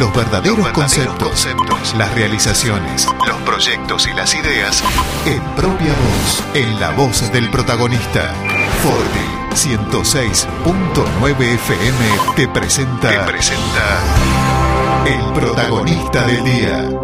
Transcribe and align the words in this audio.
los 0.00 0.12
verdaderos, 0.14 0.66
conceptos, 0.68 1.46
las 1.98 2.14
realizaciones, 2.14 3.06
los 3.26 3.36
proyectos 3.42 4.08
y 4.08 4.14
las 4.14 4.34
ideas 4.34 4.82
en 5.26 5.42
propia 5.54 5.92
voz, 5.92 6.42
en 6.54 6.80
la 6.80 6.90
voz 6.92 7.30
del 7.30 7.50
protagonista. 7.50 8.34
Forti 8.82 9.20
106.9 9.54 11.40
FM 11.40 12.06
te 12.34 12.48
presenta, 12.48 13.10
te 13.10 13.18
presenta 13.30 14.00
el 15.04 15.32
protagonista 15.34 16.26
del 16.26 16.44
día. 16.44 16.99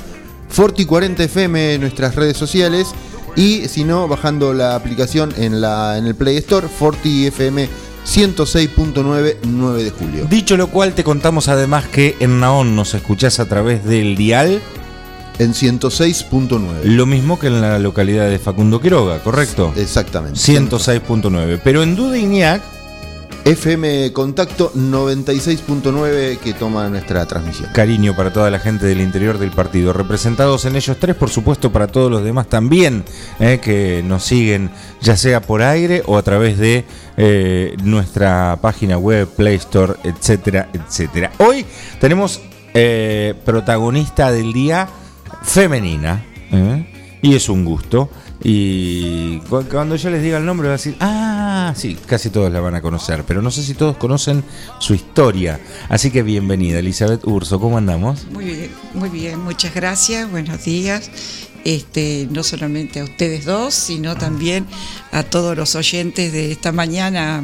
Forti40fm, 0.54 1.78
nuestras 1.78 2.14
redes 2.14 2.36
sociales, 2.36 2.88
y 3.36 3.68
si 3.68 3.84
no, 3.84 4.08
bajando 4.08 4.52
la 4.52 4.74
aplicación 4.74 5.32
en, 5.36 5.60
la, 5.60 5.98
en 5.98 6.06
el 6.06 6.14
Play 6.14 6.38
Store, 6.38 6.68
FortiFM 6.68 7.68
106.9 8.08 9.36
9 9.44 9.84
de 9.84 9.90
julio. 9.90 10.26
Dicho 10.28 10.56
lo 10.56 10.68
cual, 10.68 10.94
te 10.94 11.04
contamos 11.04 11.48
además 11.48 11.86
que 11.86 12.16
en 12.20 12.40
Naón 12.40 12.74
nos 12.74 12.94
escuchás 12.94 13.38
a 13.38 13.46
través 13.46 13.84
del 13.84 14.16
dial. 14.16 14.62
En 15.38 15.52
106.9. 15.52 16.82
Lo 16.82 17.06
mismo 17.06 17.38
que 17.38 17.46
en 17.46 17.60
la 17.60 17.78
localidad 17.78 18.28
de 18.28 18.40
Facundo 18.40 18.80
Quiroga, 18.80 19.20
¿correcto? 19.20 19.72
Exactamente. 19.76 20.40
106.9. 20.40 21.60
Pero 21.62 21.82
en 21.82 21.94
Dudignac 21.94 22.60
FM 23.48 24.12
Contacto 24.12 24.70
96.9 24.74 26.36
que 26.36 26.52
toma 26.52 26.86
nuestra 26.90 27.24
transmisión. 27.24 27.70
Cariño 27.72 28.14
para 28.14 28.30
toda 28.30 28.50
la 28.50 28.58
gente 28.58 28.84
del 28.84 29.00
interior 29.00 29.38
del 29.38 29.52
partido. 29.52 29.94
Representados 29.94 30.66
en 30.66 30.76
ellos 30.76 30.98
tres, 31.00 31.16
por 31.16 31.30
supuesto, 31.30 31.72
para 31.72 31.86
todos 31.86 32.10
los 32.10 32.22
demás 32.22 32.48
también, 32.48 33.04
eh, 33.40 33.58
que 33.58 34.02
nos 34.04 34.24
siguen 34.24 34.70
ya 35.00 35.16
sea 35.16 35.40
por 35.40 35.62
aire 35.62 36.02
o 36.04 36.18
a 36.18 36.22
través 36.22 36.58
de 36.58 36.84
eh, 37.16 37.74
nuestra 37.82 38.58
página 38.60 38.98
web, 38.98 39.26
Play 39.34 39.54
Store, 39.54 39.94
etcétera, 40.04 40.68
etcétera. 40.74 41.32
Hoy 41.38 41.64
tenemos 42.02 42.42
eh, 42.74 43.32
protagonista 43.46 44.30
del 44.30 44.52
día 44.52 44.90
femenina. 45.42 46.22
Y 47.22 47.34
es 47.34 47.48
un 47.48 47.64
gusto. 47.64 48.10
Y 48.42 49.38
cuando 49.70 49.96
yo 49.96 50.10
les 50.10 50.22
diga 50.22 50.36
el 50.36 50.44
nombre, 50.44 50.68
va 50.68 50.74
a 50.74 50.76
decir, 50.76 50.96
ah, 51.00 51.37
sí, 51.74 51.96
casi 52.06 52.30
todos 52.30 52.52
la 52.52 52.60
van 52.60 52.74
a 52.74 52.82
conocer, 52.82 53.24
pero 53.26 53.42
no 53.42 53.50
sé 53.50 53.62
si 53.62 53.74
todos 53.74 53.96
conocen 53.96 54.44
su 54.78 54.94
historia. 54.94 55.60
Así 55.88 56.10
que 56.10 56.22
bienvenida, 56.22 56.78
Elizabeth 56.78 57.26
Urso, 57.26 57.60
¿cómo 57.60 57.78
andamos? 57.78 58.26
Muy 58.30 58.44
bien, 58.44 58.70
muy 58.94 59.08
bien, 59.08 59.40
muchas 59.40 59.74
gracias, 59.74 60.30
buenos 60.30 60.64
días. 60.64 61.10
Este, 61.64 62.28
no 62.30 62.42
solamente 62.44 63.00
a 63.00 63.04
ustedes 63.04 63.44
dos, 63.44 63.74
sino 63.74 64.16
también 64.16 64.66
a 65.12 65.22
todos 65.22 65.56
los 65.56 65.74
oyentes 65.74 66.32
de 66.32 66.52
esta 66.52 66.72
mañana 66.72 67.42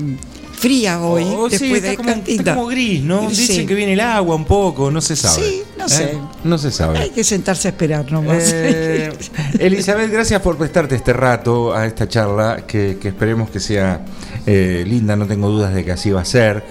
fría 0.65 1.01
hoy, 1.03 1.25
oh, 1.27 1.47
después 1.47 1.83
de 1.83 1.95
como, 1.95 2.09
está 2.27 2.55
como 2.55 2.67
gris, 2.69 3.03
¿no? 3.03 3.29
Dicen 3.29 3.67
que 3.67 3.75
viene 3.75 3.93
el 3.93 4.01
agua 4.01 4.35
un 4.35 4.47
poco, 4.47 4.91
no 4.91 5.03
se 5.03 5.15
sabe. 5.15 5.43
Sí, 5.43 5.63
no 5.77 5.87
sé. 5.87 6.05
¿Eh? 6.05 6.19
No 6.43 6.57
se 6.57 6.71
sabe. 6.71 6.99
Hay 6.99 7.11
que 7.11 7.23
sentarse 7.23 7.69
a 7.69 7.73
esperar 7.73 8.11
nomás. 8.11 8.51
Eh, 8.51 9.13
Elizabeth, 9.59 10.11
gracias 10.11 10.41
por 10.41 10.57
prestarte 10.57 10.95
este 10.95 11.13
rato 11.13 11.75
a 11.75 11.87
esta 11.87 12.09
charla, 12.09 12.65
que, 12.67 12.99
esperemos 13.03 13.51
que 13.51 13.61
sea 13.61 14.07
eh, 14.47 14.85
linda, 14.87 15.17
no 15.17 15.27
tengo 15.27 15.51
dudas 15.51 15.75
de 15.75 15.85
que 15.85 15.93
así 15.93 16.11
va 16.11 16.23
a 16.23 16.25
ser. 16.25 16.65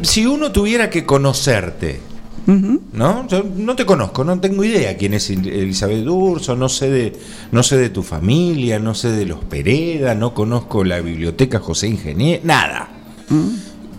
Si 0.00 0.24
uno 0.24 0.50
tuviera 0.50 0.88
que 0.88 1.04
conocerte, 1.04 2.00
¿No? 2.46 3.28
Yo 3.28 3.44
no 3.44 3.76
te 3.76 3.84
conozco, 3.84 4.24
no 4.24 4.40
tengo 4.40 4.64
idea 4.64 4.96
quién 4.96 5.12
es 5.12 5.28
Elizabeth 5.28 6.06
Urso, 6.06 6.56
no 6.56 6.70
sé 6.70 6.88
de, 6.88 7.12
no 7.52 7.62
sé 7.62 7.76
de 7.76 7.90
tu 7.90 8.02
familia, 8.02 8.78
no 8.78 8.94
sé 8.94 9.10
de 9.10 9.26
los 9.26 9.44
Pereda, 9.44 10.14
no 10.14 10.32
conozco 10.32 10.82
la 10.82 11.00
biblioteca 11.00 11.58
José 11.58 11.88
Ingenier, 11.88 12.40
nada. 12.44 12.97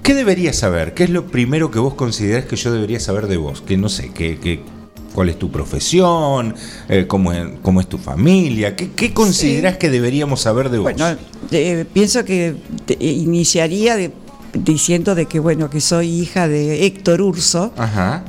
¿Qué 0.03 0.15
deberías 0.15 0.55
saber? 0.55 0.93
¿Qué 0.93 1.03
es 1.03 1.09
lo 1.09 1.27
primero 1.27 1.69
que 1.69 1.79
vos 1.79 1.93
considerás 1.93 2.45
que 2.45 2.55
yo 2.55 2.71
debería 2.71 2.99
saber 2.99 3.27
de 3.27 3.37
vos? 3.37 3.61
Que 3.61 3.77
no 3.77 3.89
sé, 3.89 4.09
que, 4.09 4.63
cuál 5.13 5.29
es 5.29 5.37
tu 5.37 5.51
profesión, 5.51 6.55
eh, 6.87 7.05
cómo, 7.07 7.31
es, 7.33 7.87
tu 7.87 7.97
familia, 7.97 8.75
¿qué, 8.75 8.91
qué 8.91 9.13
considerás 9.13 9.77
que 9.77 9.89
deberíamos 9.89 10.41
saber 10.41 10.69
de 10.69 10.79
vos? 10.79 10.93
Bueno, 10.93 11.17
eh, 11.51 11.85
pienso 11.91 12.25
que 12.25 12.55
iniciaría 12.99 13.97
diciendo 14.53 15.13
de 15.13 15.27
que 15.27 15.39
bueno 15.39 15.69
que 15.69 15.79
soy 15.79 16.09
hija 16.09 16.47
de 16.47 16.87
Héctor 16.87 17.21
Urso, 17.21 17.71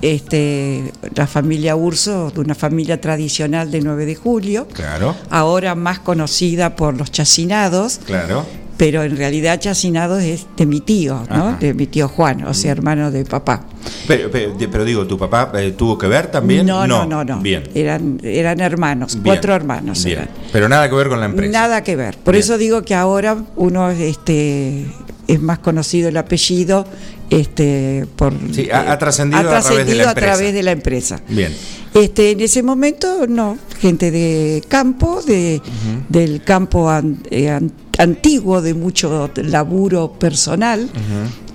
este 0.03 0.93
la 1.15 1.27
familia 1.27 1.77
Urso, 1.77 2.31
de 2.31 2.41
una 2.41 2.55
familia 2.55 3.01
tradicional 3.01 3.71
de 3.71 3.81
9 3.81 4.05
de 4.05 4.15
julio, 4.17 4.69
claro. 4.73 5.17
ahora 5.31 5.75
más 5.75 6.01
conocida 6.01 6.77
por 6.77 6.95
los 6.97 7.11
chacinados. 7.11 8.01
Claro 8.05 8.45
pero 8.81 9.03
en 9.03 9.15
realidad 9.15 9.61
Chacinado 9.61 10.19
es 10.19 10.47
de 10.57 10.65
mi 10.65 10.81
tío, 10.81 11.27
¿no? 11.29 11.59
De 11.61 11.75
mi 11.75 11.87
tío 11.87 12.09
Juan, 12.09 12.45
o 12.47 12.55
sea, 12.55 12.73
hermano 12.73 13.11
de 13.11 13.27
papá. 13.27 13.67
Pero, 14.09 14.31
pero, 14.31 14.85
digo, 14.87 15.07
¿tu 15.07 15.19
papá 15.19 15.53
eh, 15.57 15.73
tuvo 15.77 15.99
que 15.99 16.07
ver 16.07 16.29
también? 16.29 16.65
No, 16.65 16.87
no, 16.87 17.05
no, 17.05 17.23
no. 17.23 17.41
Bien. 17.41 17.63
Eran, 17.75 18.19
eran 18.23 18.59
hermanos, 18.61 19.19
cuatro 19.23 19.55
hermanos. 19.55 20.03
Bien. 20.03 20.27
Pero 20.51 20.67
nada 20.67 20.89
que 20.89 20.95
ver 20.95 21.11
con 21.11 21.21
la 21.21 21.27
empresa. 21.27 21.53
Nada 21.53 21.85
que 21.85 21.95
ver. 21.95 22.17
Por 22.17 22.37
eso 22.37 22.57
digo 22.57 22.81
que 22.81 22.95
ahora 22.95 23.37
uno 23.57 23.91
este, 23.91 24.87
es 25.29 25.43
más 25.43 25.59
conocido 25.59 26.09
el 26.09 26.17
apellido 26.17 26.87
este 27.31 28.07
por 28.17 28.35
sí, 28.53 28.69
ha, 28.73 28.99
trascendido, 28.99 29.41
a, 29.41 29.61
través 29.63 29.87
de, 29.87 29.95
la 29.95 30.11
a 30.11 30.15
través 30.15 30.53
de 30.53 30.63
la 30.63 30.73
empresa. 30.73 31.21
Bien. 31.29 31.55
Este, 31.95 32.33
en 32.33 32.41
ese 32.41 32.63
momento 32.63 33.27
no, 33.29 33.57
gente 33.81 34.11
de 34.11 34.63
campo, 34.69 35.23
de, 35.23 35.61
del 36.09 36.43
campo 36.43 36.89
eh, 37.31 37.61
antiguo, 37.99 38.63
de 38.63 38.75
mucho 38.75 39.31
laburo 39.37 40.13
personal, 40.13 40.89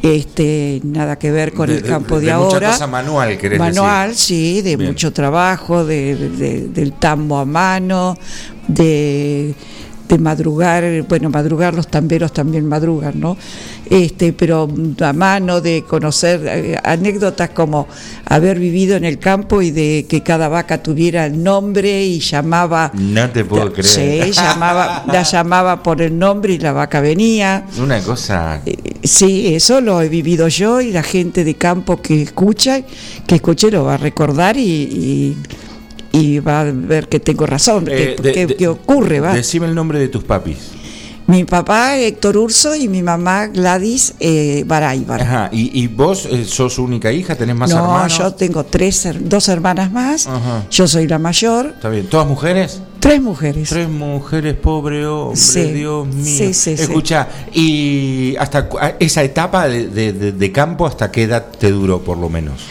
este, 0.01 0.81
nada 0.83 1.17
que 1.17 1.31
ver 1.31 1.53
con 1.53 1.69
el 1.69 1.81
campo 1.83 2.19
de, 2.19 2.27
de 2.27 2.31
ahora. 2.33 2.67
Mucha 2.67 2.71
cosa 2.71 2.87
manual, 2.87 3.37
querés 3.37 3.59
Manual, 3.59 4.13
sí, 4.15 4.61
de 4.61 4.77
mucho 4.77 5.13
trabajo, 5.13 5.85
de, 5.85 6.15
del 6.73 6.93
tambo 6.93 7.37
a 7.37 7.45
mano, 7.45 8.17
de 8.67 9.55
de 10.07 10.17
madrugar, 10.17 11.03
bueno, 11.07 11.29
madrugar 11.29 11.73
los 11.73 11.87
tamberos 11.87 12.31
también 12.33 12.67
madrugan, 12.67 13.19
¿no? 13.19 13.37
Este, 13.89 14.33
pero 14.33 14.67
a 15.01 15.13
mano 15.13 15.61
de 15.61 15.83
conocer 15.87 16.41
eh, 16.45 16.79
anécdotas 16.83 17.49
como 17.51 17.87
haber 18.25 18.59
vivido 18.59 18.95
en 18.95 19.05
el 19.05 19.19
campo 19.19 19.61
y 19.61 19.71
de 19.71 20.05
que 20.09 20.21
cada 20.21 20.47
vaca 20.47 20.81
tuviera 20.81 21.25
el 21.25 21.43
nombre 21.43 22.03
y 22.03 22.19
llamaba. 22.19 22.91
No 22.93 23.29
te 23.29 23.45
puedo 23.45 23.71
creer. 23.71 23.85
Sí, 24.25 24.31
llamaba, 24.31 25.05
la 25.07 25.23
llamaba 25.23 25.83
por 25.83 26.01
el 26.01 26.17
nombre 26.17 26.53
y 26.53 26.59
la 26.59 26.71
vaca 26.71 27.01
venía. 27.01 27.65
Una 27.77 28.01
cosa. 28.01 28.61
Eh, 28.65 28.95
Sí, 29.05 29.53
eso 29.53 29.81
lo 29.81 30.01
he 30.01 30.09
vivido 30.09 30.47
yo 30.47 30.81
y 30.81 30.91
la 30.91 31.03
gente 31.03 31.43
de 31.43 31.53
campo 31.53 32.01
que 32.01 32.23
escucha, 32.23 32.81
que 33.27 33.35
escuche 33.35 33.69
lo 33.69 33.83
va 33.83 33.93
a 33.93 33.97
recordar 33.97 34.57
y, 34.57 34.63
y, 34.63 35.37
y 36.15 36.39
va 36.39 36.61
a 36.61 36.63
ver 36.71 37.07
que 37.09 37.19
tengo 37.19 37.45
razón, 37.45 37.85
Eh, 37.89 38.15
que, 38.17 38.21
de- 38.23 38.31
que- 38.33 38.47
de- 38.47 38.55
que 38.55 38.67
ocurre, 38.67 39.19
va. 39.19 39.33
Decime 39.33 39.67
el 39.67 39.75
nombre 39.75 39.99
de 39.99 40.07
tus 40.07 40.23
papis. 40.23 40.57
Mi 41.27 41.43
papá 41.43 41.97
Héctor 41.97 42.37
Urso 42.37 42.75
y 42.75 42.87
mi 42.87 43.01
mamá 43.01 43.47
Gladys 43.47 44.13
eh, 44.19 44.63
Baráibar. 44.67 45.23
Ajá. 45.23 45.49
¿Y, 45.51 45.81
y 45.81 45.87
vos 45.87 46.27
eh, 46.31 46.45
sos 46.45 46.77
única 46.77 47.11
hija? 47.11 47.35
¿Tenés 47.35 47.55
más 47.55 47.71
no, 47.71 47.77
hermanos? 47.77 48.15
yo 48.15 48.31
tengo 48.35 48.63
tres, 48.63 49.07
dos 49.21 49.47
hermanas 49.49 49.91
más. 49.91 50.27
Ajá. 50.27 50.67
Yo 50.69 50.87
soy 50.87 51.07
la 51.07 51.17
mayor. 51.17 51.71
Está 51.77 51.89
bien. 51.89 52.05
¿Todas 52.05 52.27
mujeres? 52.27 52.79
Tres 52.99 53.19
mujeres. 53.23 53.69
Tres 53.69 53.89
mujeres, 53.89 54.53
pobre 54.53 55.07
hombre, 55.07 55.35
Sí. 55.35 55.63
Dios 55.71 56.05
mío. 56.07 56.23
Sí, 56.25 56.53
sí, 56.53 56.77
sí. 56.77 56.83
Escucha, 56.83 57.27
¿y 57.51 58.35
hasta 58.37 58.69
esa 58.99 59.23
etapa 59.23 59.67
de- 59.67 59.87
de- 59.89 60.31
de 60.31 60.51
campo 60.51 60.85
hasta 60.85 61.11
qué 61.11 61.23
edad 61.23 61.45
te 61.59 61.71
duró, 61.71 62.01
por 62.01 62.17
lo 62.19 62.29
menos? 62.29 62.61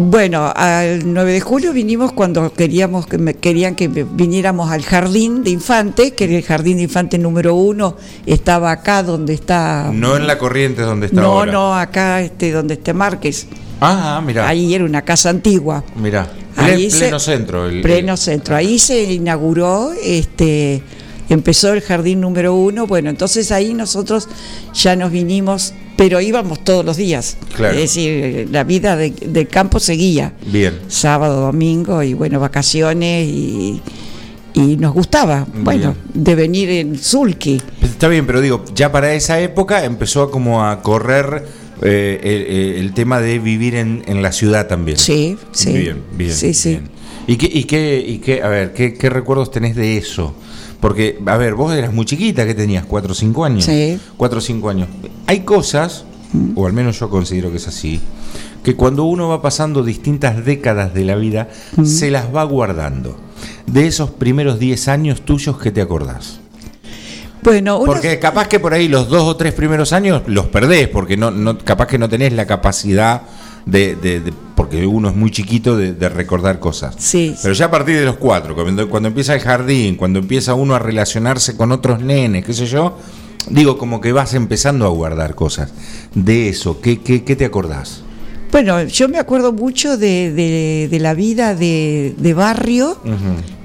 Bueno, 0.00 0.52
al 0.54 1.12
9 1.12 1.32
de 1.32 1.40
julio 1.40 1.72
vinimos 1.72 2.12
cuando 2.12 2.52
queríamos 2.52 3.06
que 3.08 3.18
me, 3.18 3.34
querían 3.34 3.74
que 3.74 3.88
viniéramos 3.88 4.70
al 4.70 4.82
jardín 4.82 5.42
de 5.42 5.50
infantes, 5.50 6.12
que 6.12 6.36
el 6.36 6.44
jardín 6.44 6.76
de 6.76 6.84
infantes 6.84 7.18
número 7.18 7.56
uno 7.56 7.96
estaba 8.24 8.70
acá 8.70 9.02
donde 9.02 9.34
está. 9.34 9.90
No 9.92 10.16
en 10.16 10.28
la 10.28 10.38
corriente 10.38 10.82
donde 10.82 11.06
está 11.06 11.20
no, 11.20 11.26
ahora. 11.32 11.50
no, 11.52 11.74
acá 11.74 12.20
este 12.22 12.52
donde 12.52 12.74
está 12.74 12.94
Márquez. 12.94 13.48
Ah, 13.80 14.22
mira. 14.24 14.48
Ahí 14.48 14.72
era 14.72 14.84
una 14.84 15.02
casa 15.02 15.30
antigua. 15.30 15.82
Mira. 15.96 16.30
Ahí 16.56 16.88
pleno 16.90 17.18
se- 17.18 17.32
centro. 17.32 17.66
el- 17.68 17.82
Pleno 17.82 18.16
centro. 18.16 18.54
Ahí 18.54 18.78
se 18.78 19.02
inauguró, 19.02 19.90
este, 20.00 20.80
empezó 21.28 21.72
el 21.72 21.80
jardín 21.80 22.20
número 22.20 22.54
uno. 22.54 22.86
Bueno, 22.86 23.10
entonces 23.10 23.50
ahí 23.50 23.74
nosotros 23.74 24.28
ya 24.74 24.94
nos 24.94 25.10
vinimos, 25.10 25.74
pero 25.98 26.20
íbamos 26.20 26.62
todos 26.62 26.84
los 26.84 26.96
días. 26.96 27.36
Claro. 27.56 27.74
Es 27.74 27.80
decir, 27.80 28.48
la 28.52 28.62
vida 28.62 28.94
de- 28.96 29.10
del 29.10 29.48
campo 29.48 29.80
seguía. 29.80 30.32
Bien. 30.46 30.78
Sábado, 30.86 31.40
domingo 31.40 32.02
y 32.04 32.14
bueno, 32.14 32.38
vacaciones 32.38 33.26
y, 33.26 33.82
y 34.54 34.76
nos 34.76 34.94
gustaba, 34.94 35.44
bueno, 35.64 35.96
de 36.14 36.34
venir 36.36 36.70
en 36.70 36.96
Zulki. 36.96 37.60
Pues 37.80 37.90
Está 37.90 38.06
bien, 38.06 38.26
pero 38.28 38.40
digo, 38.40 38.64
ya 38.76 38.92
para 38.92 39.12
esa 39.12 39.40
época 39.40 39.84
empezó 39.84 40.30
como 40.30 40.64
a 40.64 40.82
correr 40.82 41.44
eh, 41.82 42.20
el, 42.78 42.84
el 42.84 42.94
tema 42.94 43.20
de 43.20 43.40
vivir 43.40 43.74
en, 43.74 44.04
en 44.06 44.22
la 44.22 44.30
ciudad 44.30 44.68
también. 44.68 44.98
Sí, 44.98 45.36
sí. 45.50 45.72
Bien, 45.72 46.02
bien. 46.16 46.32
Sí, 46.32 46.54
sí. 46.54 46.70
bien. 46.70 46.90
¿Y 47.26 47.36
qué, 47.36 47.50
y 47.52 47.64
qué, 47.64 48.04
y 48.06 48.18
qué, 48.18 48.40
a 48.42 48.48
ver, 48.48 48.72
qué, 48.72 48.94
qué 48.94 49.10
recuerdos 49.10 49.50
tenés 49.50 49.74
de 49.74 49.96
eso? 49.98 50.32
Porque, 50.80 51.18
a 51.26 51.36
ver, 51.36 51.54
vos 51.54 51.72
eras 51.72 51.92
muy 51.92 52.04
chiquita, 52.04 52.46
¿qué 52.46 52.54
tenías? 52.54 52.84
¿Cuatro 52.86 53.12
o 53.12 53.14
cinco 53.14 53.44
años? 53.44 53.64
Sí. 53.64 53.98
Cuatro 54.16 54.38
o 54.38 54.40
cinco 54.40 54.68
años. 54.70 54.88
Hay 55.26 55.40
cosas, 55.40 56.04
o 56.54 56.66
al 56.66 56.72
menos 56.72 57.00
yo 57.00 57.10
considero 57.10 57.50
que 57.50 57.56
es 57.56 57.66
así, 57.66 58.00
que 58.62 58.76
cuando 58.76 59.04
uno 59.04 59.28
va 59.28 59.42
pasando 59.42 59.82
distintas 59.82 60.44
décadas 60.44 60.94
de 60.94 61.04
la 61.04 61.16
vida, 61.16 61.48
se 61.84 62.10
las 62.10 62.34
va 62.34 62.44
guardando. 62.44 63.16
De 63.66 63.86
esos 63.86 64.10
primeros 64.10 64.58
10 64.58 64.88
años 64.88 65.22
tuyos 65.22 65.58
que 65.58 65.70
te 65.70 65.80
acordás. 65.80 66.40
Bueno, 67.42 67.82
Porque 67.84 68.18
capaz 68.18 68.48
que 68.48 68.60
por 68.60 68.74
ahí 68.74 68.88
los 68.88 69.08
dos 69.08 69.22
o 69.22 69.36
tres 69.36 69.54
primeros 69.54 69.92
años 69.92 70.22
los 70.26 70.46
perdés, 70.46 70.88
porque 70.88 71.16
no, 71.16 71.30
no 71.30 71.56
capaz 71.56 71.86
que 71.86 71.98
no 71.98 72.08
tenés 72.08 72.32
la 72.32 72.46
capacidad 72.46 73.22
de, 73.70 73.96
de- 73.96 74.20
de- 74.20 74.32
porque 74.56 74.86
uno 74.86 75.08
es 75.08 75.14
muy 75.14 75.30
chiquito 75.30 75.76
de, 75.76 75.92
de 75.92 76.08
recordar 76.08 76.58
cosas. 76.58 76.94
Sí. 76.98 77.34
Pero 77.42 77.54
ya 77.54 77.66
a 77.66 77.70
partir 77.70 77.96
de 77.96 78.04
los 78.04 78.16
cuatro, 78.16 78.54
cuando, 78.54 78.88
cuando 78.88 79.08
empieza 79.08 79.34
el 79.34 79.40
jardín, 79.40 79.94
cuando 79.96 80.18
empieza 80.18 80.54
uno 80.54 80.74
a 80.74 80.78
relacionarse 80.78 81.56
con 81.56 81.70
otros 81.72 82.00
nenes, 82.00 82.44
qué 82.44 82.52
sé 82.52 82.66
yo, 82.66 82.98
digo 83.50 83.78
como 83.78 84.00
que 84.00 84.12
vas 84.12 84.34
empezando 84.34 84.84
a 84.84 84.88
guardar 84.88 85.34
cosas. 85.34 85.72
De 86.14 86.48
eso, 86.48 86.80
¿qué, 86.80 87.00
qué, 87.00 87.22
qué 87.24 87.36
te 87.36 87.44
acordás? 87.44 88.02
Bueno, 88.50 88.82
yo 88.84 89.08
me 89.08 89.18
acuerdo 89.18 89.52
mucho 89.52 89.96
de, 89.98 90.32
de- 90.32 90.88
de 90.90 91.00
la 91.00 91.14
vida 91.14 91.54
de, 91.54 92.14
de 92.18 92.34
barrio. 92.34 92.98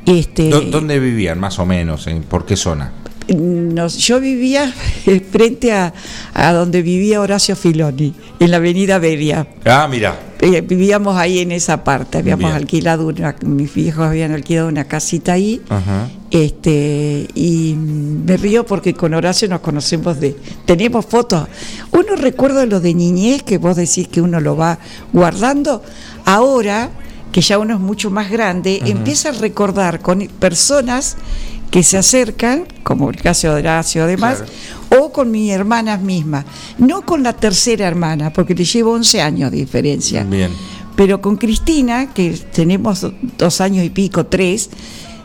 este, 0.05 0.50
¿Dó- 0.50 0.61
¿Dónde 0.61 1.00
vivían 1.00 1.39
más 1.39 1.57
o 1.59 1.65
menos? 1.65 2.05
¿En, 2.07 2.21
¿Por 2.23 2.45
qué 2.45 2.55
zona? 2.55 2.91
Nos- 3.28 3.98
yo 3.98 4.20
vivía 4.20 4.74
frente 5.31 5.72
a, 5.74 5.94
a 6.34 6.54
donde 6.54 6.81
vivía 6.81 7.22
Horacio 7.22 7.56
Filoni, 7.56 8.14
en 8.40 8.52
la 8.52 8.58
avenida 8.58 9.00
Beria. 9.00 9.48
Ah, 9.66 9.88
mira. 9.90 10.20
Eh, 10.42 10.60
vivíamos 10.60 11.16
ahí 11.16 11.40
en 11.40 11.54
esa 11.54 11.86
parte, 11.86 12.18
habíamos 12.18 12.46
Bien. 12.50 12.56
alquilado 12.56 13.08
una, 13.08 13.34
mis 13.46 13.74
viejos 13.74 14.06
habían 14.06 14.34
alquilado 14.34 14.68
una 14.68 14.84
casita 14.86 15.34
ahí. 15.34 15.62
Ajá. 15.70 16.10
Este, 16.31 17.28
y 17.36 17.75
me 17.78 18.36
río 18.38 18.66
porque 18.66 18.94
con 18.94 19.14
Horacio 19.14 19.48
nos 19.48 19.62
conocemos 19.62 20.20
de, 20.20 20.36
tenemos 20.66 21.06
fotos. 21.06 21.48
Uno 21.92 22.16
recuerda 22.18 22.66
lo 22.66 22.80
de 22.81 22.94
niñez 22.94 23.44
que 23.44 23.58
vos 23.58 23.78
decís 23.78 24.08
que 24.10 24.20
uno 24.20 24.42
lo 24.42 24.58
va 24.58 24.80
guardando. 25.14 25.81
Ahora, 26.25 26.90
que 27.31 27.40
ya 27.42 27.58
uno 27.58 27.75
es 27.75 27.80
mucho 27.80 28.10
más 28.12 28.30
grande, 28.30 28.81
empieza 28.86 29.30
a 29.30 29.31
recordar 29.34 30.02
con 30.02 30.28
personas 30.40 31.16
que 31.74 31.81
se 31.81 31.98
acercan, 31.98 32.66
como 32.84 33.10
el 33.10 33.16
caso 33.16 33.48
de 33.52 33.62
Horacio 33.62 34.04
además, 34.04 34.44
o 34.96 35.12
con 35.12 35.31
mis 35.31 35.50
hermanas 35.52 36.00
mismas. 36.00 36.46
No 36.78 37.02
con 37.02 37.24
la 37.24 37.34
tercera 37.34 37.88
hermana, 37.88 38.31
porque 38.31 38.54
le 38.54 38.64
llevo 38.64 38.92
11 38.92 39.20
años 39.24 39.50
de 39.50 39.58
diferencia. 39.58 40.24
Bien. 40.24 40.52
Pero 40.96 41.20
con 41.20 41.36
Cristina, 41.36 42.14
que 42.14 42.30
tenemos 42.54 43.02
do- 43.02 43.16
dos 43.40 43.60
años 43.60 43.84
y 43.84 43.90
pico, 43.90 44.28
tres, 44.28 44.70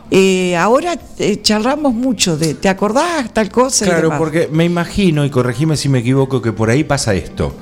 eh, 0.09 0.57
ahora 0.57 0.97
eh, 1.19 1.39
charlamos 1.43 1.93
mucho 1.93 2.35
de, 2.35 2.55
¿te 2.55 2.67
acordás 2.67 3.31
tal 3.31 3.51
cosa? 3.51 3.85
Claro, 3.85 4.11
porque 4.17 4.49
me 4.51 4.65
imagino, 4.65 5.23
y 5.25 5.29
corregime 5.29 5.77
si 5.77 5.87
me 5.87 5.99
equivoco, 5.99 6.41
que 6.41 6.51
por 6.51 6.71
ahí 6.71 6.83
pasa 6.83 7.13
esto. 7.13 7.53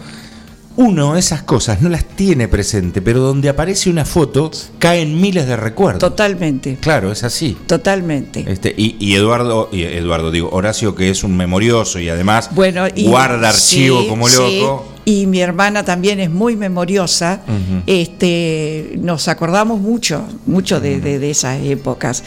Uno 0.77 1.17
esas 1.17 1.41
cosas 1.41 1.81
no 1.81 1.89
las 1.89 2.05
tiene 2.05 2.47
presente, 2.47 3.01
pero 3.01 3.19
donde 3.19 3.49
aparece 3.49 3.89
una 3.89 4.05
foto 4.05 4.51
caen 4.77 5.19
miles 5.19 5.47
de 5.47 5.55
recuerdos. 5.57 5.99
Totalmente, 5.99 6.77
Claro, 6.79 7.11
es 7.11 7.23
así. 7.23 7.57
totalmente. 7.65 8.45
Este, 8.47 8.73
y, 8.77 8.95
y 8.99 9.15
Eduardo, 9.15 9.69
y 9.71 9.81
Eduardo, 9.83 10.29
digo, 10.29 10.49
Horacio, 10.51 10.93
que 10.93 11.09
es 11.09 11.23
un 11.23 11.35
memorioso 11.35 11.99
y 11.99 12.09
además 12.09 12.49
Bueno, 12.53 12.85
y, 12.95 13.07
guarda 13.07 13.49
archivo 13.49 14.01
sí, 14.03 14.07
como 14.07 14.29
sí, 14.29 14.37
loco. 14.61 14.85
y 15.03 15.25
mi 15.25 15.39
hermana 15.39 15.83
también 15.83 16.19
es 16.19 16.29
muy 16.29 16.55
memoriosa. 16.55 17.41
Este, 17.87 18.93
nos 19.01 19.27
acordamos 19.29 19.81
mucho, 19.81 20.23
mucho 20.45 20.79
de, 20.79 20.99
de- 21.01 21.17
de 21.17 21.31
esas 21.31 21.59
épocas. 21.63 22.21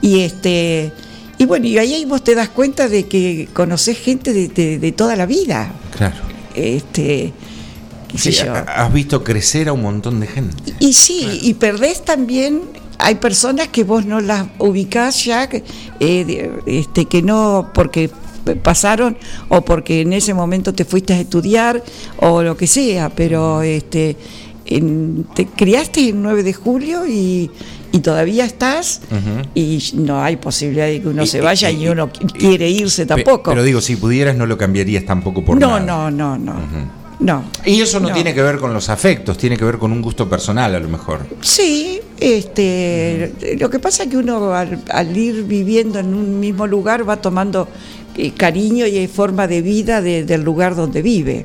Y 0.00 0.20
este, 0.20 0.92
y 1.36 1.44
bueno, 1.44 1.66
y 1.66 1.76
ahí 1.76 2.06
vos 2.06 2.24
te 2.24 2.34
das 2.34 2.48
cuenta 2.48 2.88
de 2.88 3.06
que 3.06 3.48
conocés 3.52 3.98
gente 3.98 4.32
de, 4.32 4.48
de- 4.48 4.78
de 4.78 4.92
toda 4.92 5.14
la 5.14 5.26
vida. 5.26 5.70
Claro. 5.94 6.16
Este, 6.54 7.32
qué 8.12 8.18
sé 8.18 8.32
Sí, 8.32 8.44
yo. 8.44 8.52
has 8.54 8.92
visto 8.92 9.24
crecer 9.24 9.68
a 9.68 9.72
un 9.72 9.82
montón 9.82 10.20
de 10.20 10.26
gente. 10.26 10.74
Y 10.80 10.92
sí, 10.92 11.40
y 11.42 11.54
perdés 11.54 12.04
también, 12.04 12.60
hay 12.98 13.16
personas 13.16 13.68
que 13.68 13.84
vos 13.84 14.04
no 14.06 14.20
las 14.20 14.46
ubicás 14.58 15.24
ya, 15.24 15.48
que, 15.48 15.64
eh, 16.00 16.52
este, 16.66 17.06
que 17.06 17.22
no, 17.22 17.70
porque 17.74 18.10
pasaron 18.62 19.16
o 19.48 19.62
porque 19.64 20.00
en 20.00 20.12
ese 20.12 20.34
momento 20.34 20.74
te 20.74 20.84
fuiste 20.84 21.12
a 21.14 21.20
estudiar 21.20 21.82
o 22.18 22.42
lo 22.42 22.56
que 22.56 22.66
sea, 22.66 23.08
pero 23.08 23.62
este, 23.62 24.16
en- 24.66 25.26
te 25.34 25.46
criaste 25.46 26.08
el 26.08 26.20
9 26.20 26.42
de 26.42 26.52
julio 26.52 27.06
y, 27.06 27.50
y 27.92 27.98
todavía 28.00 28.44
estás 28.44 29.00
y 29.54 29.78
no 29.94 30.20
hay 30.22 30.36
posibilidad 30.36 30.86
de 30.86 31.00
que 31.02 31.08
uno 31.08 31.22
Y- 31.22 31.26
se 31.28 31.40
vaya 31.40 31.70
y, 31.70 31.84
y- 31.84 31.88
uno 31.88 32.10
quiere 32.38 32.68
irse 32.68 33.06
tampoco. 33.06 33.50
Pero 33.50 33.62
digo, 33.62 33.80
si 33.80 33.94
pudieras 33.96 34.34
no 34.36 34.46
lo 34.46 34.58
cambiarías 34.58 35.04
tampoco 35.04 35.44
por 35.44 35.58
no, 35.60 35.78
nada. 35.78 35.80
no, 35.80 36.10
no, 36.10 36.36
no, 36.38 36.54
no. 36.56 37.01
Y 37.64 37.80
eso 37.80 38.00
no, 38.00 38.08
No. 38.08 38.14
tiene 38.14 38.34
que 38.34 38.42
ver 38.42 38.58
con 38.58 38.72
los 38.74 38.88
afectos, 38.88 39.36
tiene 39.38 39.56
que 39.56 39.64
ver 39.64 39.78
con 39.78 39.92
un 39.92 40.02
gusto 40.02 40.28
personal 40.28 40.74
a 40.74 40.80
lo 40.80 40.88
mejor. 40.88 41.20
Sí, 41.40 42.00
este, 42.18 43.32
lo 43.58 43.70
que 43.70 43.78
pasa 43.78 44.04
es 44.04 44.08
que 44.10 44.16
uno 44.16 44.52
al, 44.54 44.82
al 44.90 45.16
ir 45.16 45.44
viviendo 45.44 45.98
en 45.98 46.14
un 46.14 46.40
mismo 46.40 46.66
lugar 46.66 47.08
va 47.08 47.16
tomando 47.20 47.68
eh, 48.16 48.32
cariño 48.32 48.86
y 48.86 49.06
forma 49.06 49.46
de 49.46 49.62
vida 49.62 50.00
de- 50.02 50.24
del 50.24 50.42
lugar 50.42 50.74
donde 50.74 51.00
vive. 51.02 51.44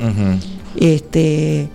Este, 0.75 1.67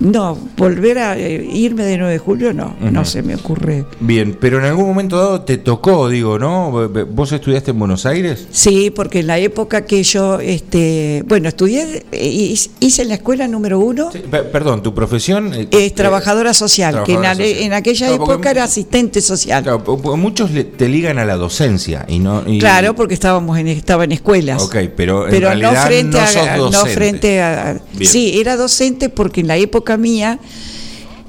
no, 0.00 0.36
volver 0.56 0.98
a 0.98 1.18
eh, 1.18 1.46
irme 1.52 1.84
de 1.84 1.98
9 1.98 2.12
de 2.14 2.18
julio 2.18 2.52
no, 2.52 2.74
no 2.80 3.04
se 3.04 3.22
me 3.22 3.34
ocurre. 3.34 3.84
Bien, 4.00 4.36
pero 4.40 4.58
en 4.58 4.64
algún 4.64 4.86
momento 4.86 5.16
dado 5.18 5.42
te 5.42 5.58
tocó, 5.58 6.08
digo, 6.08 6.38
¿no? 6.38 6.88
¿Vos 7.10 7.32
estudiaste 7.32 7.70
en 7.72 7.78
Buenos 7.78 8.06
Aires? 8.06 8.46
Sí, 8.50 8.90
porque 8.90 9.20
en 9.20 9.26
la 9.26 9.38
época 9.38 9.84
que 9.84 10.02
yo, 10.02 10.40
este, 10.40 11.22
bueno, 11.26 11.48
estudié, 11.48 12.06
eh, 12.12 12.54
hice 12.80 13.02
en 13.02 13.08
la 13.08 13.14
escuela 13.14 13.46
número 13.46 13.78
uno. 13.78 14.10
Sí, 14.10 14.20
perdón, 14.52 14.82
tu 14.82 14.94
profesión. 14.94 15.52
eh, 15.54 15.68
Es 15.70 15.94
trabajadora 15.94 16.54
social, 16.54 17.02
que 17.04 17.12
en, 17.12 17.18
social. 17.24 17.72
aquella 17.74 18.06
Claro, 18.06 18.18
porque- 18.18 18.32
época 18.34 18.50
era 18.52 18.64
asistente 18.64 19.20
social. 19.20 19.62
Claro, 19.62 19.80
muchos 20.16 20.50
te 20.76 20.88
ligan 20.88 21.18
a 21.18 21.24
la 21.24 21.36
docencia 21.36 22.06
y 22.08 22.18
no. 22.18 22.42
y- 22.46 22.58
Claro, 22.58 22.94
porque 22.94 23.14
estábamos 23.14 23.58
en, 23.58 23.68
estaba 23.68 24.04
en 24.04 24.12
escuelas. 24.12 24.62
Ok, 24.62 24.76
pero 24.96 25.24
en 25.26 25.30
pero 25.30 25.48
realidad 25.48 25.74
no 25.74 25.86
frente 25.86 26.16
no 26.16 26.22
a, 26.22 26.26
sos 26.26 26.72
no 26.72 26.86
frente 26.86 27.42
a 27.42 27.80
Bien. 27.92 28.10
sí 28.10 28.40
era 28.40 28.56
docente 28.56 29.08
porque 29.10 29.40
en 29.42 29.46
la 29.48 29.56
época 29.58 29.89
mía 29.96 30.38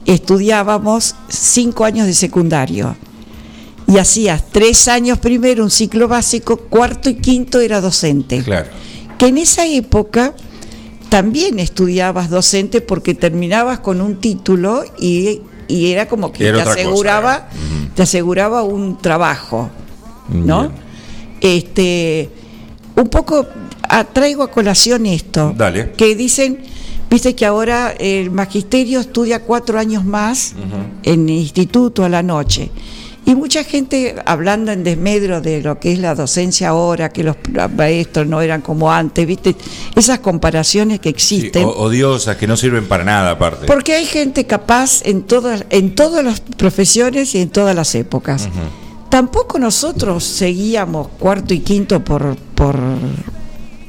estudiábamos 0.05 1.15
cinco 1.29 1.85
años 1.85 2.07
de 2.07 2.13
secundario 2.13 2.95
y 3.87 3.97
hacías 3.97 4.43
tres 4.51 4.87
años 4.87 5.19
primero 5.19 5.63
un 5.63 5.69
ciclo 5.71 6.07
básico 6.07 6.57
cuarto 6.57 7.09
y 7.09 7.15
quinto 7.15 7.59
era 7.59 7.81
docente 7.81 8.41
Claro. 8.43 8.69
que 9.17 9.27
en 9.27 9.37
esa 9.37 9.65
época 9.65 10.33
también 11.09 11.59
estudiabas 11.59 12.29
docente 12.29 12.81
porque 12.81 13.13
terminabas 13.13 13.79
con 13.79 14.01
un 14.01 14.15
título 14.19 14.83
y, 14.99 15.41
y 15.67 15.91
era 15.91 16.07
como 16.07 16.31
que 16.31 16.47
Era 16.47 16.59
te 16.59 16.63
cosa, 16.63 16.73
aseguraba 16.79 17.49
te 17.95 18.01
aseguraba 18.03 18.63
un 18.63 18.97
trabajo 18.97 19.69
¿no? 20.29 20.61
Bien. 20.69 20.71
Este, 21.41 22.29
un 22.95 23.07
poco 23.09 23.45
a- 23.89 24.03
traigo 24.05 24.43
a 24.43 24.51
colación 24.51 25.05
esto, 25.07 25.53
Dale. 25.57 25.91
que 25.93 26.15
dicen, 26.15 26.59
viste 27.11 27.35
que 27.35 27.45
ahora 27.45 27.93
el 27.99 28.31
magisterio 28.31 29.01
estudia 29.01 29.43
cuatro 29.43 29.77
años 29.77 30.03
más 30.05 30.55
en 31.03 31.29
el 31.29 31.35
instituto 31.35 32.03
a 32.05 32.09
la 32.09 32.23
noche. 32.23 32.71
Y 33.23 33.35
mucha 33.35 33.63
gente 33.63 34.15
hablando 34.25 34.71
en 34.71 34.83
desmedro 34.83 35.41
de 35.41 35.61
lo 35.61 35.79
que 35.79 35.91
es 35.93 35.99
la 35.99 36.15
docencia 36.15 36.69
ahora, 36.69 37.09
que 37.09 37.23
los 37.23 37.35
maestros 37.77 38.25
no 38.25 38.41
eran 38.41 38.61
como 38.61 38.91
antes, 38.91 39.27
viste, 39.27 39.55
esas 39.95 40.19
comparaciones 40.19 40.99
que 40.99 41.09
Sí, 41.09 41.15
existen. 41.15 41.63
o- 41.65 41.69
odiosas 41.69 42.37
que 42.37 42.47
no 42.47 42.57
sirven 42.57 42.87
para 42.87 43.03
nada, 43.03 43.31
aparte. 43.31 43.67
Porque 43.67 43.93
hay 43.93 44.05
gente 44.05 44.47
capaz 44.47 45.01
en 45.05 45.21
todas, 45.21 45.65
en 45.69 45.93
todas 45.93 46.23
las 46.25 46.39
profesiones 46.41 47.35
y 47.35 47.41
en 47.41 47.49
todas 47.49 47.75
las 47.75 47.93
épocas. 47.93 48.49
Tampoco 49.09 49.59
nosotros 49.59 50.23
seguíamos 50.23 51.09
cuarto 51.19 51.53
y 51.53 51.59
quinto 51.59 52.03
por 52.03 52.35
por 52.55 52.75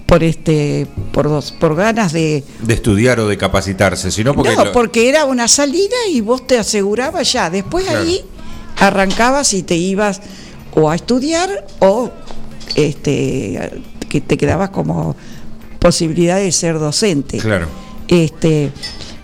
por 0.06 0.22
este 0.22 0.86
por 1.12 1.28
dos, 1.28 1.52
por 1.52 1.74
ganas 1.74 2.12
de 2.12 2.44
De 2.62 2.74
estudiar 2.74 3.18
o 3.20 3.28
de 3.28 3.36
capacitarse, 3.38 4.10
sino 4.10 4.34
porque. 4.34 4.54
no, 4.56 4.64
lo- 4.66 4.72
porque 4.72 5.08
era 5.08 5.24
una 5.24 5.48
salida 5.48 5.96
y 6.10 6.20
vos 6.20 6.46
te 6.46 6.58
asegurabas 6.58 7.32
ya. 7.32 7.48
Después 7.50 7.84
Claro. 7.84 8.00
ahí 8.00 8.20
arrancabas 8.78 9.52
y 9.54 9.62
te 9.62 9.76
ibas 9.76 10.20
o 10.74 10.90
a 10.90 10.94
estudiar 10.94 11.66
o 11.80 12.10
este 12.74 13.82
que 14.08 14.20
te 14.20 14.36
quedabas 14.36 14.70
como 14.70 15.16
posibilidad 15.78 16.36
de 16.36 16.52
ser 16.52 16.78
docente. 16.78 17.38
Claro. 17.38 17.66
Este, 18.08 18.70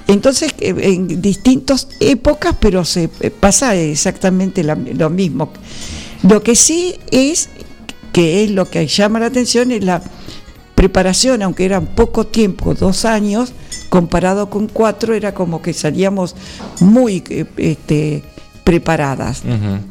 entonces, 0.06 0.54
eh, 0.60 0.74
en 0.78 1.20
distintas 1.20 1.88
épocas, 2.00 2.54
pero 2.58 2.84
se 2.84 3.10
eh, 3.20 3.30
pasa 3.30 3.74
exactamente 3.76 4.64
la- 4.64 4.74
lo 4.74 5.10
mismo. 5.10 5.50
Lo 6.22 6.42
que 6.42 6.56
sí 6.56 6.96
es, 7.10 7.48
que 8.12 8.44
es 8.44 8.50
lo 8.50 8.64
que 8.68 8.86
llama 8.86 9.20
la 9.20 9.26
atención, 9.26 9.70
es 9.72 9.84
la 9.84 10.02
preparación, 10.78 11.42
aunque 11.42 11.64
eran 11.64 11.86
poco 11.86 12.24
tiempo, 12.24 12.72
dos 12.72 13.04
años, 13.04 13.52
comparado 13.88 14.48
con 14.48 14.68
cuatro, 14.68 15.12
era 15.12 15.34
como 15.34 15.60
que 15.60 15.72
salíamos 15.72 16.36
muy 16.78 17.24
eh, 17.30 17.46
este, 17.56 18.22
preparadas, 18.62 19.42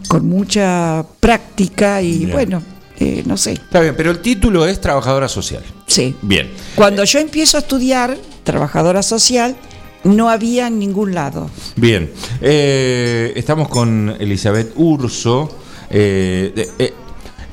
con 0.08 0.30
mucha 0.30 1.04
práctica 1.20 2.02
y 2.02 2.20
Bien. 2.20 2.32
bueno, 2.32 2.64
eh, 3.02 3.22
no 3.26 3.36
sé, 3.36 3.52
Está 3.52 3.82
bien, 3.82 3.96
pero 3.98 4.12
el 4.12 4.20
título 4.20 4.66
es 4.66 4.80
trabajadora 4.80 5.28
social. 5.28 5.62
sí. 5.88 6.16
Bien. 6.22 6.50
Cuando 6.76 7.04
yo 7.04 7.20
empiezo 7.20 7.58
a 7.58 7.60
estudiar 7.60 8.18
trabajadora 8.46 9.04
social, 9.04 9.58
no 10.06 10.30
había 10.30 10.68
en 10.68 10.80
ningún 10.80 11.14
lado. 11.14 11.50
Bien. 11.76 12.10
Eh, 12.40 13.34
estamos 13.36 13.68
con 13.68 14.16
Elizabeth 14.22 14.72
Urso. 14.78 15.50
Eh, 15.90 16.94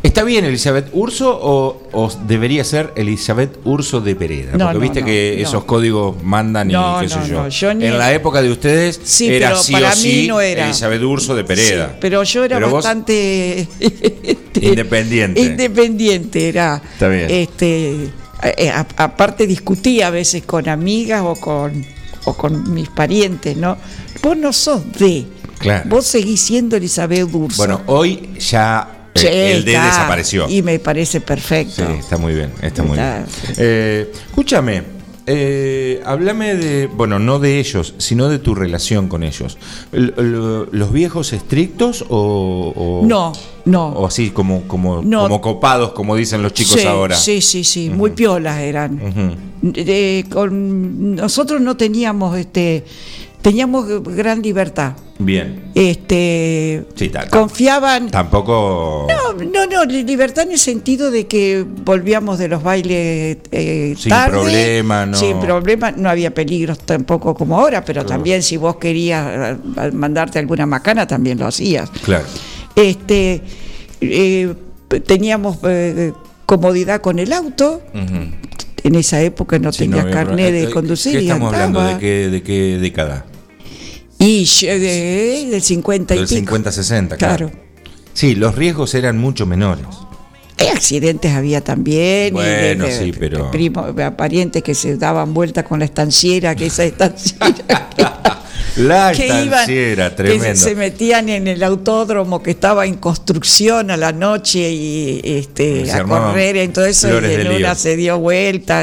¿Está 0.04 0.22
bien 0.22 0.44
Elizabeth 0.44 0.88
Urso 0.92 1.30
o, 1.42 1.80
o 1.92 2.12
debería 2.26 2.62
ser 2.62 2.92
Elizabeth 2.94 3.56
Urso 3.64 4.02
de 4.02 4.14
Pereda? 4.14 4.52
No, 4.52 4.66
Porque 4.66 4.74
no, 4.74 4.80
viste 4.80 5.00
no, 5.00 5.06
que 5.06 5.40
esos 5.40 5.64
códigos 5.64 6.22
mandan 6.22 6.70
y 6.70 6.74
No, 6.74 6.98
qué 7.00 7.08
sé 7.08 7.16
no, 7.20 7.26
yo. 7.26 7.34
no, 7.42 7.48
yo 7.48 7.74
ni- 7.74 7.86
En 7.86 7.98
la 7.98 8.12
época 8.12 8.42
de 8.42 8.50
ustedes 8.52 9.00
Sí, 9.02 9.28
era 9.34 9.48
pero 9.48 9.62
sí 9.62 9.72
para 9.72 9.88
o 9.92 9.96
mí 9.96 10.02
sí 10.02 10.26
no 10.28 10.40
era. 10.42 10.66
Elizabeth 10.66 11.02
Urso 11.02 11.34
de 11.34 11.44
Pereda. 11.44 11.88
Sí, 11.88 11.96
pero 12.00 12.22
yo 12.22 12.44
era 12.44 12.56
Pero 12.58 12.70
bastante 12.70 13.60
este, 13.80 14.60
Independiente. 14.66 15.40
Independiente 15.40 16.48
era. 16.50 16.82
Está 16.92 17.08
bien. 17.08 17.26
Este, 17.30 18.10
eh, 18.42 18.72
aparte 18.96 19.46
discutía 19.46 20.08
a 20.08 20.10
veces 20.10 20.42
con 20.44 20.68
amigas 20.68 21.22
o 21.24 21.34
con 21.34 21.82
o 22.26 22.34
con 22.34 22.72
mis 22.74 22.90
parientes, 22.90 23.56
¿no? 23.56 23.78
Vos 24.22 24.36
no 24.36 24.52
sos 24.52 24.82
de. 24.98 25.24
Claro. 25.58 25.88
Vos 25.88 26.04
seguís 26.06 26.42
siendo 26.42 26.76
Elizabeth 26.76 27.26
Durso. 27.30 27.56
Bueno, 27.56 27.80
hoy 27.86 28.28
ya 28.38 28.93
eh, 29.22 29.52
el 29.52 29.64
D 29.64 29.72
desapareció. 29.72 30.48
Y 30.48 30.62
me 30.62 30.78
parece 30.78 31.20
perfecto. 31.20 31.86
Sí, 31.86 31.92
está 31.98 32.16
muy 32.16 32.34
bien, 32.34 32.52
está 32.62 32.82
muy 32.82 32.96
bien. 32.98 33.24
Eh, 33.56 34.10
escúchame, 34.28 34.82
eh, 35.26 36.02
háblame 36.04 36.54
de, 36.54 36.86
bueno, 36.86 37.18
no 37.18 37.38
de 37.38 37.58
ellos, 37.58 37.94
sino 37.98 38.28
de 38.28 38.38
tu 38.38 38.54
relación 38.54 39.08
con 39.08 39.22
ellos. 39.22 39.56
¿Los 39.92 40.92
viejos 40.92 41.32
estrictos 41.32 42.04
o, 42.10 42.72
o- 43.02 43.06
No, 43.06 43.32
no. 43.64 43.88
o 43.88 44.06
así 44.06 44.30
como, 44.30 44.68
como, 44.68 45.00
No. 45.02 45.22
como 45.22 45.40
copados, 45.40 45.92
como 45.92 46.14
dicen 46.16 46.42
los 46.42 46.52
chicos 46.52 46.80
sí, 46.80 46.86
ahora? 46.86 47.16
Sí, 47.16 47.40
sí, 47.40 47.64
sí, 47.64 47.88
muy 47.88 48.10
piolas 48.10 48.58
eran. 48.60 48.98
Con, 50.30 51.14
nosotros 51.16 51.60
no 51.60 51.76
teníamos 51.76 52.36
este 52.36 52.84
teníamos 53.44 53.86
gran 54.16 54.40
libertad. 54.40 54.94
Bien. 55.18 55.64
Este 55.74 56.84
Sí, 56.96 57.12
confiaban 57.30 58.10
Tampoco. 58.10 59.06
no, 59.08 59.44
no, 59.44 59.66
no, 59.66 59.84
li- 59.84 60.02
libertad 60.02 60.44
en 60.44 60.52
el 60.52 60.58
sentido 60.58 61.10
de 61.10 61.26
que 61.26 61.62
volvíamos 61.84 62.38
de 62.38 62.48
los 62.48 62.62
bailes 62.62 63.36
eh, 63.52 63.94
Sin 63.98 64.08
tarde, 64.08 64.30
problema, 64.32 65.04
no. 65.06 65.16
Sin 65.18 65.38
problema, 65.40 65.92
no 65.92 66.08
había 66.08 66.32
peligros 66.32 66.78
tampoco 66.78 67.34
como 67.34 67.60
ahora, 67.60 67.84
pero 67.84 68.04
también 68.06 68.42
si 68.42 68.56
vos 68.56 68.76
querías 68.76 69.56
mandarte 69.92 70.38
alguna 70.38 70.64
macana, 70.64 71.06
también 71.06 71.38
lo 71.38 71.46
hacías. 71.46 71.90
Claro. 72.02 72.24
Este, 72.74 73.42
eh, 74.00 74.54
teníamos 75.06 75.58
eh, 75.64 76.12
comodidad 76.46 77.02
con 77.02 77.18
el 77.18 77.32
auto. 77.34 77.82
En 78.82 78.94
esa 78.96 79.20
época 79.22 79.58
no 79.58 79.70
Sí, 79.72 79.86
no 79.88 79.98
había 80.00 80.12
carnet 80.12 80.52
de 80.52 80.64
Eh, 80.64 80.70
conducir 80.70 81.12
¿Qué 81.12 81.22
y 81.22 81.28
estamos 81.28 81.52
hablando? 81.52 81.82
¿De 81.82 81.98
qué, 81.98 82.28
¿De 82.30 82.42
qué 82.42 82.78
década? 82.80 83.24
Y 84.24 84.46
del 84.66 85.62
50 85.62 86.14
y 86.14 86.18
Del 86.18 86.28
pico. 86.28 86.56
50-60, 86.56 87.16
claro. 87.16 87.50
Claro. 87.50 87.50
Sí, 88.12 88.34
los 88.34 88.54
riesgos 88.54 88.94
eran 88.94 89.18
mucho 89.18 89.44
menores. 89.44 89.86
Eh, 90.58 90.68
accidentes 90.70 91.32
había 91.32 91.60
también. 91.62 92.28
y 92.28 92.30
Bueno, 92.30 92.86
sí, 92.88 93.12
pero- 93.18 93.50
Primos, 93.50 93.90
parientes 94.16 94.62
que 94.62 94.74
se 94.74 94.96
daban 94.96 95.34
vuelta 95.34 95.64
con 95.64 95.78
la 95.80 95.84
estanciera, 95.84 96.54
que 96.54 96.66
esa 96.66 96.84
estanciera. 96.84 97.46
que- 97.96 98.04
La 98.76 99.12
que 99.12 99.26
iban, 99.26 99.44
estanciera, 99.44 100.10
que 100.10 100.16
tremendo. 100.16 100.56
se 100.56 100.74
metían 100.74 101.28
en 101.28 101.46
el 101.46 101.62
autódromo 101.62 102.42
que 102.42 102.50
estaba 102.50 102.86
en 102.86 102.96
construcción 102.96 103.92
a 103.92 103.96
la 103.96 104.10
noche 104.10 104.68
y 104.72 105.20
Y 105.22 105.38
este 105.38 105.88
a 105.92 106.02
correr 106.02 106.56
en 106.56 106.72
todo 106.72 106.88
y 106.88 107.28
de 107.28 107.34
en 107.42 107.48
lío. 107.50 107.56
una 107.58 107.74
se 107.76 107.94
dio 107.96 108.18
vuelta 108.18 108.82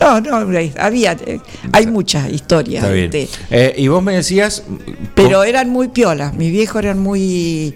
no 0.00 0.20
no 0.20 0.58
había 0.78 1.12
eh, 1.26 1.38
hay 1.70 1.86
muchas 1.86 2.28
historias 2.32 2.82
Está 2.82 2.92
bien. 2.92 3.04
este, 3.14 3.28
Eh, 3.50 3.74
y 3.78 3.86
vos 3.86 4.02
me 4.02 4.14
decías. 4.16 4.64
pero 5.14 5.44
eran 5.44 5.70
muy 5.70 5.86
piolas 5.88 6.34
mis 6.34 6.50
viejos 6.50 6.82
eran 6.82 6.98
muy 6.98 7.72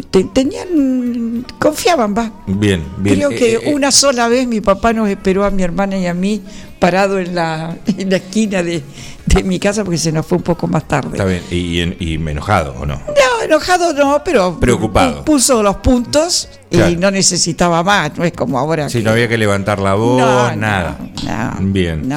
tenían 0.00 1.44
confiaban 1.58 2.14
va 2.16 2.32
Bien, 2.46 2.82
bien. 2.98 3.16
Creo 3.16 3.30
Eh, 3.30 3.36
que 3.36 3.52
eh, 3.54 3.60
eh, 3.64 3.74
una 3.74 3.90
sola 3.90 4.28
vez 4.28 4.46
mi 4.46 4.60
papá 4.60 4.92
nos 4.92 5.08
esperó 5.08 5.44
a 5.44 5.50
mi 5.50 5.62
hermana 5.62 5.96
y 5.98 6.06
a 6.06 6.14
mí 6.14 6.42
parado 6.78 7.18
en 7.18 7.34
la, 7.34 7.76
en 7.98 8.10
la 8.10 8.16
esquina 8.16 8.62
de, 8.62 8.82
de 9.26 9.42
mi 9.44 9.58
casa 9.58 9.84
porque 9.84 9.98
se 9.98 10.10
nos 10.12 10.26
fue 10.26 10.38
un 10.38 10.44
poco 10.44 10.66
más 10.66 10.86
tarde. 10.88 11.10
Está 11.12 11.24
bien. 11.24 11.42
Y, 11.50 11.80
y, 11.80 11.96
y 12.00 12.14
enojado, 12.14 12.74
¿o 12.80 12.86
no? 12.86 12.96
No, 12.96 13.44
enojado 13.44 13.92
no, 13.92 14.22
pero 14.24 14.58
Preocupado. 14.58 15.20
pu- 15.20 15.24
puso 15.24 15.62
los 15.62 15.76
puntos 15.76 16.48
Claro. 16.72 16.92
y 16.92 16.96
no 16.96 17.10
necesitaba 17.10 17.82
más, 17.82 18.16
no 18.16 18.24
es 18.24 18.32
como 18.32 18.58
ahora. 18.58 18.88
Sí, 18.88 18.98
que- 18.98 19.04
no 19.04 19.10
había 19.12 19.28
que 19.28 19.38
levantar 19.38 19.78
la 19.78 19.94
voz, 19.94 20.20
No, 20.20 20.56
nada. 20.56 20.98
no, 21.00 21.72
Bien. 21.72 22.08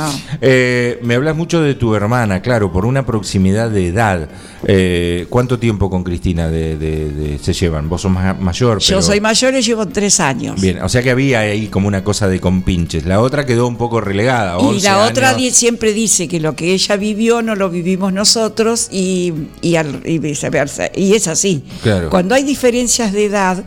Eh, 0.41 0.99
me 1.03 1.15
hablas 1.15 1.35
mucho 1.35 1.61
de 1.61 1.75
tu 1.75 1.93
hermana, 1.95 2.41
claro, 2.41 2.71
por 2.71 2.85
una 2.85 3.05
proximidad 3.05 3.69
de 3.69 3.87
edad. 3.87 4.29
Eh, 4.67 5.27
¿Cuánto 5.29 5.59
tiempo 5.59 5.89
con 5.89 6.03
Cristina 6.03 6.47
de, 6.49 6.75
de- 6.77 7.09
de- 7.11 7.39
se 7.39 7.53
llevan? 7.53 7.87
Vos 7.87 8.01
sos 8.01 8.11
ma- 8.11 8.33
mayor. 8.33 8.79
Yo 8.79 9.01
soy 9.01 9.21
mayor 9.21 9.53
y 9.53 9.61
llevo 9.61 9.87
tres 9.87 10.19
años. 10.19 10.59
Bien, 10.59 10.81
o 10.81 10.89
sea 10.89 11.03
que 11.03 11.11
había 11.11 11.39
ahí 11.41 11.67
como 11.67 11.87
una 11.87 12.03
cosa 12.03 12.27
de 12.27 12.39
compinches. 12.39 13.05
La 13.05 13.19
otra 13.21 13.45
quedó 13.45 13.67
un 13.67 13.75
poco 13.77 14.01
relegada. 14.01 14.57
Y 14.59 14.65
11 14.65 14.87
la 14.87 15.05
otra 15.05 15.29
años. 15.29 15.53
siempre 15.55 15.93
dice 15.93 16.27
que 16.27 16.39
lo 16.39 16.55
que 16.55 16.73
ella 16.73 16.95
vivió 16.95 17.41
no 17.43 17.55
lo 17.55 17.69
vivimos 17.69 18.11
nosotros 18.11 18.87
y, 18.91 19.33
y, 19.61 19.75
al- 19.75 20.01
y 20.03 20.17
viceversa. 20.17 20.89
Y 20.95 21.13
es 21.13 21.27
así. 21.27 21.63
Claro. 21.83 22.09
Cuando 22.09 22.33
hay 22.33 22.43
diferencias 22.43 23.11
de 23.13 23.25
edad, 23.25 23.63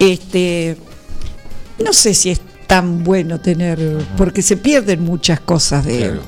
este, 0.00 0.76
no 1.84 1.92
sé 1.92 2.14
si 2.14 2.30
es 2.30 2.40
tan 2.66 3.04
bueno 3.04 3.40
tener, 3.40 3.78
porque 4.16 4.42
se 4.42 4.56
pierden 4.56 5.04
muchas 5.04 5.38
cosas 5.40 5.84
de... 5.84 5.98
Claro. 5.98 6.22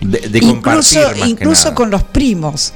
De, 0.00 0.28
de 0.28 0.38
incluso 0.38 1.00
que 1.12 1.44
nada. 1.44 1.74
con 1.74 1.90
los 1.90 2.04
primos. 2.04 2.72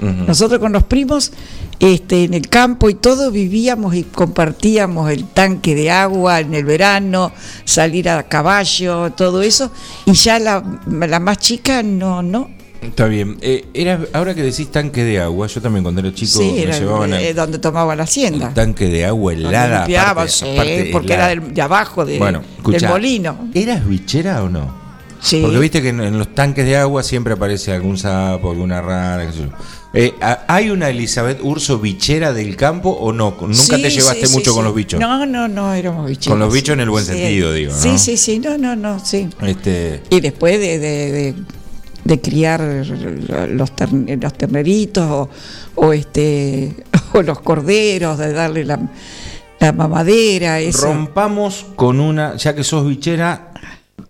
Nosotros 0.00 0.58
con 0.58 0.72
los 0.72 0.82
primos, 0.82 1.30
este, 1.78 2.24
en 2.24 2.34
el 2.34 2.48
campo 2.48 2.90
y 2.90 2.94
todo 2.94 3.30
vivíamos 3.30 3.94
y 3.94 4.02
compartíamos 4.02 5.10
el 5.10 5.26
tanque 5.26 5.76
de 5.76 5.92
agua 5.92 6.40
en 6.40 6.54
el 6.54 6.64
verano, 6.64 7.32
salir 7.64 8.08
a 8.08 8.24
caballo, 8.24 9.12
todo 9.12 9.42
eso. 9.42 9.70
Y 10.04 10.12
ya 10.14 10.40
la, 10.40 10.80
la 10.86 11.20
más 11.20 11.38
chica 11.38 11.84
no, 11.84 12.20
no. 12.20 12.50
Está 12.82 13.06
bien. 13.06 13.38
Eh, 13.40 13.64
era, 13.74 14.00
ahora 14.12 14.34
que 14.34 14.42
decís 14.42 14.70
tanque 14.70 15.04
de 15.04 15.20
agua, 15.20 15.46
yo 15.46 15.60
también 15.62 15.84
cuando 15.84 16.00
era 16.00 16.12
chico 16.12 16.40
sí, 16.40 16.52
me 16.52 16.62
era 16.62 16.78
llevaban 16.78 17.14
eh, 17.14 17.28
al 17.28 17.34
donde 17.36 17.58
tomaba 17.58 17.94
la 17.94 18.02
hacienda. 18.02 18.48
el 18.48 18.54
tanque 18.54 18.86
de 18.86 19.04
agua 19.06 19.32
helada. 19.32 19.78
limpiaba, 19.80 20.10
aparte- 20.22 20.32
sí, 20.32 20.50
aparte 20.52 20.88
porque 20.92 21.14
helada. 21.14 21.32
era 21.32 21.40
del- 21.42 21.54
de 21.54 21.62
abajo 21.62 22.04
de- 22.04 22.18
bueno, 22.18 22.42
del 22.66 22.88
molino. 22.88 23.48
¿Eras 23.54 23.86
bichera 23.88 24.42
o 24.42 24.48
no? 24.48 24.82
Sí. 25.20 25.38
Porque 25.40 25.58
viste 25.60 25.80
que 25.80 25.90
en, 25.90 26.00
en 26.00 26.18
los 26.18 26.34
tanques 26.34 26.64
de 26.66 26.76
agua 26.76 27.04
siempre 27.04 27.34
aparece 27.34 27.72
algún 27.72 27.96
sapo, 27.96 28.50
alguna 28.50 28.82
rana, 28.82 29.26
qué 29.26 29.32
sé 29.32 29.38
yo. 29.44 29.48
Eh, 29.94 30.14
¿ha- 30.20 30.44
¿Hay 30.48 30.70
una 30.70 30.88
Elizabeth 30.90 31.38
Urso 31.42 31.78
bichera 31.78 32.32
del 32.32 32.56
campo 32.56 32.90
o 32.90 33.12
no? 33.12 33.36
¿Nunca 33.40 33.54
Sí, 33.54 33.80
te 33.82 33.90
llevaste 33.90 34.26
sí, 34.26 34.32
mucho 34.34 34.52
con 34.54 34.64
los 34.64 34.74
bichos? 34.74 34.98
No, 34.98 35.24
no, 35.24 35.46
no, 35.46 35.72
éramos 35.74 36.08
bichos. 36.08 36.26
Con 36.26 36.40
los 36.40 36.52
bichos 36.52 36.72
en 36.72 36.80
el 36.80 36.90
buen 36.90 37.04
sentido, 37.04 37.52
digo, 37.52 37.72
¿no? 37.72 37.78
Sí, 37.78 37.98
sí, 37.98 38.16
sí, 38.16 38.40
no, 38.40 38.58
no, 38.58 38.74
no, 38.74 38.98
sí. 39.04 39.28
Este, 39.42 40.02
Y 40.10 40.20
después 40.20 40.58
de, 40.58 40.78
de, 40.80 41.12
de- 41.12 41.34
de 42.04 42.20
criar 42.20 42.60
los, 42.60 43.74
tern- 43.76 44.20
los 44.20 44.32
terneritos 44.34 45.04
o, 45.08 45.30
o 45.76 45.92
este 45.92 46.74
o 47.14 47.22
los 47.22 47.40
corderos, 47.40 48.18
de 48.18 48.32
darle 48.32 48.64
la, 48.64 48.78
la 49.60 49.72
mamadera, 49.72 50.60
eso. 50.60 50.86
rompamos 50.86 51.66
con 51.76 52.00
una, 52.00 52.36
ya 52.36 52.54
que 52.54 52.64
sos 52.64 52.86
bichera, 52.88 53.52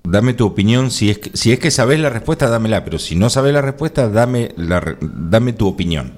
dame 0.05 0.35
tu 0.35 0.47
opinión. 0.47 0.91
Si 0.91 1.11
es 1.11 1.19
que, 1.19 1.31
si 1.37 1.53
es 1.53 1.59
que 1.59 1.71
sabés 1.71 2.01
la 2.01 2.11
respuesta, 2.11 2.49
dámela. 2.49 2.85
Pero 2.85 2.99
si 2.99 3.15
no 3.17 3.29
sabés 3.29 3.53
la 3.53 3.61
respuesta, 3.63 4.09
dame, 4.09 4.53
la, 4.57 4.97
dame 5.01 5.53
tu 5.53 5.67
opinión. 5.69 6.13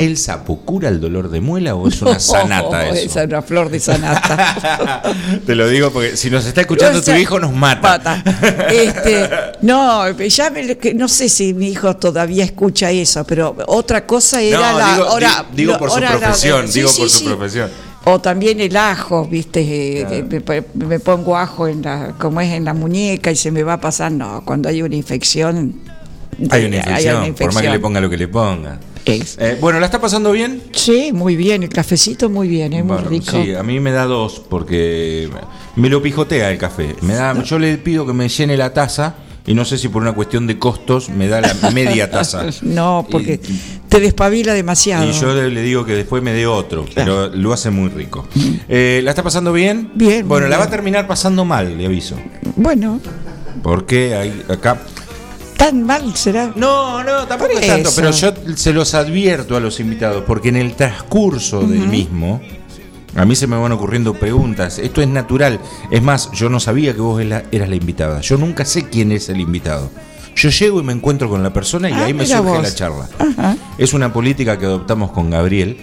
¿El 0.00 0.16
sapo 0.16 0.60
cura 0.60 0.88
el 0.88 0.98
dolor 0.98 1.28
de 1.30 1.42
muela 1.42 1.74
o 1.74 1.86
es 1.86 2.00
una 2.00 2.18
sanata 2.20 2.86
eso? 2.88 3.06
Esa 3.06 3.20
es 3.22 3.26
una 3.28 3.42
flor 3.42 3.68
de 3.68 3.78
sanata. 3.80 5.02
Te 5.46 5.54
lo 5.54 5.68
digo 5.68 5.90
porque 5.90 6.16
si 6.16 6.30
nos 6.30 6.46
está 6.46 6.62
escuchando 6.62 7.00
O 7.00 7.02
sea, 7.02 7.14
tu 7.14 7.20
hijo 7.20 7.38
nos 7.38 7.52
mata. 7.52 8.22
Este, 8.72 9.28
no, 9.62 10.10
ya 10.18 10.48
me- 10.50 10.78
que 10.78 10.94
no 10.94 11.06
sé 11.06 11.28
si 11.28 11.52
mi 11.52 11.68
hijo 11.68 11.96
todavía 11.96 12.44
escucha 12.44 12.90
eso, 12.90 13.24
pero 13.24 13.54
otra 13.66 14.06
cosa 14.06 14.40
era 14.40 14.72
No, 14.72 14.78
la 14.78 14.94
digo- 14.94 15.06
hora- 15.10 15.44
por 15.78 15.90
su 15.90 15.96
hora 15.96 16.16
profesión, 16.18 16.72
digo 16.72 16.88
sí, 16.88 17.00
por 17.02 17.10
su 17.10 17.18
sí. 17.18 17.24
profesión. 17.26 17.70
O 18.04 18.18
también 18.18 18.58
el 18.62 18.74
ajo, 18.78 19.26
viste, 19.26 19.60
eh, 20.00 20.06
que 20.30 20.40
me, 20.78 20.86
me 20.86 20.98
pongo 21.00 21.36
ajo 21.36 21.68
en 21.68 21.82
la, 21.82 22.14
como 22.18 22.40
es 22.40 22.50
en 22.52 22.64
la 22.64 22.72
muñeca 22.72 23.30
y 23.30 23.36
se 23.36 23.50
me 23.50 23.62
va 23.62 23.74
a 23.74 23.80
pasar. 23.82 24.10
No, 24.12 24.42
cuando 24.46 24.70
hay 24.70 24.80
una 24.80 24.94
infección. 24.96 25.74
Hay 26.50 26.64
una 26.64 26.76
eh, 26.76 26.78
infección, 26.78 26.86
por 26.86 27.18
más 27.18 27.22
que 27.26 27.44
infección. 27.44 27.72
le 27.74 27.78
ponga 27.80 28.00
lo 28.00 28.08
que 28.08 28.16
le 28.16 28.28
ponga. 28.28 28.78
Es. 29.04 29.36
Eh, 29.40 29.56
bueno, 29.60 29.80
¿la 29.80 29.86
está 29.86 30.00
pasando 30.00 30.32
bien? 30.32 30.62
Sí, 30.72 31.10
muy 31.12 31.34
bien, 31.36 31.62
el 31.62 31.68
cafecito 31.70 32.28
muy 32.28 32.48
bien, 32.48 32.72
es 32.72 32.84
muy 32.84 32.94
Bueno, 32.94 33.08
rico. 33.08 33.42
Sí, 33.42 33.54
a 33.54 33.62
mí 33.62 33.80
me 33.80 33.90
da 33.92 34.04
dos 34.04 34.42
porque 34.48 35.28
me 35.76 35.88
lo 35.88 36.02
pijotea 36.02 36.50
el 36.50 36.58
café. 36.58 36.94
Me 37.02 37.14
da, 37.14 37.42
yo 37.42 37.58
le 37.58 37.76
pido 37.78 38.06
que 38.06 38.12
me 38.12 38.28
llene 38.28 38.56
la 38.56 38.72
taza 38.74 39.14
y 39.46 39.54
no 39.54 39.64
sé 39.64 39.78
si 39.78 39.88
por 39.88 40.02
una 40.02 40.12
cuestión 40.12 40.46
de 40.46 40.58
costos 40.58 41.08
me 41.08 41.26
da 41.28 41.40
la 41.40 41.54
media 41.72 42.10
taza. 42.10 42.44
No, 42.62 43.06
porque 43.10 43.40
Y- 43.42 43.80
te 43.88 44.00
despabila 44.00 44.52
demasiado. 44.54 45.08
Y 45.08 45.12
yo 45.12 45.34
le, 45.34 45.50
le 45.50 45.62
digo 45.62 45.84
que 45.84 45.94
después 45.94 46.22
me 46.22 46.32
dé 46.32 46.46
otro, 46.46 46.84
pero 46.94 47.28
lo 47.28 47.52
hace 47.52 47.70
muy 47.70 47.88
rico. 47.88 48.28
Eh, 48.68 49.00
¿La 49.02 49.10
está 49.10 49.22
pasando 49.22 49.52
bien? 49.52 49.90
Bien, 49.94 50.28
Bueno, 50.28 50.44
muy 50.46 50.50
la 50.50 50.58
va 50.58 50.64
a 50.64 50.70
terminar 50.70 51.06
pasando 51.08 51.44
mal, 51.44 51.76
le 51.76 51.86
aviso. 51.86 52.16
Bueno, 52.56 53.00
Porque 53.62 54.14
hay 54.14 54.42
acá. 54.48 54.80
Tan 55.60 55.82
mal 55.84 56.16
será. 56.16 56.52
No, 56.56 57.04
no, 57.04 57.26
tampoco 57.26 57.52
es 57.58 57.66
tanto, 57.66 57.90
pero 57.94 58.10
yo 58.10 58.32
se 58.56 58.72
los 58.72 58.94
advierto 58.94 59.56
a 59.56 59.60
los 59.60 59.78
invitados, 59.78 60.24
porque 60.26 60.48
en 60.48 60.56
el 60.56 60.72
transcurso 60.74 61.60
del 61.60 61.86
mismo, 61.86 62.40
a 63.14 63.24
mí 63.26 63.36
se 63.36 63.46
me 63.46 63.56
van 63.56 63.70
ocurriendo 63.72 64.14
preguntas. 64.14 64.78
Esto 64.78 65.02
es 65.02 65.08
natural. 65.08 65.60
Es 65.90 66.02
más, 66.02 66.30
yo 66.32 66.48
no 66.48 66.60
sabía 66.60 66.94
que 66.94 67.00
vos 67.00 67.20
era- 67.20 67.44
eras 67.52 67.68
la 67.68 67.76
invitada. 67.76 68.20
Yo 68.22 68.36
nunca 68.38 68.64
sé 68.64 68.88
quién 68.88 69.12
es 69.12 69.28
el 69.28 69.38
invitado. 69.40 69.90
Yo 70.34 70.48
llego 70.48 70.80
y 70.80 70.84
me 70.84 70.92
encuentro 70.94 71.28
con 71.28 71.42
la 71.42 71.52
persona 71.52 71.90
y 71.90 71.92
Ah, 71.92 72.04
ahí 72.04 72.14
me 72.14 72.24
surge 72.24 72.40
vos. 72.40 72.62
la 72.62 72.74
charla. 72.74 73.08
Ajá. 73.18 73.56
Es 73.76 73.92
una 73.92 74.12
política 74.12 74.58
que 74.58 74.64
adoptamos 74.64 75.10
con 75.12 75.28
Gabriel. 75.28 75.76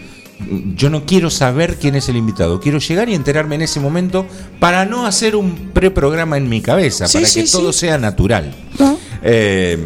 Yo 0.76 0.90
no 0.90 1.06
quiero 1.06 1.30
saber 1.30 1.78
quién 1.78 1.96
es 1.96 2.10
el 2.10 2.16
invitado. 2.16 2.60
Quiero 2.60 2.80
llegar 2.80 3.10
y 3.10 3.14
enterarme 3.16 3.56
en 3.56 3.62
ese 3.64 3.80
momento 3.80 4.26
para 4.60 4.86
no 4.86 5.06
hacer 5.06 5.36
un 5.36 5.72
preprograma 5.74 6.38
en 6.38 6.48
mi 6.48 6.62
cabeza, 6.62 7.08
Sí, 7.08 7.18
para 7.18 7.28
sí, 7.28 7.42
que 7.42 7.48
sí. 7.48 7.52
todo 7.52 7.74
sea 7.74 7.98
natural. 7.98 8.54
¿No? 8.80 8.97
Eh, 9.22 9.78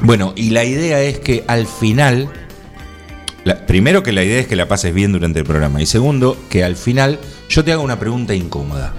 bueno, 0.00 0.32
y 0.36 0.50
la 0.50 0.64
idea 0.64 1.00
es 1.02 1.18
que 1.20 1.44
al 1.46 1.66
final, 1.66 2.28
primero 3.66 4.02
que 4.02 4.12
la 4.12 4.24
idea 4.24 4.40
es 4.40 4.46
que 4.46 4.56
la 4.56 4.68
pases 4.68 4.92
bien 4.92 5.12
durante 5.12 5.38
el 5.38 5.44
programa 5.44 5.80
y 5.80 5.86
segundo 5.86 6.36
que 6.50 6.64
al 6.64 6.76
final 6.76 7.18
yo 7.48 7.64
te 7.64 7.72
haga 7.72 7.82
una 7.82 7.98
pregunta 7.98 8.34
incómoda. 8.34 8.94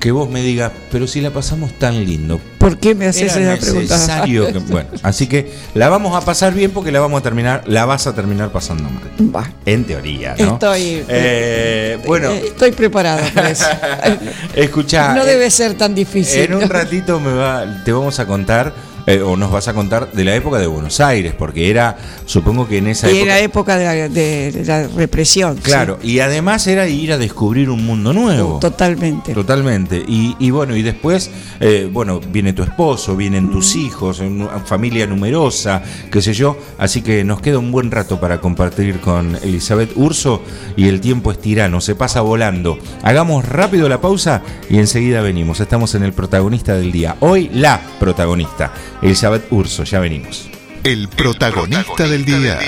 Que 0.00 0.10
vos 0.12 0.28
me 0.30 0.42
digas, 0.42 0.72
pero 0.92 1.06
si 1.06 1.20
la 1.20 1.30
pasamos 1.30 1.72
tan 1.78 2.04
lindo, 2.04 2.40
¿Por 2.58 2.78
qué 2.78 2.94
me 2.94 3.06
haces 3.06 3.34
esa 3.36 3.56
pregunta? 3.60 3.94
necesario 3.96 4.46
que- 4.52 4.58
bueno, 4.70 4.88
así 5.02 5.26
que 5.28 5.52
la 5.74 5.88
vamos 5.88 6.16
a 6.20 6.24
pasar 6.24 6.52
bien 6.52 6.70
porque 6.72 6.90
la 6.92 7.00
vamos 7.00 7.20
a 7.20 7.22
terminar, 7.22 7.62
la 7.66 7.84
vas 7.86 8.06
a 8.06 8.14
terminar 8.14 8.50
pasando 8.50 8.84
mal. 8.90 9.34
Va. 9.34 9.50
En 9.64 9.84
teoría, 9.84 10.34
¿no? 10.38 10.54
Estoy- 10.54 11.04
Eh, 11.08 11.98
bueno, 12.06 12.30
Eh, 12.32 12.42
Estoy 12.48 12.72
preparada 12.72 13.22
para 13.34 13.50
eso. 13.50 13.66
escucha. 14.54 15.14
no 15.14 15.24
debe 15.24 15.50
ser 15.50 15.74
tan 15.74 15.94
difícil. 15.94 16.40
En 16.42 16.54
un 16.54 16.68
ratito 16.68 17.20
me 17.20 17.32
va, 17.32 17.82
te 17.84 17.92
vamos 17.92 18.18
a 18.18 18.26
contar, 18.26 18.72
eh, 19.06 19.20
o 19.22 19.36
nos 19.36 19.50
vas 19.50 19.68
a 19.68 19.74
contar 19.74 20.12
de 20.12 20.24
la 20.24 20.34
época 20.34 20.58
de 20.58 20.66
Buenos 20.66 21.00
Aires, 21.00 21.34
porque 21.38 21.70
era, 21.70 21.96
supongo 22.24 22.66
que 22.68 22.78
en 22.78 22.88
esa 22.88 23.08
Y 23.10 23.16
época. 23.18 23.22
era 23.24 23.40
época 23.40 23.76
de 23.78 23.84
la, 23.84 24.08
de 24.08 24.62
la 24.64 24.88
represión. 24.88 25.56
Claro, 25.58 25.98
y 26.02 26.18
además 26.20 26.66
era 26.66 26.86
ir 26.88 27.12
a 27.12 27.18
descubrir 27.18 27.70
un 27.70 27.84
mundo 27.86 28.12
nuevo. 28.12 28.58
Totalmente. 28.58 29.32
Totalmente. 29.32 30.02
Y, 30.06 30.36
y 30.38 30.50
bueno, 30.50 30.76
y 30.76 30.82
después, 30.82 31.30
eh, 31.60 31.88
bueno, 31.92 32.20
viene 32.20 32.52
tu 32.52 32.62
esposo, 32.62 33.16
vienen 33.16 33.50
tus 33.50 33.76
hijos, 33.76 34.20
una 34.20 34.60
familia 34.60 35.06
numerosa, 35.06 35.82
qué 36.10 36.20
sé 36.20 36.34
yo. 36.34 36.56
Así 36.78 37.02
que 37.02 37.24
nos 37.24 37.40
queda 37.40 37.58
un 37.58 37.70
buen 37.72 37.90
rato 37.90 38.18
para 38.20 38.40
compartir 38.40 39.00
con 39.00 39.36
Elizabeth 39.42 39.92
Urso 39.96 40.42
y 40.76 40.88
el 40.88 41.00
tiempo 41.00 41.30
es 41.32 41.40
tirano, 41.40 41.80
se 41.80 41.94
pasa 41.94 42.20
volando. 42.20 42.78
Hagamos 43.02 43.44
rápido 43.46 43.88
la 43.88 44.00
pausa 44.00 44.42
y 44.68 44.78
enseguida 44.78 45.20
venimos. 45.20 45.60
Estamos 45.60 45.94
en 45.94 46.02
el 46.02 46.12
protagonista 46.12 46.74
del 46.74 46.92
día. 46.92 47.16
Hoy 47.20 47.50
la 47.52 47.80
protagonista, 48.00 48.72
Elizabeth 49.02 49.46
Urso. 49.50 49.84
Ya 49.84 50.00
venimos. 50.00 50.48
El 50.84 51.08
protagonista 51.08 52.06
del 52.08 52.24
día. 52.24 52.58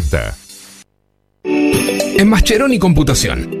2040. 0.00 0.36
En 1.44 2.28
Mascheroni 2.28 2.78
Computación, 2.78 3.60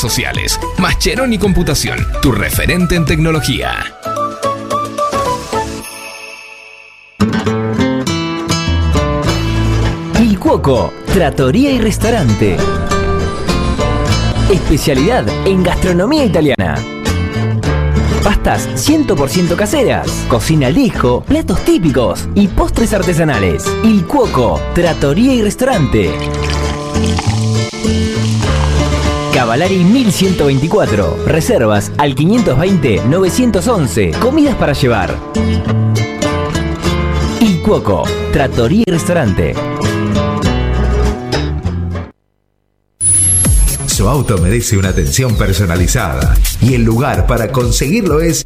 sociales. 0.01 0.59
Mascheroni 0.79 1.37
Computación, 1.37 1.99
tu 2.21 2.31
referente 2.31 2.95
en 2.95 3.05
tecnología. 3.05 3.71
Il 10.19 10.39
Cuoco, 10.39 10.91
Trattoria 11.13 11.71
y 11.71 11.79
Restaurante. 11.79 12.57
Especialidad 14.51 15.25
en 15.45 15.63
gastronomía 15.63 16.25
italiana. 16.25 16.75
Pastas 18.23 18.67
100% 18.89 19.55
caseras, 19.55 20.07
cocina 20.27 20.67
al 20.67 20.75
platos 21.27 21.63
típicos 21.63 22.27
y 22.33 22.47
postres 22.47 22.93
artesanales. 22.93 23.65
Il 23.83 24.05
Cuoco, 24.05 24.59
Trattoria 24.73 25.33
y 25.33 25.41
Restaurante. 25.41 26.09
Cavalari 29.41 29.83
1124. 29.83 31.25
Reservas 31.25 31.91
al 31.97 32.13
520-911. 32.13 34.19
Comidas 34.19 34.53
para 34.53 34.73
llevar. 34.73 35.17
Il 37.39 37.59
Cuoco, 37.63 38.03
Trattoria 38.31 38.83
y 38.85 38.91
Restaurante. 38.91 39.55
Su 43.87 44.07
auto 44.07 44.37
merece 44.37 44.77
una 44.77 44.89
atención 44.89 45.35
personalizada 45.35 46.35
y 46.61 46.75
el 46.75 46.83
lugar 46.83 47.25
para 47.25 47.51
conseguirlo 47.51 48.19
es 48.19 48.45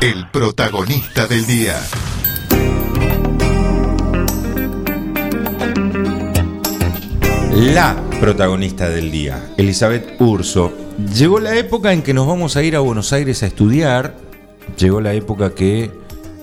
El 0.00 0.28
protagonista 0.30 1.26
del 1.26 1.44
día. 1.46 1.76
la 7.74 8.00
protagonista 8.20 8.88
del 8.88 9.10
día, 9.10 9.52
Elizabeth 9.56 10.20
Urso. 10.20 10.72
Llegó 11.16 11.40
la 11.40 11.56
época 11.56 11.92
en 11.92 12.02
que 12.02 12.14
nos 12.14 12.28
vamos 12.28 12.56
a 12.56 12.62
ir 12.62 12.76
a 12.76 12.80
Buenos 12.80 13.12
Aires 13.12 13.42
a 13.42 13.46
estudiar, 13.46 14.16
llegó 14.78 15.00
la 15.00 15.12
época 15.14 15.52
que 15.54 15.90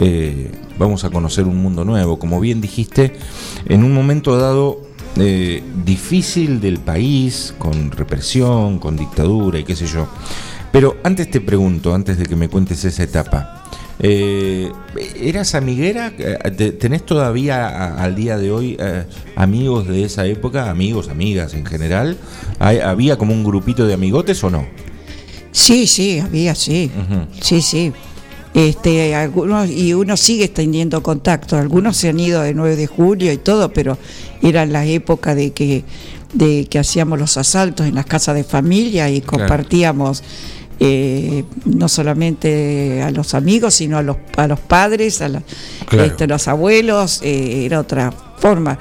eh, 0.02 0.52
vamos 0.78 1.06
a 1.06 1.10
conocer 1.10 1.46
un 1.46 1.56
mundo 1.56 1.86
nuevo, 1.86 2.20
como 2.20 2.42
bien 2.42 2.60
dijiste, 2.60 3.14
en 3.66 3.86
un 3.86 3.94
momento 3.94 4.38
dado 4.38 4.82
eh, 5.18 5.64
difícil 5.86 6.60
del 6.60 6.80
país, 6.80 7.56
con 7.58 7.92
represión, 7.92 8.80
con 8.80 8.98
dictadura 8.98 9.60
y 9.60 9.64
qué 9.64 9.78
sé 9.78 9.88
yo. 9.88 10.10
Pero 10.76 10.98
antes 11.06 11.32
te 11.32 11.40
pregunto, 11.40 11.96
antes 11.96 12.18
de 12.18 12.26
que 12.26 12.36
me 12.36 12.50
cuentes 12.50 12.84
esa 12.84 13.02
etapa, 13.04 13.64
eh, 13.98 14.70
¿eras 15.22 15.56
amiguera? 15.56 16.12
Eh, 16.18 16.38
te- 16.52 16.74
¿Tenés 16.74 17.06
todavía 17.06 17.66
a- 17.70 18.04
al 18.04 18.14
día 18.14 18.38
de 18.38 18.52
hoy 18.52 18.76
eh, 18.78 19.06
amigos 19.38 19.88
de 19.88 20.04
esa 20.04 20.26
época? 20.26 20.70
Amigos, 20.70 21.08
amigas 21.08 21.54
en 21.54 21.66
general. 21.66 22.18
¿Hay- 22.60 22.80
¿Había 22.80 23.18
como 23.18 23.32
un 23.34 23.46
grupito 23.46 23.88
de 23.88 23.94
amigotes 23.94 24.44
o 24.44 24.50
no? 24.50 24.68
Sí, 25.54 25.88
sí, 25.88 26.20
había, 26.20 26.54
sí. 26.56 26.92
Sí, 27.40 27.62
sí. 27.62 27.94
Este, 28.54 29.16
algunos, 29.16 29.70
y 29.70 29.94
uno 29.94 30.18
sigue 30.18 30.50
teniendo 30.50 31.02
contacto. 31.02 31.56
Algunos 31.56 31.96
se 31.96 32.10
han 32.10 32.20
ido 32.20 32.42
de 32.42 32.54
9 32.54 32.76
de 32.76 32.88
julio 32.88 33.32
y 33.32 33.38
todo, 33.38 33.72
pero 33.72 33.98
épocas 34.88 35.38
de 35.38 35.52
que, 35.54 35.86
de 36.34 36.66
que 36.70 36.80
hacíamos 36.80 37.18
los 37.18 37.38
asaltos 37.38 37.88
en 37.88 37.96
las 37.96 38.06
casas 38.06 38.36
de 38.36 38.44
familia 38.44 39.10
y 39.10 39.22
compartíamos 39.22 40.22
eh, 40.80 41.44
no 41.66 41.88
solamente 41.88 43.02
a 43.02 43.12
los 43.12 43.34
amigos, 43.34 43.74
sino 43.76 43.98
a 43.98 44.02
los, 44.04 44.18
a 44.38 44.48
los 44.48 44.60
padres, 44.60 45.22
a 45.22 45.30
la- 45.30 45.44
Claro. 45.88 46.06
este, 46.06 46.28
los 46.28 46.48
abuelos, 46.48 47.22
eh, 47.24 47.66
era 47.66 47.80
otra 47.80 48.12
forma. 48.38 48.78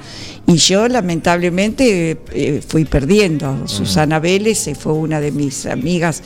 Y 0.47 0.55
yo 0.57 0.87
lamentablemente 0.87 2.17
eh, 2.33 2.61
fui 2.67 2.85
perdiendo. 2.85 3.67
Susana 3.67 4.19
Vélez 4.19 4.69
fue 4.77 4.93
una 4.93 5.19
de 5.19 5.31
mis 5.31 5.65
amigas 5.65 6.21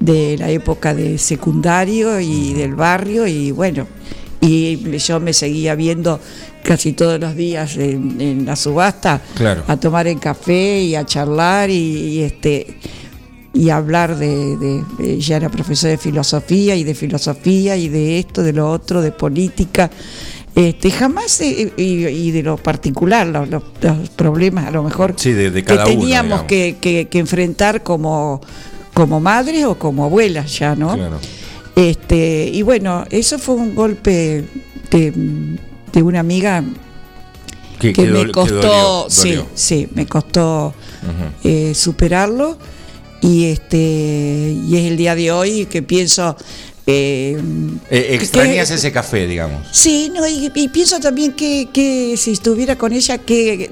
de 0.00 0.36
la 0.38 0.50
época 0.50 0.94
de 0.94 1.18
secundario 1.18 2.20
y 2.20 2.52
del 2.54 2.74
barrio 2.74 3.26
y 3.26 3.50
bueno, 3.50 3.86
y 4.40 4.96
yo 4.98 5.18
me 5.18 5.32
seguía 5.32 5.74
viendo 5.74 6.20
casi 6.62 6.92
todos 6.92 7.18
los 7.18 7.34
días 7.34 7.76
en, 7.76 8.20
en 8.20 8.46
la 8.46 8.54
subasta 8.54 9.20
Claro. 9.34 9.64
a 9.66 9.76
tomar 9.76 10.06
el 10.06 10.20
café 10.20 10.80
y 10.82 10.94
a 10.94 11.04
charlar 11.04 11.70
y, 11.70 11.74
y, 11.74 12.22
este 12.22 12.76
y 13.58 13.70
hablar 13.70 14.16
de, 14.16 14.56
de- 14.56 14.84
de- 14.98 15.12
ella 15.14 15.36
era 15.36 15.48
profesora 15.48 15.90
de 15.90 15.98
filosofía 15.98 16.76
y 16.76 16.84
de 16.84 16.94
filosofía 16.94 17.76
y 17.76 17.88
de 17.88 18.20
esto, 18.20 18.42
de 18.44 18.52
lo 18.52 18.70
otro, 18.70 19.02
de 19.02 19.10
política. 19.10 19.90
Este, 20.54 20.90
jamás, 20.92 21.40
eh, 21.40 21.72
y, 21.76 22.06
y 22.06 22.30
de 22.30 22.42
lo 22.44 22.56
particular, 22.56 23.26
los, 23.26 23.48
los- 23.48 23.62
los 23.80 24.08
problemas 24.10 24.66
a 24.66 24.70
lo 24.70 24.82
mejor 24.84 25.14
Sí, 25.16 25.32
de, 25.32 25.50
de 25.50 25.64
que 25.64 25.72
uno. 25.74 25.84
teníamos 25.84 26.42
que, 26.44 26.76
que- 26.80 27.08
que 27.08 27.18
enfrentar 27.18 27.82
como, 27.82 28.40
como 28.94 29.18
madres 29.18 29.64
o 29.64 29.76
como 29.76 30.04
abuelas 30.04 30.56
ya, 30.56 30.76
¿no? 30.76 30.94
Claro. 30.94 31.18
Este, 31.74 32.50
y 32.52 32.62
bueno, 32.62 33.04
eso 33.10 33.38
fue 33.40 33.56
un 33.56 33.74
golpe 33.74 34.44
de, 34.90 35.12
de 35.92 36.02
una 36.02 36.20
amiga 36.20 36.62
Que- 37.80 37.92
que, 37.92 38.04
que 38.04 38.10
me 38.10 38.30
costó, 38.32 38.54
dolió, 38.54 39.06
sí, 39.08 39.28
dolió. 39.30 39.46
sí, 39.54 39.88
me 39.94 40.06
costó 40.06 40.74
eh, 41.44 41.72
superarlo 41.74 42.56
y 43.20 43.46
este 43.46 44.56
y 44.66 44.76
es 44.76 44.84
el 44.84 44.96
día 44.96 45.14
de 45.14 45.32
hoy 45.32 45.66
que 45.66 45.82
pienso 45.82 46.36
eh, 46.90 47.36
Eh, 47.90 48.08
extrañas 48.14 48.68
que- 48.68 48.74
ese 48.76 48.90
café, 48.92 49.26
digamos. 49.26 49.66
Sí, 49.72 50.10
no, 50.14 50.26
y, 50.26 50.50
y 50.54 50.68
pienso 50.68 50.98
también 50.98 51.32
que, 51.34 51.68
que 51.70 52.14
si 52.16 52.32
estuviera 52.32 52.76
con 52.76 52.94
ella, 52.94 53.18
¿qué 53.18 53.70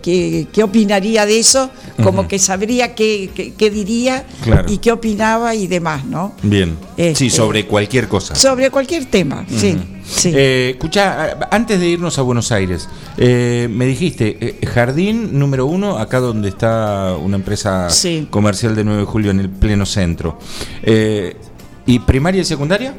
que, 0.00 0.46
que- 0.52 0.62
opinaría 0.62 1.26
de 1.26 1.38
eso? 1.40 1.70
Como 2.02 2.28
que 2.28 2.38
sabría 2.38 2.94
qué, 2.94 3.52
diría 3.72 4.24
Claro. 4.44 4.70
y 4.72 4.78
qué 4.78 4.92
opinaba 4.92 5.54
y 5.56 5.66
demás, 5.66 6.04
¿no? 6.04 6.34
Bien. 6.42 6.76
Este- 6.96 7.16
Sí, 7.16 7.30
sobre 7.30 7.66
cualquier 7.66 8.06
cosa. 8.06 8.34
Sobre 8.36 8.70
cualquier 8.70 9.06
tema, 9.06 9.44
sí. 9.48 9.76
Sí. 10.06 10.30
Eh, 10.34 10.70
escucha, 10.74 11.38
antes 11.50 11.80
de 11.80 11.88
irnos 11.88 12.18
a 12.18 12.22
Buenos 12.22 12.52
Aires, 12.52 12.88
eh, 13.16 13.68
me 13.70 13.86
dijiste, 13.86 14.58
jardín 14.72 15.38
número 15.38 15.64
uno, 15.66 15.98
acá 15.98 16.20
donde 16.20 16.50
está 16.50 17.16
una 17.16 17.36
empresa 17.36 17.88
Sí. 17.90 18.28
comercial 18.30 18.76
de 18.76 18.84
9 18.84 19.00
de 19.00 19.06
julio 19.06 19.30
en 19.30 19.40
el 19.40 19.48
pleno 19.48 19.86
centro. 19.86 20.38
Eh, 20.82 21.36
¿Y 21.86 21.98
primaria 22.00 22.42
y 22.42 22.44
secundaria? 22.44 22.94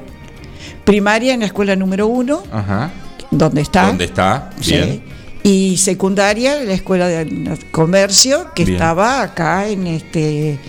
Primaria 0.83 1.33
en 1.33 1.39
la 1.41 1.45
escuela 1.47 1.75
número 1.75 2.07
uno, 2.07 2.43
Ajá. 2.51 2.91
donde 3.31 3.61
está. 3.61 3.87
¿Dónde 3.87 4.05
está? 4.05 4.49
Sí. 4.61 5.01
Y 5.43 5.77
secundaria 5.77 6.61
en 6.61 6.67
la 6.67 6.73
escuela 6.73 7.07
de 7.07 7.57
comercio, 7.71 8.47
que 8.55 8.65
Bien. 8.65 8.75
estaba 8.75 9.21
acá 9.21 9.67
en 9.67 9.87
este 9.87 10.59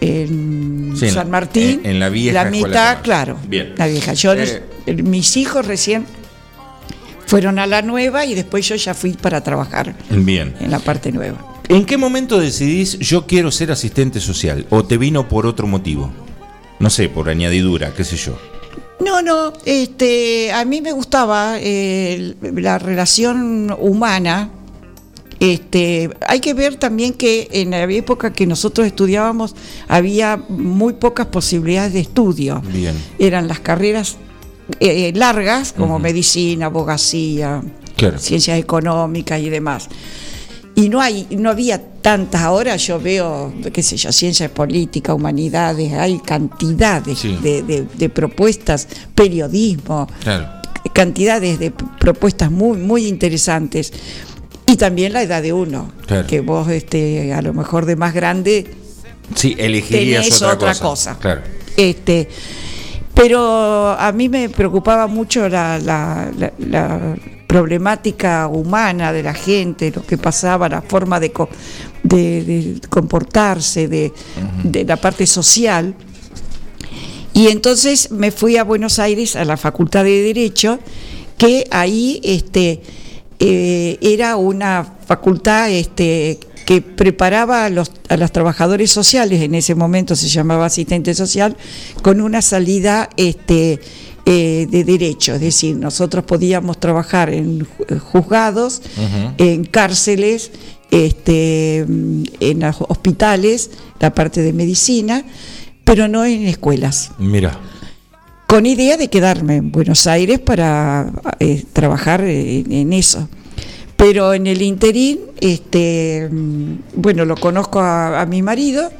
en 0.00 0.92
Sí, 0.96 1.10
San 1.10 1.28
Martín. 1.30 1.80
en- 1.82 1.90
en 1.92 2.00
la 2.00 2.08
vieja 2.08 2.44
La 2.44 2.50
mitad, 2.50 2.98
claro. 3.02 3.36
Bien. 3.48 3.74
La 3.76 3.86
vieja. 3.88 4.12
Yo, 4.14 4.32
Eh. 4.34 4.62
mis 5.02 5.36
hijos 5.36 5.66
recién 5.66 6.06
fueron 7.26 7.58
a 7.58 7.66
la 7.66 7.82
nueva 7.82 8.24
y 8.24 8.34
después 8.34 8.66
yo 8.68 8.76
ya 8.76 8.94
fui 8.94 9.12
para 9.14 9.42
trabajar 9.42 9.94
Bien. 10.10 10.54
en 10.60 10.70
la 10.70 10.78
parte 10.78 11.10
nueva. 11.12 11.44
¿En 11.68 11.84
qué 11.84 11.96
momento 11.98 12.38
decidís 12.38 12.98
yo 13.00 13.26
quiero 13.26 13.50
ser 13.50 13.70
asistente 13.72 14.20
social? 14.20 14.66
¿O 14.70 14.84
te 14.84 14.96
vino 14.98 15.28
por 15.28 15.46
otro 15.46 15.66
motivo? 15.66 16.10
No 16.80 16.90
sé, 16.90 17.08
por 17.08 17.28
añadidura, 17.28 17.92
qué 17.94 18.04
sé 18.04 18.16
yo. 18.16 18.38
No, 19.04 19.22
no, 19.22 19.52
este, 19.64 20.52
a 20.52 20.64
mí 20.64 20.80
me 20.80 20.92
gustaba 20.92 21.56
eh, 21.60 22.34
la 22.40 22.78
relación 22.78 23.74
humana. 23.78 24.50
Este, 25.40 26.10
hay 26.26 26.40
que 26.40 26.52
ver 26.52 26.76
también 26.76 27.12
que 27.12 27.48
en 27.52 27.70
la 27.70 27.82
época 27.84 28.32
que 28.32 28.44
nosotros 28.46 28.86
estudiábamos 28.86 29.54
había 29.86 30.36
muy 30.48 30.94
pocas 30.94 31.26
posibilidades 31.26 31.92
de 31.92 32.00
estudio. 32.00 32.60
Bien. 32.72 32.96
Eran 33.20 33.46
las 33.46 33.60
carreras 33.60 34.16
eh, 34.80 35.12
largas 35.14 35.72
como 35.72 35.98
medicina, 35.98 36.66
abogacía, 36.66 37.62
Claro. 37.96 38.18
ciencias 38.18 38.58
económicas 38.58 39.40
y 39.40 39.48
demás. 39.48 39.88
Y 40.74 40.88
no 40.88 41.00
hay, 41.00 41.26
no 41.30 41.50
había 41.50 41.82
tantas. 42.08 42.40
Ahora 42.40 42.74
yo 42.76 42.98
veo, 42.98 43.52
qué 43.70 43.82
sé 43.82 43.98
yo, 43.98 44.10
ciencias 44.12 44.50
políticas, 44.50 45.14
humanidades, 45.14 45.92
hay 45.92 46.18
cantidades 46.20 47.18
Sí. 47.18 47.36
de, 47.42 47.62
de- 47.62 47.86
de 47.98 48.08
propuestas, 48.08 48.88
periodismo, 49.14 50.08
Claro. 50.22 50.46
cantidades 50.94 51.58
de 51.58 51.70
propuestas 52.00 52.50
muy, 52.50 52.78
muy 52.78 53.06
interesantes. 53.06 53.92
Y 54.66 54.76
también 54.76 55.12
la 55.12 55.22
edad 55.22 55.42
de 55.42 55.52
uno, 55.52 55.92
Claro. 56.06 56.26
que 56.26 56.40
vos 56.40 56.68
este, 56.70 57.34
a 57.34 57.42
lo 57.42 57.52
mejor 57.52 57.84
de 57.84 57.96
más 57.96 58.14
grande 58.14 58.66
Sí, 59.34 59.54
elegirías 59.58 60.24
Tenés 60.24 60.40
otra, 60.40 60.54
otra 60.54 60.68
cosa. 60.72 60.84
cosa. 60.88 61.18
Claro. 61.18 61.40
este, 61.76 62.26
pero 63.14 63.90
a 63.90 64.10
mí 64.12 64.30
me 64.30 64.48
preocupaba 64.48 65.06
mucho 65.08 65.46
la, 65.50 65.78
la- 65.78 66.30
la- 66.38 66.52
la 66.58 67.14
problemática 67.48 68.46
humana 68.46 69.12
de 69.12 69.22
la 69.22 69.34
gente, 69.34 69.90
lo 69.90 70.06
que 70.06 70.18
pasaba, 70.18 70.68
la 70.68 70.82
forma 70.82 71.18
de, 71.18 71.32
de 72.02 72.80
comportarse, 72.88 73.88
de, 73.88 74.12
de 74.62 74.84
la 74.84 74.96
parte 74.96 75.26
social. 75.26 75.94
Y 77.32 77.48
entonces 77.48 78.10
me 78.10 78.30
fui 78.30 78.58
a 78.58 78.64
Buenos 78.64 78.98
Aires 78.98 79.34
a 79.34 79.44
la 79.44 79.56
Facultad 79.56 80.04
de 80.04 80.22
Derecho, 80.22 80.78
que 81.38 81.64
ahí 81.70 82.20
este, 82.22 82.82
eh, 83.38 83.96
era 84.02 84.36
una 84.36 84.84
facultad 85.06 85.70
este, 85.70 86.38
que 86.66 86.82
preparaba 86.82 87.64
a 87.64 87.70
los, 87.70 87.92
a 88.10 88.18
los 88.18 88.30
trabajadores 88.30 88.90
sociales, 88.90 89.40
en 89.40 89.54
ese 89.54 89.74
momento 89.74 90.14
se 90.16 90.28
llamaba 90.28 90.66
asistente 90.66 91.14
social, 91.14 91.56
con 92.02 92.20
una 92.20 92.42
salida 92.42 93.08
este, 93.16 93.80
eh, 94.30 94.66
de 94.70 94.84
derecho, 94.84 95.34
es 95.34 95.40
decir, 95.40 95.74
nosotros 95.76 96.22
podíamos 96.24 96.78
trabajar 96.78 97.30
en 97.32 97.60
ju- 97.60 97.98
juzgados, 97.98 98.82
en 99.38 99.64
cárceles, 99.64 100.50
este, 100.90 101.78
en 101.78 102.62
hospitales, 102.88 103.70
la 104.00 104.12
parte 104.12 104.42
de 104.42 104.52
medicina, 104.52 105.24
pero 105.84 106.08
no 106.08 106.24
en 106.26 106.42
escuelas 106.46 107.12
Mira. 107.18 107.58
con 108.46 108.66
idea 108.66 108.96
de 108.98 109.08
quedarme 109.08 109.56
en 109.56 109.72
Buenos 109.72 110.06
Aires 110.06 110.38
para 110.40 111.10
eh, 111.40 111.64
trabajar 111.72 112.20
en, 112.22 112.70
en 112.70 112.92
eso. 112.92 113.28
Pero 113.96 114.32
en 114.32 114.46
el 114.46 114.62
interín, 114.62 115.18
este, 115.40 116.28
mm, 116.30 116.72
bueno, 116.96 117.24
lo 117.24 117.34
conozco 117.36 117.80
a, 117.80 118.20
a 118.20 118.26
mi 118.26 118.42
marido 118.42 118.92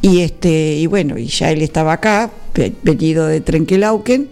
y 0.00 0.20
este 0.20 0.76
y 0.78 0.86
bueno, 0.86 1.18
y 1.18 1.26
ya 1.26 1.50
él 1.50 1.60
estaba 1.60 1.92
acá, 1.94 2.30
ve- 2.54 2.72
venido 2.82 3.26
de 3.26 3.42
Trenquelauquen, 3.42 4.28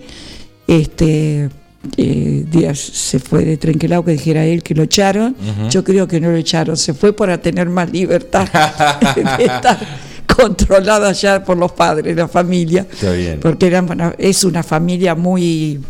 este 0.68 1.48
eh, 1.96 2.44
días 2.50 2.78
se 2.78 3.18
fue 3.18 3.44
de 3.44 3.56
Trenquelauquen, 3.56 4.16
dijera 4.16 4.44
él 4.44 4.62
que 4.62 4.74
lo 4.74 4.82
echaron. 4.84 5.34
Yo 5.70 5.82
creo 5.82 6.06
que 6.06 6.20
no 6.20 6.30
lo 6.30 6.36
echaron, 6.36 6.76
se 6.76 6.94
fue 6.94 7.12
para 7.12 7.38
tener 7.40 7.68
más 7.68 7.90
libertad 7.90 8.46
de 9.38 9.44
estar 9.44 9.78
controlada 10.26 11.10
ya 11.12 11.42
por 11.42 11.56
los 11.56 11.72
padres, 11.72 12.14
la 12.16 12.28
familia 12.28 12.86
Está 12.90 13.12
bien. 13.12 13.40
porque 13.40 13.66
era 13.66 13.80
una- 13.82 14.14
es 14.18 14.44
una 14.44 14.62
familia 14.62 15.14
muy 15.14 15.80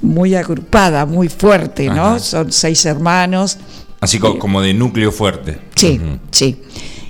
muy 0.00 0.34
agrupada, 0.34 1.06
muy 1.06 1.28
fuerte, 1.28 1.86
¿no? 1.88 2.04
Ajá. 2.08 2.18
Son 2.18 2.52
seis 2.52 2.84
hermanos 2.84 3.56
Así 4.00 4.18
co- 4.18 4.38
como, 4.38 4.60
de 4.60 4.74
núcleo 4.74 5.10
fuerte. 5.10 5.56
Sí, 5.76 5.98
sí. 6.30 6.58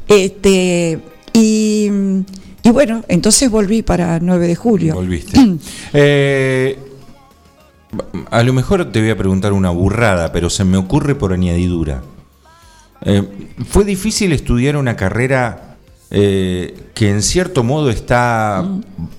Este, 0.07 1.01
y, 1.33 1.91
y 2.65 2.71
bueno, 2.71 3.05
entonces 3.09 3.51
volví 3.51 3.83
para 3.83 4.19
9 4.19 4.49
de 4.49 4.57
julio. 4.57 4.95
Volviste. 4.95 5.39
Eh, 5.97 6.77
a 8.33 8.43
lo 8.43 8.53
mejor 8.53 8.91
te 8.91 9.01
voy 9.01 9.11
a 9.11 9.17
preguntar 9.17 9.53
una 9.53 9.71
burrada, 9.71 10.33
pero 10.33 10.51
se 10.51 10.65
me 10.65 10.77
ocurre 10.77 11.15
por 11.15 11.33
añadidura. 11.33 12.03
Eh, 13.03 13.23
¿Fue 13.69 13.85
difícil 13.85 14.33
estudiar 14.33 14.77
una 14.77 14.97
carrera 14.97 15.77
eh, 16.11 16.75
que 16.95 17.11
en 17.11 17.23
cierto 17.23 17.63
modo 17.63 17.91
está, 17.91 18.67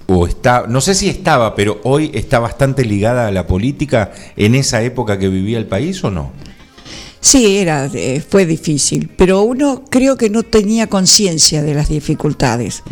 o 0.08 0.27
está, 0.27 0.65
no 0.67 0.81
sé 0.81 0.95
si 0.95 1.08
estaba, 1.08 1.55
pero 1.55 1.79
hoy 1.84 2.12
está 2.13 2.39
bastante 2.39 2.84
ligada 2.84 3.27
a 3.27 3.31
la 3.31 3.47
política 3.47 4.12
en 4.36 4.55
esa 4.55 4.81
época 4.81 5.19
que 5.19 5.29
vivía 5.29 5.58
el 5.58 5.67
país 5.67 6.03
o 6.03 6.12
no? 6.12 6.31
Sí, 7.25 7.57
era, 7.57 7.89
eh, 7.91 8.21
fue 8.27 8.45
difícil, 8.45 9.09
pero 9.17 9.41
uno 9.41 9.83
creo 9.89 10.15
que 10.15 10.29
no 10.29 10.43
tenía 10.43 10.85
conciencia 10.88 11.63
de 11.63 11.73
las 11.73 11.89
dificultades. 11.89 12.83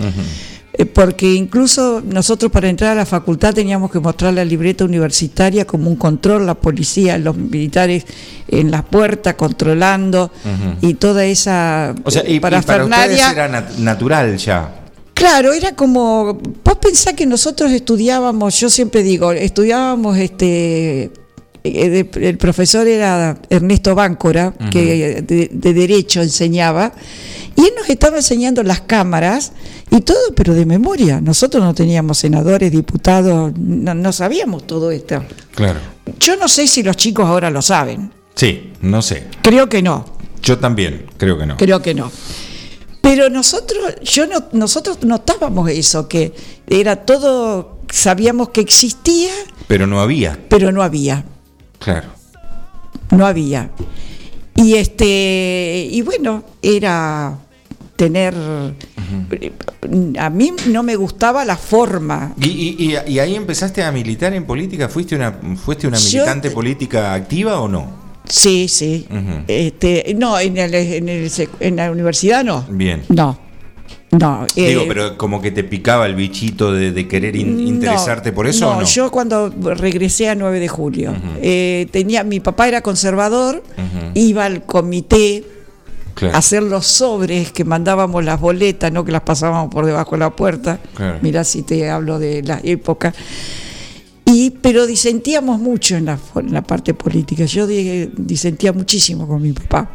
Eh, 0.76 0.86
Porque 0.88 1.32
incluso 1.36 2.02
nosotros 2.04 2.52
para 2.52 2.68
entrar 2.68 2.94
a 2.94 2.96
la 2.96 3.06
facultad 3.06 3.54
teníamos 3.54 3.92
que 3.92 4.00
mostrar 4.00 4.34
la 4.34 4.44
libreta 4.44 4.86
universitaria 4.86 5.66
como 5.66 5.88
un 5.88 5.98
control, 5.98 6.48
la 6.48 6.56
policía, 6.56 7.20
los 7.20 7.38
militares 7.38 8.06
en 8.48 8.72
la 8.72 8.82
puerta 8.84 9.38
controlando 9.38 10.32
y 10.82 10.96
toda 10.96 11.26
esa 11.26 11.94
O 12.04 12.10
sea, 12.10 12.24
y, 12.28 12.36
y 12.36 12.40
para 12.40 12.58
ustedes 12.58 12.80
parafernalia. 12.88 13.32
era 13.32 13.48
nat- 13.50 13.78
natural 13.78 14.36
ya. 14.38 14.80
Claro, 15.14 15.54
era 15.54 15.76
como, 15.76 16.40
vos 16.66 16.78
pensás 16.82 17.14
que 17.14 17.28
nosotros 17.28 17.72
estudiábamos, 17.72 18.60
yo 18.60 18.68
siempre 18.72 19.04
digo, 19.04 19.32
estudiábamos 19.32 20.18
este, 20.18 21.12
el 21.64 22.38
profesor 22.38 22.88
era 22.88 23.38
Ernesto 23.50 23.96
Báncora, 23.96 24.54
que 24.72 25.22
de, 25.22 25.50
de 25.52 25.74
Derecho 25.74 26.22
enseñaba, 26.22 26.94
y 27.56 27.62
él 27.62 27.72
nos 27.78 27.90
estaba 27.90 28.18
enseñando 28.18 28.64
las 28.64 28.82
cámaras 28.82 29.54
y 29.92 30.02
todo, 30.02 30.34
pero 30.36 30.54
de 30.54 30.66
memoria. 30.66 31.22
Nosotros 31.22 31.64
no 31.64 31.74
teníamos 31.74 32.18
senadores, 32.18 32.72
diputados, 32.72 33.54
no, 33.58 33.94
no 33.94 34.12
sabíamos 34.12 34.66
todo 34.68 34.92
esto. 34.92 35.24
Claro. 35.56 35.80
Yo 36.20 36.36
no 36.36 36.48
sé 36.48 36.68
si 36.68 36.84
los 36.84 36.98
chicos 36.98 37.26
ahora 37.26 37.50
lo 37.50 37.62
saben, 37.62 38.12
Sí, 38.36 38.74
no 38.82 39.02
sé. 39.02 39.26
creo 39.44 39.70
que 39.70 39.82
no. 39.84 40.06
Yo 40.42 40.58
también, 40.58 41.06
creo 41.18 41.38
que 41.38 41.46
no. 41.46 41.56
Creo 41.58 41.82
que 41.82 41.94
no. 41.94 42.12
Pero 43.02 43.30
nosotros, 43.30 43.96
yo 44.04 44.26
no, 44.28 44.46
nosotros 44.54 45.00
notábamos 45.04 45.70
eso, 45.70 46.08
que 46.08 46.34
era 46.68 46.96
todo, 47.06 47.80
sabíamos 47.92 48.50
que 48.50 48.62
existía, 48.62 49.32
Pero 49.68 49.88
no 49.88 50.02
había. 50.02 50.40
pero 50.50 50.72
no 50.72 50.82
había, 50.82 51.24
Claro. 51.84 52.08
no 53.12 53.26
había. 53.26 53.70
Y 54.56 54.76
este, 54.76 55.88
y 55.92 56.02
bueno, 56.02 56.44
era 56.62 57.38
tener, 57.96 58.34
a 60.20 60.30
mí 60.30 60.52
no 60.68 60.84
me 60.84 60.96
gustaba 60.96 61.44
la 61.46 61.58
forma. 61.58 62.34
¿Y, 62.40 62.96
y- 63.08 63.20
ahí 63.20 63.36
empezaste 63.36 63.84
a 63.84 63.92
militar 63.92 64.34
en 64.34 64.46
política? 64.46 64.90
¿Fuiste 64.90 65.16
una, 65.16 65.32
fuiste 65.64 65.88
una 65.88 65.98
Yo- 65.98 66.20
militante 66.22 66.52
política 66.52 67.14
activa 67.14 67.60
o 67.60 67.68
no? 67.68 68.04
Sí, 68.28 68.68
sí. 68.70 69.06
Este, 69.48 70.16
no, 70.18 70.40
en, 70.40 70.58
el- 70.58 70.74
en, 70.74 71.10
el 71.10 71.32
en 71.60 71.76
la 71.76 71.92
universidad 71.92 72.44
no. 72.44 72.66
Bien. 72.70 73.04
No. 73.10 73.38
No. 74.20 74.46
eh, 74.56 74.70
Digo, 74.70 74.84
pero 74.88 75.18
como 75.18 75.42
que 75.42 75.52
te 75.52 75.64
picaba 75.64 76.06
el 76.06 76.16
bichito 76.16 76.72
de, 76.72 76.92
de 76.92 77.08
querer 77.08 77.36
in- 77.36 77.56
No, 77.56 77.62
interesarte 77.64 78.32
por 78.32 78.48
eso 78.48 78.70
o 78.70 78.80
no? 78.82 78.86
yo 78.86 79.10
cuando 79.12 79.50
regresé 79.76 80.30
a 80.30 80.36
9 80.36 80.60
de 80.60 80.68
julio, 80.68 81.14
eh, 81.42 81.88
tenía, 81.92 82.24
mi 82.24 82.40
papá 82.40 82.68
era 82.68 82.82
conservador, 82.82 83.64
iba 84.14 84.46
al 84.46 84.64
comité 84.66 85.44
Claro. 86.16 86.36
a 86.36 86.38
hacer 86.40 86.62
los 86.62 86.86
sobres 86.86 87.52
que 87.52 87.64
mandábamos 87.64 88.24
las 88.24 88.40
boletas, 88.40 88.92
no 88.92 89.04
que 89.04 89.12
las 89.12 89.22
pasábamos 89.24 89.74
por 89.74 89.84
debajo 89.88 90.12
de 90.12 90.20
la 90.20 90.30
puerta. 90.30 90.78
Claro. 90.94 91.18
Mirá 91.24 91.44
si 91.44 91.64
te 91.64 91.90
hablo 91.90 92.20
de 92.20 92.44
la 92.44 92.60
época. 92.64 93.16
Y, 94.34 94.50
pero 94.50 94.88
disentíamos 94.88 95.60
mucho 95.60 95.96
en 95.96 96.06
la, 96.06 96.18
en 96.36 96.54
la 96.54 96.62
parte 96.64 96.94
política. 96.94 97.46
Yo 97.46 97.68
di- 97.68 98.10
disentía 98.18 98.74
muchísimo 98.74 99.28
con 99.28 99.42
mi 99.42 99.54
papá. 99.54 99.92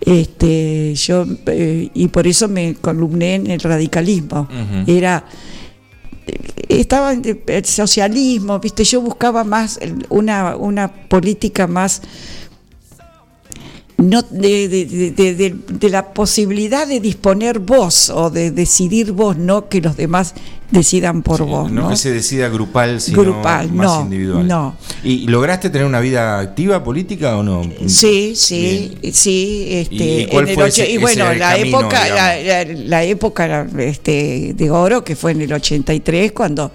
Este, 0.00 0.94
yo 0.94 1.24
eh, 1.46 1.88
y 1.94 2.08
por 2.08 2.26
eso 2.26 2.48
me 2.48 2.74
columné 2.74 3.36
en 3.36 3.50
el 3.50 3.60
radicalismo. 3.60 4.40
Ujú. 4.42 4.90
Era 4.90 5.24
eh, 6.26 6.38
estaba 6.68 7.12
en 7.12 7.22
el 7.46 7.64
socialismo, 7.64 8.58
viste, 8.58 8.84
yo 8.84 9.00
buscaba 9.00 9.42
más 9.44 9.78
una 10.10 10.92
política 11.08 11.66
más 11.66 12.02
no 13.98 14.20
de, 14.22 14.68
de- 14.68 15.56
de- 15.70 15.88
la 15.88 16.12
posibilidad 16.12 16.86
de 16.86 17.00
disponer 17.00 17.60
vos 17.60 18.10
o 18.10 18.28
de 18.30 18.50
decidir 18.50 19.12
vos, 19.12 19.36
no 19.38 19.68
que 19.68 19.80
los 19.80 19.96
demás 19.96 20.34
decidan 20.70 21.22
por 21.22 21.44
vos. 21.46 21.70
No, 21.72 21.82
¿no? 21.82 21.88
que 21.90 21.96
se 21.96 22.10
decida 22.12 22.48
grupal, 22.48 23.00
sino 23.00 23.22
Grupal, 23.22 23.72
más 23.72 23.86
no, 23.86 24.00
individual. 24.02 24.46
no. 24.46 24.76
¿Y 25.02 25.26
lograste 25.28 25.70
tener 25.70 25.86
una 25.86 26.00
vida 26.00 26.38
activa 26.40 26.82
política 26.84 27.36
o 27.38 27.42
no? 27.42 27.62
Sí, 27.86 28.34
sí, 28.36 28.98
sí. 29.12 29.68
Este, 29.70 29.94
¿Y- 30.22 30.26
cuál 30.26 30.44
en 30.44 30.48
el 30.50 30.54
fue 30.56 30.64
ocho- 30.64 30.82
ese- 30.82 30.90
y 30.92 30.96
bueno, 30.98 31.30
ese 31.30 31.38
la 31.38 31.50
camino, 31.56 31.78
época, 31.78 32.08
la, 32.08 32.36
la- 32.42 32.64
la 32.64 33.04
época 33.04 33.66
este, 33.78 34.52
de 34.54 34.70
oro 34.70 35.04
que 35.04 35.16
fue 35.16 35.32
en 35.32 35.40
el 35.42 35.52
83 35.52 36.32
cuando 36.32 36.70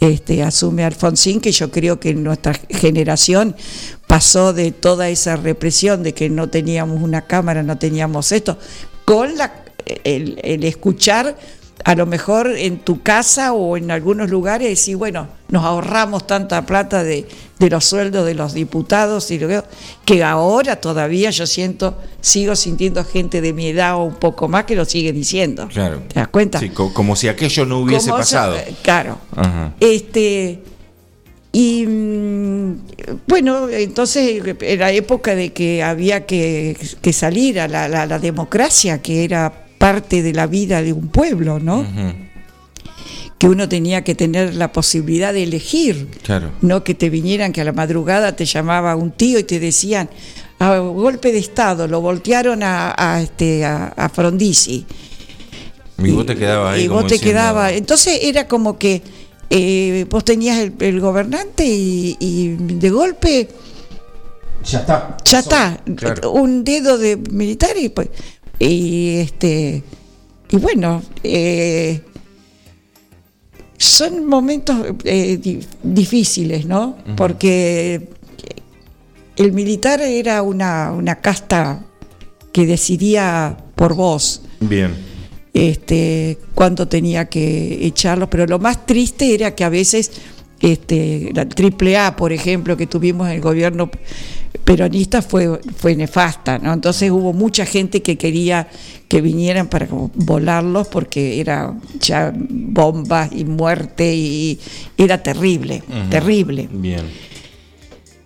este, 0.00 0.42
asume 0.42 0.84
Alfonsín, 0.84 1.40
que 1.40 1.52
yo 1.52 1.70
creo 1.70 1.98
que 1.98 2.14
nuestra 2.14 2.54
generación 2.70 3.56
pasó 4.06 4.52
de 4.52 4.70
toda 4.70 5.08
esa 5.08 5.36
represión 5.36 6.02
de 6.02 6.14
que 6.14 6.30
no 6.30 6.48
teníamos 6.48 7.02
una 7.02 7.26
cámara, 7.26 7.62
no 7.62 7.78
teníamos 7.78 8.32
esto, 8.32 8.58
con 9.04 9.36
la, 9.36 9.64
el, 10.04 10.38
el 10.42 10.64
escuchar 10.64 11.36
a 11.84 11.94
lo 11.94 12.06
mejor 12.06 12.50
en 12.56 12.78
tu 12.80 13.02
casa 13.02 13.52
o 13.52 13.76
en 13.76 13.90
algunos 13.90 14.28
lugares 14.30 14.68
decir, 14.68 14.96
bueno, 14.96 15.28
nos 15.48 15.64
ahorramos 15.64 16.26
tanta 16.26 16.66
plata 16.66 17.02
de, 17.04 17.26
de 17.58 17.70
los 17.70 17.84
sueldos 17.84 18.26
de 18.26 18.34
los 18.34 18.52
diputados 18.52 19.30
y 19.30 19.38
lo 19.38 19.48
que, 19.48 19.62
que 20.04 20.22
ahora 20.24 20.76
todavía 20.76 21.30
yo 21.30 21.46
siento, 21.46 21.96
sigo 22.20 22.56
sintiendo 22.56 23.04
gente 23.04 23.40
de 23.40 23.52
mi 23.52 23.68
edad 23.68 23.94
o 23.96 24.04
un 24.04 24.16
poco 24.16 24.48
más 24.48 24.64
que 24.64 24.74
lo 24.76 24.84
sigue 24.84 25.12
diciendo. 25.12 25.68
Claro. 25.72 26.02
¿Te 26.08 26.14
das 26.20 26.28
cuenta? 26.28 26.58
Sí, 26.58 26.70
co- 26.70 26.92
como 26.92 27.16
si 27.16 27.28
aquello 27.28 27.64
no 27.64 27.78
hubiese 27.80 28.08
Como 28.10 28.18
pasado. 28.20 28.56
eso- 28.56 28.76
claro. 28.82 29.18
Ajá. 29.36 29.72
Este 29.80 30.62
y 31.52 31.86
mm, 31.86 32.72
bueno, 33.26 33.68
entonces 33.70 34.42
en 34.60 34.78
la 34.78 34.92
época 34.92 35.34
de 35.34 35.52
que 35.52 35.82
había 35.82 36.26
que, 36.26 36.76
que 37.00 37.12
salir 37.12 37.58
a 37.60 37.68
la, 37.68 37.88
la- 37.88 38.04
la 38.04 38.18
democracia, 38.18 39.00
que 39.00 39.24
era 39.24 39.64
parte 39.78 40.22
de 40.22 40.32
la 40.32 40.46
vida 40.46 40.82
de 40.82 40.92
un 40.92 41.08
pueblo, 41.08 41.58
¿no? 41.60 41.86
Que 43.38 43.48
uno 43.48 43.68
tenía 43.68 44.02
que 44.02 44.14
tener 44.16 44.54
la 44.56 44.72
posibilidad 44.72 45.32
de 45.32 45.44
elegir, 45.44 46.08
Claro. 46.24 46.50
no 46.60 46.82
que 46.82 46.94
te 46.94 47.08
vinieran, 47.08 47.52
que 47.52 47.60
a 47.60 47.64
la 47.64 47.72
madrugada 47.72 48.34
te 48.34 48.44
llamaba 48.44 48.96
un 48.96 49.12
tío 49.12 49.38
y 49.38 49.44
te 49.44 49.60
decían, 49.60 50.10
a 50.58 50.76
golpe 50.78 51.30
de 51.30 51.38
Estado, 51.38 51.86
lo 51.86 52.00
voltearon 52.00 52.64
a, 52.64 52.92
a, 52.98 53.22
este, 53.22 53.64
a, 53.64 53.86
a 53.96 54.08
Frondizi. 54.08 54.84
Y 56.02 56.10
vos 56.10 56.26
te 56.26 56.36
quedabas 56.36 56.74
ahí. 56.74 56.84
y 56.84 56.88
como 56.88 57.00
vos 57.00 57.08
te 57.08 57.14
diciendo, 57.14 57.32
quedabas. 57.40 57.72
Entonces 57.74 58.18
era 58.22 58.48
como 58.48 58.76
que 58.76 59.02
eh, 59.50 60.04
vos 60.10 60.24
tenías 60.24 60.58
el, 60.58 60.72
el 60.80 61.00
gobernante 61.00 61.64
y, 61.64 62.16
y 62.18 62.48
de 62.58 62.90
golpe 62.90 63.48
Ya 64.64 64.80
está. 64.80 65.16
ya 65.24 65.38
está. 65.38 65.80
Claro. 65.96 66.32
Un 66.32 66.64
dedo 66.64 66.98
de 66.98 67.16
militar 67.16 67.70
y 67.80 67.88
pues. 67.88 68.08
Y 68.58 69.16
este. 69.18 69.82
Y 70.50 70.56
bueno, 70.56 71.02
eh, 71.22 72.00
son 73.76 74.26
momentos 74.26 74.76
eh, 75.04 75.36
di- 75.40 75.60
difíciles, 75.82 76.66
¿no? 76.66 76.96
Porque 77.16 78.08
el 79.36 79.52
militar 79.52 80.00
era 80.00 80.42
una, 80.42 80.90
una 80.92 81.16
casta 81.20 81.84
que 82.52 82.66
decidía 82.66 83.56
por 83.76 83.94
vos 83.94 84.42
Bien. 84.58 84.92
este, 85.54 86.38
cuándo 86.54 86.88
tenía 86.88 87.26
que 87.26 87.86
echarlos, 87.86 88.28
pero 88.30 88.46
lo 88.46 88.58
más 88.58 88.84
triste 88.84 89.32
era 89.34 89.54
que 89.54 89.62
a 89.62 89.68
veces 89.68 90.10
este, 90.60 91.30
la 91.34 91.42
AAA, 91.42 92.16
por 92.16 92.32
ejemplo, 92.32 92.76
que 92.76 92.88
tuvimos 92.88 93.28
en 93.28 93.34
el 93.34 93.40
gobierno 93.40 93.90
peronista 94.68 95.22
fue, 95.22 95.58
fue 95.78 95.96
nefasta, 95.96 96.58
¿no? 96.58 96.74
Entonces 96.74 97.10
hubo 97.10 97.32
mucha 97.32 97.64
gente 97.64 98.02
que 98.02 98.18
quería 98.18 98.68
que 99.08 99.22
vinieran 99.22 99.66
para 99.66 99.88
volarlos 99.90 100.88
porque 100.88 101.40
era 101.40 101.74
ya 102.00 102.34
bombas 102.36 103.30
y 103.32 103.46
muerte 103.46 104.14
y 104.14 104.60
era 104.98 105.22
terrible, 105.22 105.82
terrible. 106.10 106.68
Bien. 106.70 107.00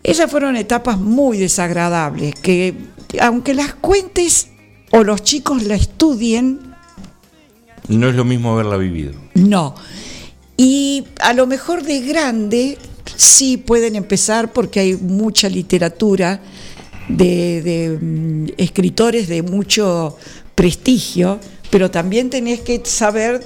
Esas 0.02 0.28
fueron 0.28 0.56
etapas 0.56 0.98
muy 0.98 1.38
desagradables 1.38 2.34
que 2.34 2.74
aunque 3.20 3.54
las 3.54 3.74
cuentes 3.74 4.48
o 4.90 5.04
los 5.04 5.22
chicos 5.22 5.62
la 5.62 5.76
estudien, 5.76 6.58
No 7.86 8.08
es 8.08 8.16
lo 8.16 8.24
mismo 8.24 8.52
haberla 8.54 8.76
vivido. 8.78 9.12
no. 9.34 9.76
Y 10.56 11.04
a 11.20 11.32
lo 11.34 11.46
mejor 11.46 11.82
de 11.84 12.00
grande 12.00 12.78
sí 13.16 13.56
pueden 13.56 13.96
empezar 13.96 14.52
porque 14.52 14.80
hay 14.80 14.94
mucha 14.96 15.48
literatura 15.48 16.40
de, 17.08 17.62
de, 17.62 17.98
mm, 18.00 18.46
escritores 18.56 19.28
de 19.28 19.42
mucho 19.42 20.16
prestigio, 20.54 21.38
pero 21.70 21.90
también 21.90 22.30
tenés 22.30 22.60
que 22.60 22.80
saber 22.84 23.44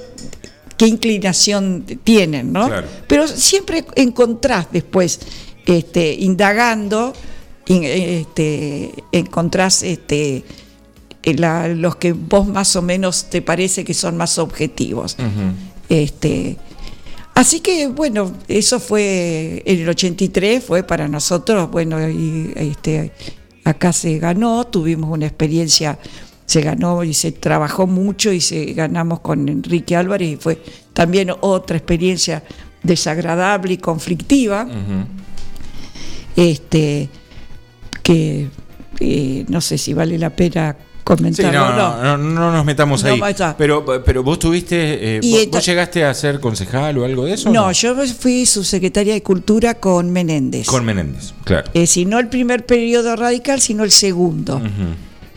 qué 0.77 0.87
inclinación 0.87 1.83
tienen, 2.03 2.53
¿no? 2.53 2.67
Claro. 2.67 2.87
Pero 3.07 3.27
siempre 3.27 3.85
encontrás 3.95 4.67
después, 4.71 5.19
este, 5.65 6.13
indagando, 6.13 7.13
in- 7.67 7.83
este, 7.83 8.91
encontrás 9.11 9.81
este, 9.83 10.43
eh, 11.23 11.33
la- 11.35 11.67
los 11.67 11.95
que 11.95 12.13
vos 12.13 12.47
más 12.47 12.75
o 12.75 12.81
menos 12.81 13.25
te 13.29 13.41
parece 13.41 13.83
que 13.83 13.93
son 13.93 14.17
más 14.17 14.37
objetivos. 14.37 15.17
Este, 15.89 16.57
así 17.37 17.59
que 17.59 17.87
bueno, 17.87 18.33
eso 18.47 18.79
fue 18.79 19.61
en 19.65 19.81
el 19.81 19.89
83, 19.89 20.63
fue 20.63 20.83
para 20.83 21.07
nosotros, 21.07 21.69
bueno, 21.71 22.09
y 22.09 22.51
este, 22.55 23.11
acá 23.63 23.93
se 23.93 24.17
ganó, 24.19 24.65
tuvimos 24.65 25.09
una 25.09 25.27
experiencia, 25.27 25.99
se 26.45 26.61
ganó 26.61 27.03
y 27.03 27.13
se 27.13 27.31
trabajó 27.31 27.87
mucho 27.87 28.31
y 28.31 28.41
se 28.41 28.73
ganamos 28.73 29.19
con 29.19 29.47
Enrique 29.49 29.95
Álvarez 29.95 30.29
y 30.29 30.35
fue 30.37 30.61
también 30.93 31.31
otra 31.41 31.77
experiencia 31.77 32.43
desagradable 32.83 33.73
y 33.73 33.77
conflictiva. 33.77 34.67
Este 36.35 37.09
que 38.01 38.49
eh, 38.99 39.45
no 39.49 39.61
sé 39.61 39.77
si 39.77 39.93
vale 39.93 40.17
la 40.17 40.29
pena 40.29 40.75
comentarlo 41.07 41.59
no, 41.59 41.65
o 41.67 41.71
no. 41.71 42.03
no, 42.03 42.17
no, 42.17 42.31
no 42.33 42.51
nos 42.51 42.65
metamos 42.65 43.03
ahí. 43.05 43.21
Pero, 43.57 43.85
pero 44.03 44.23
vos 44.23 44.39
tuviste. 44.39 45.15
eh, 45.17 45.19
vos, 45.23 45.39
esta- 45.39 45.57
vos 45.57 45.65
llegaste 45.65 46.03
a 46.03 46.13
ser 46.13 46.39
concejal 46.41 46.97
o 46.97 47.05
algo 47.05 47.23
de 47.25 47.33
eso? 47.33 47.49
No, 47.49 47.71
yo 47.71 47.95
fui 48.07 48.45
subsecretaria 48.45 49.13
de 49.13 49.23
Cultura 49.23 49.75
con 49.75 50.11
Menéndez. 50.11 50.67
Con 50.67 50.83
Menéndez, 50.83 51.33
claro. 51.45 51.69
Eh, 51.73 51.87
si 51.87 52.05
no 52.05 52.19
el 52.19 52.27
primer 52.27 52.65
periodo 52.65 53.15
radical, 53.15 53.61
sino 53.61 53.83
el 53.85 53.91
segundo. 53.91 54.61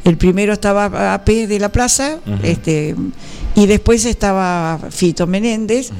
El 0.03 0.17
primero 0.17 0.53
estaba 0.55 1.15
AP 1.15 1.47
de 1.47 1.59
la 1.61 1.71
Plaza, 1.71 2.19
este, 2.43 2.97
y 3.55 3.67
después 3.67 4.05
estaba 4.07 4.81
Fito 4.91 5.27
Menéndez, 5.27 5.91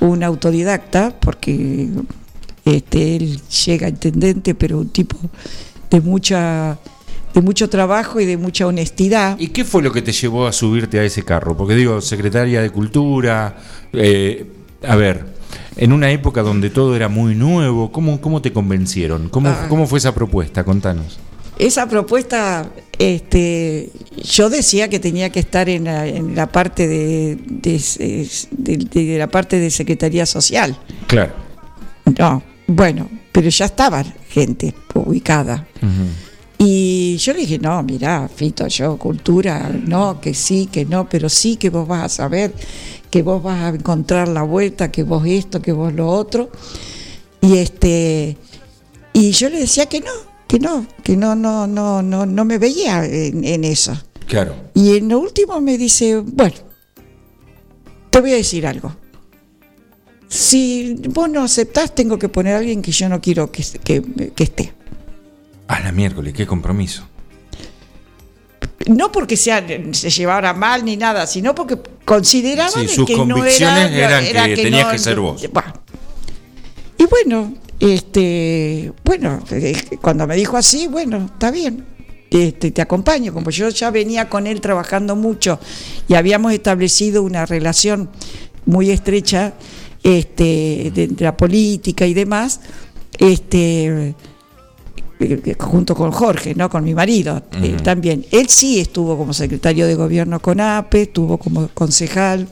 un 0.00 0.24
autodidacta, 0.24 1.14
porque 1.20 1.88
este, 2.64 3.16
él 3.16 3.40
llega 3.66 3.86
a 3.86 3.90
intendente, 3.90 4.54
pero 4.54 4.78
un 4.78 4.88
tipo 4.88 5.16
de 5.90 6.00
mucha 6.00 6.78
de 7.34 7.40
mucho 7.40 7.68
trabajo 7.68 8.20
y 8.20 8.26
de 8.26 8.36
mucha 8.36 8.66
honestidad. 8.66 9.38
¿Y 9.38 9.48
qué 9.48 9.64
fue 9.64 9.82
lo 9.82 9.92
que 9.92 10.02
te 10.02 10.12
llevó 10.12 10.46
a 10.46 10.52
subirte 10.52 10.98
a 10.98 11.04
ese 11.04 11.22
carro? 11.24 11.56
Porque 11.56 11.74
digo, 11.74 12.00
secretaria 12.00 12.60
de 12.62 12.70
Cultura, 12.70 13.56
eh, 13.92 14.46
a 14.86 14.96
ver, 14.96 15.24
en 15.76 15.92
una 15.92 16.10
época 16.10 16.42
donde 16.42 16.70
todo 16.70 16.94
era 16.96 17.08
muy 17.08 17.34
nuevo, 17.34 17.90
¿cómo, 17.92 18.20
cómo 18.20 18.42
te 18.42 18.52
convencieron? 18.52 19.28
¿Cómo, 19.30 19.48
Ah. 19.48 19.66
¿Cómo 19.68 19.86
fue 19.86 19.98
esa 19.98 20.14
propuesta? 20.14 20.64
Contanos. 20.64 21.18
Esa 21.58 21.86
propuesta, 21.88 22.68
este, 22.98 23.90
yo 24.22 24.48
decía 24.50 24.88
que 24.88 24.98
tenía 24.98 25.30
que 25.30 25.38
estar 25.40 25.68
en 25.68 25.84
la, 25.84 26.06
en 26.06 26.34
la 26.34 26.46
parte 26.50 26.88
de, 26.88 27.36
de- 27.46 28.26
de- 28.52 28.76
de 29.04 29.18
la 29.18 29.28
parte 29.28 29.58
de 29.58 29.70
Secretaría 29.70 30.26
Social. 30.26 30.76
Claro. 31.06 31.32
No, 32.18 32.42
bueno, 32.66 33.08
pero 33.32 33.48
ya 33.50 33.66
estaba 33.66 34.02
gente 34.30 34.74
ubicada. 34.94 35.66
Y 36.58 36.91
yo 37.16 37.32
le 37.32 37.40
dije, 37.40 37.58
no, 37.58 37.82
mirá, 37.82 38.28
Fito, 38.34 38.66
yo 38.68 38.96
cultura, 38.96 39.70
no, 39.86 40.20
que 40.20 40.34
sí, 40.34 40.68
que 40.70 40.84
no, 40.84 41.08
pero 41.08 41.28
sí 41.28 41.56
que 41.56 41.70
vos 41.70 41.86
vas 41.88 42.04
a 42.04 42.08
saber, 42.08 42.52
que 43.10 43.22
vos 43.22 43.42
vas 43.42 43.62
a 43.62 43.68
encontrar 43.70 44.28
la 44.28 44.42
vuelta, 44.42 44.90
que 44.92 45.02
vos 45.02 45.24
esto, 45.26 45.60
que 45.62 45.72
vos 45.72 45.92
lo 45.92 46.08
otro. 46.08 46.50
Y 47.40 47.56
este, 47.58 48.36
y 49.12 49.30
yo 49.32 49.48
le 49.50 49.58
decía 49.60 49.86
que 49.86 50.00
no, 50.00 50.12
que 50.46 50.58
no, 50.58 50.86
que 51.02 51.16
no, 51.16 51.34
no, 51.34 51.66
no, 51.66 52.02
no, 52.02 52.24
no 52.26 52.44
me 52.44 52.58
veía 52.58 53.04
en, 53.04 53.44
en 53.44 53.64
eso. 53.64 53.96
Claro. 54.26 54.54
Y 54.74 54.96
en 54.96 55.08
lo 55.08 55.18
último 55.18 55.60
me 55.60 55.76
dice, 55.76 56.18
bueno, 56.18 56.54
te 58.10 58.20
voy 58.20 58.32
a 58.32 58.36
decir 58.36 58.66
algo. 58.66 58.94
Si 60.28 60.94
vos 61.10 61.28
no 61.28 61.42
aceptás, 61.42 61.94
tengo 61.94 62.18
que 62.18 62.28
poner 62.28 62.54
a 62.54 62.58
alguien 62.58 62.80
que 62.80 62.92
yo 62.92 63.08
no 63.08 63.20
quiero 63.20 63.50
que, 63.52 63.62
que- 63.84 64.32
que 64.34 64.44
esté. 64.44 64.72
A 65.72 65.80
la 65.80 65.90
miércoles, 65.90 66.34
qué 66.34 66.46
compromiso. 66.46 67.08
No 68.88 69.10
porque 69.10 69.38
se 69.38 70.10
llevara 70.10 70.52
mal 70.52 70.84
ni 70.84 70.98
nada, 70.98 71.26
sino 71.26 71.54
porque 71.54 71.78
consideraban 72.04 72.86
Sí, 72.86 72.94
sus 72.94 73.06
que 73.06 73.16
no 73.16 73.42
era, 73.42 73.88
eran 73.88 74.24
era 74.24 74.44
que 74.46 74.56
tenías 74.56 74.86
no- 74.86 74.92
que 74.92 74.98
ser 74.98 75.18
vos. 75.18 75.48
Bueno. 75.50 75.72
Y 76.98 77.06
bueno, 77.06 77.54
este, 77.80 78.92
bueno, 79.02 79.42
cuando 80.02 80.26
me 80.26 80.36
dijo 80.36 80.58
así, 80.58 80.88
bueno, 80.88 81.30
está 81.32 81.50
bien. 81.50 81.86
Este, 82.30 82.70
te 82.70 82.82
acompaño, 82.82 83.32
como 83.32 83.48
yo 83.50 83.70
ya 83.70 83.90
venía 83.90 84.28
con 84.28 84.46
él 84.46 84.60
trabajando 84.60 85.16
mucho 85.16 85.58
y 86.06 86.14
habíamos 86.14 86.52
establecido 86.52 87.22
una 87.22 87.46
relación 87.46 88.10
muy 88.66 88.90
estrecha 88.90 89.54
este, 90.02 90.90
de, 90.94 91.06
de 91.08 91.24
la 91.24 91.36
política 91.36 92.06
y 92.06 92.12
demás, 92.14 92.60
este, 93.18 94.14
junto 95.58 95.94
con 95.94 96.10
Jorge, 96.12 96.54
¿no? 96.54 96.68
con 96.70 96.84
mi 96.84 96.94
marido 96.94 97.42
eh, 97.62 97.74
Ujú. 97.74 97.82
también. 97.82 98.24
Él 98.30 98.48
sí 98.48 98.80
estuvo 98.80 99.16
como 99.16 99.32
secretario 99.32 99.86
de 99.86 99.94
gobierno 99.94 100.40
con 100.40 100.60
APE, 100.60 101.02
estuvo 101.02 101.38
como 101.38 101.68
concejal, 101.68 102.48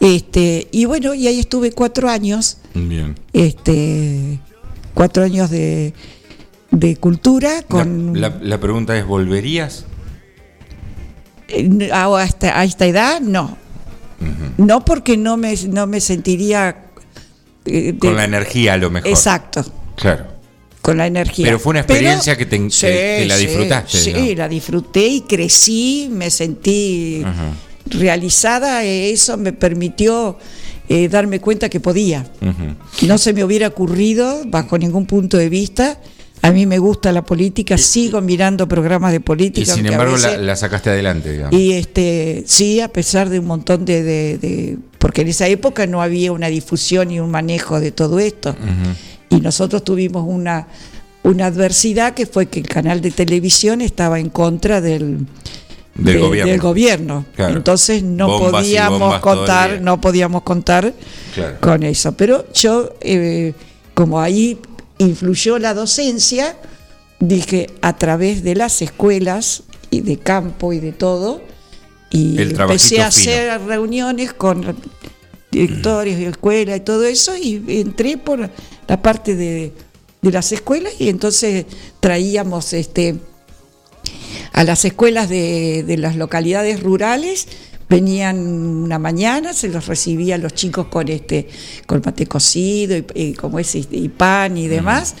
este, 0.00 0.68
y 0.72 0.84
bueno, 0.84 1.14
y 1.14 1.26
ahí 1.28 1.38
estuve 1.38 1.72
cuatro 1.72 2.08
años, 2.08 2.58
Bien. 2.74 3.14
este, 3.32 4.40
cuatro 4.94 5.22
años 5.22 5.48
de, 5.50 5.94
de 6.72 6.96
cultura 6.96 7.62
con 7.68 8.20
La, 8.20 8.30
la- 8.30 8.38
la 8.42 8.58
pregunta 8.60 8.96
es, 8.98 9.06
¿volverías? 9.06 9.84
eh, 11.48 11.90
a, 11.92 12.06
a 12.06 12.24
esta, 12.24 12.58
a 12.58 12.64
esta 12.64 12.86
edad, 12.86 13.20
no. 13.20 13.56
No 14.56 14.84
porque 14.84 15.16
no 15.16 15.36
me, 15.36 15.54
no 15.68 15.86
me 15.88 16.00
sentiría 16.00 16.84
eh, 17.64 17.92
de- 17.92 17.98
Con 17.98 18.14
la 18.16 18.24
energía 18.24 18.74
a 18.74 18.76
lo 18.76 18.90
mejor. 18.90 19.08
Exacto, 19.10 19.64
Claro. 19.96 20.26
Con 20.82 20.96
la 20.98 21.06
energía. 21.06 21.46
Pero 21.46 21.58
fue 21.58 21.70
una 21.70 21.80
experiencia 21.80 22.36
que 22.36 22.44
te- 22.44 22.68
Sí, 22.70 22.86
que 22.86 23.24
la 23.26 23.36
sí, 23.38 23.46
disfrutaste, 23.46 23.98
Sí, 23.98 24.12
digamos. 24.12 24.36
la 24.36 24.48
disfruté 24.48 25.06
y 25.06 25.20
crecí, 25.22 26.08
me 26.10 26.28
sentí 26.30 27.22
Ajá. 27.24 27.54
realizada, 27.86 28.84
eh, 28.84 29.10
eso 29.12 29.36
me 29.36 29.52
permitió 29.52 30.36
eh, 30.88 31.08
darme 31.08 31.40
cuenta 31.40 31.68
que 31.68 31.78
podía. 31.80 32.26
Ujú. 32.42 33.06
No 33.06 33.16
se 33.16 33.32
me 33.32 33.44
hubiera 33.44 33.68
ocurrido 33.68 34.42
bajo 34.46 34.76
ningún 34.76 35.06
punto 35.06 35.38
de 35.38 35.48
vista. 35.48 35.98
A 36.42 36.50
mí 36.50 36.66
me 36.66 36.78
gusta 36.78 37.12
la 37.12 37.24
política, 37.24 37.78
sigo 37.78 38.20
mirando 38.20 38.66
programas 38.66 39.12
de 39.12 39.18
Y 39.18 39.20
política. 39.20 39.66
sin 39.72 39.86
aunque 39.86 39.88
a 39.90 39.92
embargo 39.92 40.16
la, 40.18 40.28
veces- 40.30 40.42
la 40.44 40.56
sacaste 40.56 40.90
adelante, 40.90 41.30
digamos. 41.32 41.58
y 41.58 41.72
este 41.74 42.42
sí, 42.46 42.80
a 42.80 42.88
pesar 42.88 43.30
de 43.30 43.38
un 43.38 43.46
montón 43.46 43.84
de, 43.84 44.02
de- 44.02 44.38
de- 44.38 44.78
porque 44.98 45.20
en 45.22 45.28
esa 45.28 45.46
época 45.46 45.86
no 45.86 46.02
había 46.02 46.32
una 46.32 46.48
difusión 46.48 47.12
y 47.12 47.20
un 47.20 47.30
manejo 47.30 47.78
de 47.78 47.92
todo 47.92 48.18
esto. 48.18 48.50
Ujú. 48.50 48.90
Y 49.32 49.40
nosotros 49.40 49.82
tuvimos 49.84 50.24
una, 50.26 50.66
una 51.22 51.46
adversidad 51.46 52.14
que 52.14 52.26
fue 52.26 52.46
que 52.46 52.60
el 52.60 52.68
canal 52.68 53.00
de 53.00 53.10
televisión 53.10 53.80
estaba 53.80 54.18
en 54.20 54.28
contra 54.30 54.80
del, 54.80 55.26
Del 55.94 56.14
de- 56.14 56.18
gobierno. 56.20 56.50
del 56.52 56.60
gobierno. 56.60 57.24
Claro. 57.36 57.56
Entonces 57.56 58.02
no 58.02 58.28
Bombas 58.28 58.62
podíamos 58.62 59.20
contar, 59.20 59.80
no 59.80 60.00
podíamos 60.00 60.42
contar 60.42 60.92
Claro. 61.34 61.56
con 61.60 61.82
eso. 61.82 62.12
Pero 62.12 62.44
yo, 62.52 62.94
eh, 63.00 63.54
como 63.94 64.20
ahí 64.20 64.58
influyó 64.98 65.58
la 65.58 65.74
docencia, 65.74 66.56
dije 67.20 67.68
a 67.82 67.96
través 67.96 68.42
de 68.42 68.54
las 68.54 68.82
escuelas 68.82 69.62
y 69.90 70.00
de 70.00 70.18
campo 70.18 70.72
y 70.72 70.80
de 70.80 70.92
todo, 70.92 71.40
y 72.10 72.38
El 72.38 72.60
empecé 72.60 73.00
a 73.00 73.10
fino. 73.10 73.32
hacer 73.32 73.60
reuniones 73.62 74.32
con 74.32 74.76
directores 75.52 76.18
de 76.18 76.26
escuela 76.26 76.74
y 76.74 76.80
todo 76.80 77.04
eso, 77.04 77.36
y 77.36 77.62
entré 77.68 78.16
por 78.16 78.50
la 78.88 79.02
parte 79.02 79.36
de, 79.36 79.72
de 80.20 80.32
las 80.32 80.50
escuelas 80.50 80.94
y 80.98 81.08
entonces 81.08 81.66
traíamos 82.00 82.72
este 82.72 83.16
a 84.52 84.64
las 84.64 84.84
escuelas 84.84 85.28
de, 85.28 85.84
de 85.86 85.96
las 85.96 86.16
localidades 86.16 86.82
rurales 86.82 87.46
venían 87.92 88.38
una 88.38 88.98
mañana, 88.98 89.52
se 89.52 89.68
los 89.68 89.86
recibía 89.86 90.36
a 90.36 90.38
los 90.38 90.54
chicos 90.54 90.86
con 90.86 91.08
este, 91.08 91.46
con 91.86 92.00
mate 92.04 92.26
cocido 92.26 92.96
y, 92.96 93.04
y 93.14 93.32
como 93.34 93.58
es 93.58 93.74
y, 93.74 93.86
y 93.90 94.08
pan 94.08 94.56
y 94.56 94.66
demás, 94.66 95.14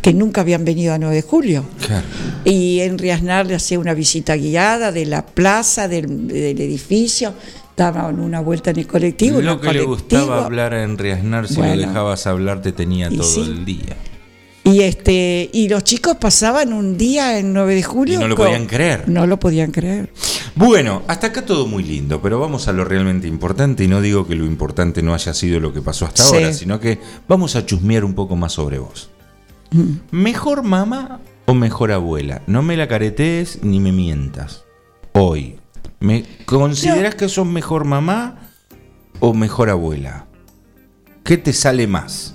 que 0.00 0.14
nunca 0.14 0.42
habían 0.42 0.64
venido 0.64 0.94
a 0.94 0.98
9 0.98 1.16
de 1.16 1.22
julio. 1.22 1.64
Claro. 1.84 2.06
Y 2.44 2.80
en 2.80 2.98
Riasnar 2.98 3.46
le 3.46 3.56
hacía 3.56 3.80
una 3.80 3.94
visita 3.94 4.36
guiada 4.36 4.92
de 4.92 5.06
la 5.06 5.26
plaza, 5.26 5.88
del, 5.88 6.28
del 6.28 6.60
edificio, 6.60 7.34
daban 7.76 8.20
una 8.20 8.40
vuelta 8.40 8.70
en 8.70 8.78
el 8.78 8.86
colectivo. 8.86 9.40
Lo 9.40 9.52
el 9.54 9.60
que 9.60 9.72
le 9.72 9.82
gustaba 9.82 10.44
hablar 10.44 10.74
a 10.74 10.82
Enriasnar, 10.84 11.48
si 11.48 11.56
Bueno. 11.56 11.74
lo 11.76 11.80
dejabas 11.82 12.26
hablar, 12.26 12.62
te 12.62 12.72
tenía 12.72 13.08
todo 13.10 13.22
sí. 13.24 13.40
el 13.42 13.64
día. 13.64 13.96
Y 14.66 14.80
este, 14.80 15.50
y 15.52 15.68
los 15.68 15.84
chicos 15.84 16.16
pasaban 16.16 16.72
un 16.72 16.96
día 16.96 17.38
en 17.38 17.52
9 17.52 17.74
de 17.74 17.82
julio. 17.82 18.14
Y 18.14 18.22
no 18.22 18.28
lo 18.28 18.36
con- 18.36 18.46
podían 18.46 18.66
creer. 18.66 19.08
No 19.08 19.26
lo 19.26 19.38
podían 19.38 19.70
creer. 19.72 20.10
Bueno, 20.54 21.02
hasta 21.06 21.26
acá 21.26 21.44
todo 21.44 21.66
muy 21.66 21.82
lindo, 21.82 22.22
pero 22.22 22.40
vamos 22.40 22.66
a 22.68 22.72
lo 22.72 22.84
realmente 22.84 23.26
importante 23.28 23.84
y 23.84 23.88
no 23.88 24.00
digo 24.00 24.26
que 24.26 24.34
lo 24.36 24.46
importante 24.46 25.02
no 25.02 25.12
haya 25.12 25.34
sido 25.34 25.60
lo 25.60 25.74
que 25.74 25.82
pasó 25.82 26.06
hasta 26.06 26.22
Sí. 26.22 26.34
ahora, 26.36 26.52
sino 26.54 26.80
que 26.80 26.98
vamos 27.28 27.56
a 27.56 27.66
chusmear 27.66 28.04
un 28.04 28.14
poco 28.14 28.36
más 28.36 28.52
sobre 28.52 28.78
vos. 28.78 29.10
Mm. 29.72 29.96
¿Mejor 30.12 30.62
mamá 30.62 31.20
o 31.44 31.52
mejor 31.54 31.92
abuela? 31.92 32.40
No 32.46 32.62
me 32.62 32.76
la 32.78 32.88
caretees 32.88 33.58
ni 33.62 33.80
me 33.80 33.92
mientas. 33.92 34.64
Hoy. 35.12 35.56
¿Me 36.04 36.22
consideras 36.44 37.14
que 37.14 37.30
sos 37.30 37.46
mejor 37.46 37.86
mamá 37.86 38.50
o 39.20 39.32
mejor 39.32 39.70
abuela? 39.70 40.26
¿Qué 41.24 41.38
te 41.38 41.54
sale 41.54 41.86
más? 41.86 42.34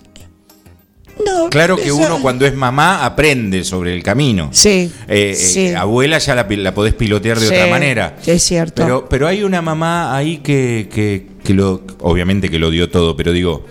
No, 1.24 1.50
Claro 1.52 1.76
que 1.78 1.92
uno 1.92 2.20
cuando 2.20 2.48
es 2.48 2.56
mamá 2.56 3.06
aprende 3.06 3.64
sobre 3.64 3.94
el 3.94 4.02
camino. 4.02 4.50
Sí, 4.54 4.92
Eh, 5.08 5.32
eh, 5.32 5.36
sí. 5.36 5.68
abuela 5.76 6.18
ya 6.18 6.34
la, 6.34 6.48
podés 6.74 6.96
pilotear 6.96 7.40
de 7.40 7.48
Sí, 7.48 7.54
otra 7.54 7.68
manera. 7.68 8.18
Es 8.26 8.42
cierto. 8.42 8.82
Pero, 8.82 9.08
pero 9.08 9.28
hay 9.28 9.44
una 9.44 9.62
mamá 9.62 10.16
ahí 10.16 10.38
que, 10.38 10.90
que, 10.92 11.28
que 11.44 11.54
lo, 11.54 11.84
obviamente 12.00 12.50
que 12.50 12.58
lo 12.58 12.72
dio 12.72 12.90
todo, 12.90 13.16
pero 13.16 13.32
digo, 13.34 13.66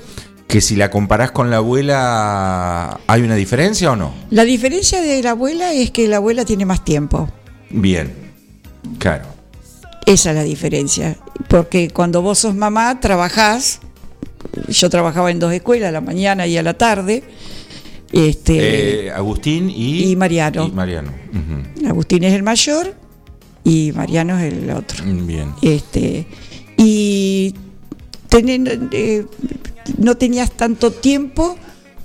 que 0.46 0.61
si 0.61 0.76
la 0.76 0.90
comparás 0.90 1.32
con 1.32 1.51
la 1.51 1.57
abuela, 1.57 3.01
¿hay 3.09 3.22
una 3.22 3.34
diferencia 3.34 3.90
o 3.90 3.96
no? 3.96 4.14
La 4.30 4.44
diferencia 4.44 5.01
de 5.01 5.20
la 5.24 5.30
abuela 5.30 5.72
es 5.72 5.90
que 5.90 6.07
la 6.07 6.18
abuela 6.18 6.44
tiene 6.44 6.66
más 6.66 6.84
tiempo. 6.84 7.28
Bien, 7.70 8.12
claro. 8.99 9.38
Esa 10.09 10.30
es 10.30 10.36
la 10.36 10.42
diferencia. 10.42 11.16
Porque 11.48 11.90
cuando 11.90 12.22
vos 12.22 12.38
sos 12.38 12.54
mamá, 12.54 12.98
trabajás. 13.00 13.80
Yo 14.68 14.88
trabajaba 14.88 15.30
en 15.30 15.38
dos 15.38 15.52
escuelas, 15.52 15.88
a 15.88 15.92
la 15.92 16.00
mañana 16.00 16.46
y 16.46 16.56
a 16.56 16.62
la 16.62 16.74
tarde. 16.74 17.22
Este, 18.12 19.06
Eh, 19.06 19.11
Agustín 19.11 19.68
y, 19.68 20.11
y 20.11 20.16
Mariano. 20.16 20.66
y 20.66 20.72
Mariano. 20.72 21.12
Ujú. 21.32 21.88
Agustín 21.88 22.24
es 22.24 22.32
el 22.32 22.42
mayor 22.42 22.94
y 23.64 23.92
Mariano 23.94 24.38
es 24.38 24.52
el 24.52 24.70
otro. 24.70 25.04
Bien. 25.04 25.52
Este, 25.61 26.26
y 26.78 27.54
tenen- 28.30 28.88
eh, 28.92 29.26
no 29.98 30.16
tenías 30.16 30.52
tanto 30.52 30.90
tiempo 30.90 31.56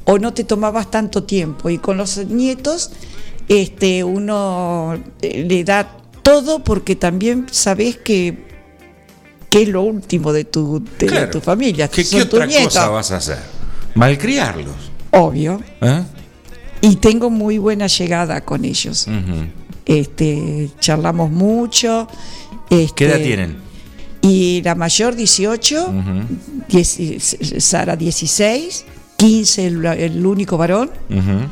o 0.05 0.19
no 0.19 0.33
te 0.33 0.43
tomabas 0.43 0.91
tanto 0.91 1.23
tiempo. 1.23 1.69
Y 1.69 1.77
con 1.77 1.95
los 1.95 2.17
nietos, 2.27 2.91
este, 3.47 4.03
uno 4.03 4.97
eh, 5.21 5.45
le 5.47 5.63
da 5.63 5.97
todo 6.23 6.63
porque 6.63 6.95
también 6.95 7.45
sabes 7.51 7.97
que, 7.97 8.37
que 9.49 9.61
es 9.63 9.67
lo 9.69 9.83
último 9.83 10.33
de 10.33 10.45
tu, 10.45 10.83
de 10.99 11.05
Claro. 11.05 11.29
tu 11.29 11.39
familia. 11.41 11.87
¿Qué, 11.87 12.03
otra 12.21 12.45
nietos. 12.45 12.73
cosa 12.73 12.89
vas 12.89 13.11
a 13.11 13.17
hacer? 13.17 13.37
Malcriarlos. 13.95 14.73
Obvio. 15.11 15.61
¿eh? 15.81 16.01
Y 16.81 16.95
tengo 16.95 17.29
muy 17.29 17.57
buena 17.59 17.87
llegada 17.87 18.41
con 18.41 18.65
ellos. 18.65 19.07
Este, 19.85 20.69
charlamos 20.79 21.29
mucho. 21.29 22.07
Este, 22.69 22.95
¿Qué 22.95 23.05
edad 23.05 23.17
tienen? 23.21 23.57
Y 24.21 24.61
la 24.63 24.73
mayor 24.75 25.15
18, 25.15 25.83
Ujú. 25.87 25.93
dieci- 26.69 27.19
Sara 27.59 27.95
16, 27.97 28.85
15 29.17 29.67
el, 29.67 29.85
el 29.85 30.25
único 30.25 30.57
varón, 30.57 30.89
Ujú. 31.09 31.47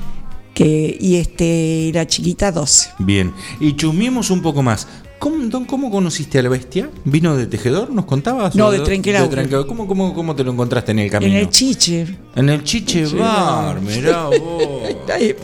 Que, 0.64 0.98
y 1.00 1.16
este 1.18 1.92
la 1.94 2.06
chiquita 2.08 2.52
12. 2.52 2.90
Bien, 3.00 3.34
y 3.60 3.76
chusmiemos 3.76 4.30
un 4.30 4.42
poco 4.42 4.62
más. 4.64 4.88
¿Cómo, 5.20 5.36
don, 5.46 5.66
¿Cómo 5.66 5.92
conociste 5.92 6.40
a 6.40 6.42
la 6.42 6.50
bestia? 6.50 6.90
¿Vino 7.06 7.38
de 7.38 7.46
tejedor? 7.46 7.92
¿Nos 7.92 8.06
contabas? 8.06 8.56
No, 8.56 8.66
¿O 8.66 8.72
de 8.72 8.80
Trenquelauquen. 8.80 9.30
Trenquelauquen? 9.30 9.68
¿Cómo, 9.68 9.88
cómo, 9.88 10.16
¿Cómo 10.16 10.36
te 10.36 10.44
lo 10.44 10.52
encontraste 10.52 10.94
en 10.94 10.98
el 11.00 11.12
camino? 11.12 11.34
En 11.34 11.38
el 11.42 11.50
chiche. 11.52 12.08
En 12.36 12.50
el 12.50 12.64
Chiche 12.64 13.06
Sí, 13.06 13.16
Bar, 13.18 13.76
no. 13.76 13.82
mirá 13.88 14.24
vos. 14.26 14.74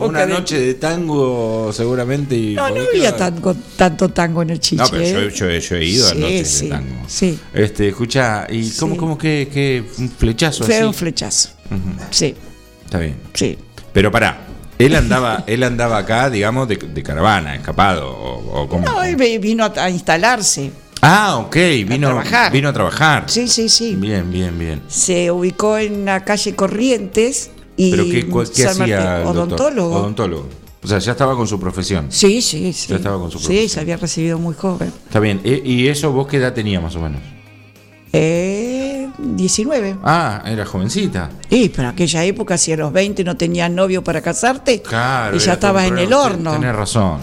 Una 0.00 0.26
de- 0.26 0.32
noche 0.32 0.58
de 0.58 0.74
tango 0.74 1.70
seguramente. 1.72 2.36
Y 2.36 2.54
No, 2.56 2.68
no 2.70 2.80
había 2.92 3.16
tango, 3.16 3.54
tanto 3.76 4.08
tango 4.08 4.42
en 4.42 4.50
el 4.50 4.58
chiche. 4.58 4.82
No, 4.82 4.88
pero 4.90 5.04
yo, 5.04 5.46
¿eh? 5.48 5.60
yo- 5.60 5.68
yo 5.68 5.76
he 5.76 5.84
ido 5.84 6.08
a 6.08 6.14
noches 6.14 6.48
sí, 6.50 6.64
de 6.64 6.70
tango. 6.72 6.94
Sí, 7.06 7.38
Este, 7.54 7.88
escucha, 7.90 8.48
¿y 8.50 8.68
cómo, 8.72 8.96
cómo 8.96 9.16
que, 9.16 9.48
que 9.52 9.84
un 9.98 10.08
flechazo 10.10 10.64
fue 10.64 10.74
así? 10.74 10.84
un 10.86 10.94
flechazo. 10.94 11.50
Sí, 12.10 12.34
Está 12.84 12.98
bien. 12.98 13.14
sí. 13.32 13.56
Pero 13.92 14.10
pará, 14.10 14.44
él 14.78 14.94
andaba, 14.94 15.44
él 15.46 15.62
andaba 15.62 15.98
acá, 15.98 16.30
digamos, 16.30 16.68
de, 16.68 16.76
de 16.76 17.02
caravana, 17.02 17.54
escapado, 17.56 18.10
o, 18.10 18.62
o 18.62 18.68
cómo. 18.68 18.84
No, 18.84 19.02
él 19.02 19.16
vino 19.40 19.64
a, 19.64 19.72
a 19.76 19.90
instalarse. 19.90 20.70
Ah, 21.00 21.36
ok, 21.38 21.54
vino 21.86 22.08
trabajar. 22.08 22.52
Vino 22.52 22.68
a 22.68 22.72
trabajar. 22.72 23.24
Sí, 23.28 23.46
sí, 23.48 23.68
sí. 23.68 23.94
Bien, 23.94 24.30
bien, 24.30 24.58
bien. 24.58 24.82
Se 24.88 25.30
ubicó 25.30 25.78
en 25.78 26.04
la 26.04 26.24
calle 26.24 26.54
Corrientes 26.56 27.50
y 27.76 27.90
Pero 27.92 28.04
¿qué, 28.04 28.26
cuál- 28.26 28.50
qué 28.50 28.66
hacía 28.66 29.18
el 29.18 29.24
doctor? 29.24 29.36
odontólogo. 29.36 29.96
Odontólogo. 29.96 30.48
O 30.82 30.86
sea, 30.86 30.98
ya 30.98 31.12
estaba 31.12 31.36
con 31.36 31.46
su 31.46 31.58
profesión. 31.60 32.06
Sí, 32.10 32.40
sí, 32.42 32.72
sí. 32.72 32.88
Ya 32.88 32.96
estaba 32.96 33.18
con 33.18 33.30
su 33.30 33.38
Sí, 33.38 33.44
profesión. 33.46 33.68
se 33.68 33.80
había 33.80 33.96
recibido 33.96 34.38
muy 34.38 34.54
joven. 34.54 34.92
Está 35.06 35.20
bien. 35.20 35.40
E- 35.44 35.60
¿Y 35.64 35.88
eso 35.88 36.12
vos 36.12 36.26
qué 36.28 36.38
edad 36.38 36.52
tenía 36.52 36.80
más 36.80 36.94
o 36.96 37.00
menos? 37.00 37.20
Eh, 38.12 38.77
19. 39.18 39.96
Ah, 40.04 40.42
era 40.46 40.64
jovencita. 40.64 41.28
Y 41.50 41.68
pero 41.70 41.88
aquella 41.88 42.24
época, 42.24 42.56
si 42.56 42.72
a 42.72 42.76
los 42.76 42.92
20 42.92 43.24
no 43.24 43.36
tenías 43.36 43.70
novio 43.70 44.02
para 44.04 44.20
casarte, 44.20 44.80
Claro. 44.82 45.36
y 45.36 45.38
ya 45.40 45.54
estabas 45.54 45.86
en 45.86 45.98
el 45.98 46.12
horno. 46.12 46.52
Tenés 46.52 46.74
razón. 46.74 47.18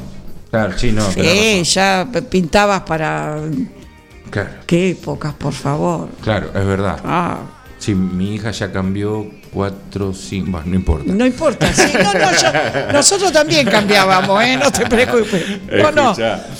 Claro, 0.51 0.77
sí, 0.77 0.91
no, 0.91 1.01
Sí, 1.11 1.21
razón. 1.21 1.63
ya 1.63 2.07
pintabas 2.29 2.81
para. 2.81 3.37
Claro, 4.29 4.49
Qué 4.65 4.89
épocas, 4.91 5.33
por 5.33 5.53
favor. 5.53 6.09
claro, 6.21 6.47
es 6.53 6.65
verdad. 6.65 6.99
Ah, 7.05 7.37
Sí, 7.77 7.93
mi 7.93 8.33
hija 8.35 8.49
ya 8.51 8.71
cambió 8.71 9.27
cuatro, 9.51 10.11
cinco. 10.13 10.51
Bueno, 10.51 10.65
no 10.67 10.75
importa. 10.75 11.13
no 11.13 11.25
importa. 11.25 11.71
Sí, 11.73 11.91
no, 11.93 12.13
no, 12.13 12.31
yo- 12.31 12.91
nosotros 12.93 13.31
también 13.31 13.67
cambiábamos, 13.67 14.41
¿eh? 14.43 14.57
No 14.57 14.71
te 14.71 14.85
preocupes. 14.87 15.43
No, 15.71 15.91
no. 15.91 16.09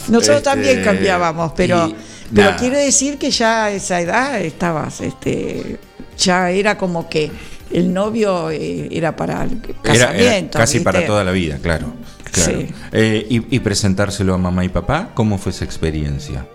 Nosotros 0.10 0.20
este, 0.20 0.42
también 0.42 0.84
cambiábamos, 0.84 1.54
pero, 1.56 1.88
y 1.88 1.96
pero 2.36 2.48
nada. 2.50 2.60
quiero 2.60 2.78
decir 2.78 3.18
que 3.18 3.32
ya 3.32 3.66
a 3.66 3.72
esa 3.72 4.00
edad 4.02 4.40
estabas, 4.42 5.02
este, 5.02 5.80
ya 6.18 6.52
era 6.52 6.78
como 6.78 7.10
que 7.10 7.32
el 7.72 7.94
novio 7.94 8.52
eh, 8.52 8.90
era 8.92 9.16
para 9.16 9.44
el 9.44 9.62
Era, 9.84 9.94
era 9.94 10.08
casamiento. 10.14 10.58
casi 10.60 10.78
¿viste? 10.78 10.84
para 10.92 11.06
toda 11.06 11.24
la 11.24 11.32
vida, 11.32 11.58
claro. 11.62 11.94
claro. 12.32 12.60
Sí. 12.60 12.68
Eh, 12.92 13.26
y, 13.30 13.56
y 13.56 13.60
presentárselo 13.60 14.34
a 14.34 14.38
mamá 14.38 14.64
y 14.66 14.70
papá, 14.70 15.12
¿cómo 15.16 15.38
fue 15.38 15.52
esa 15.52 15.66
experiencia? 15.66 16.46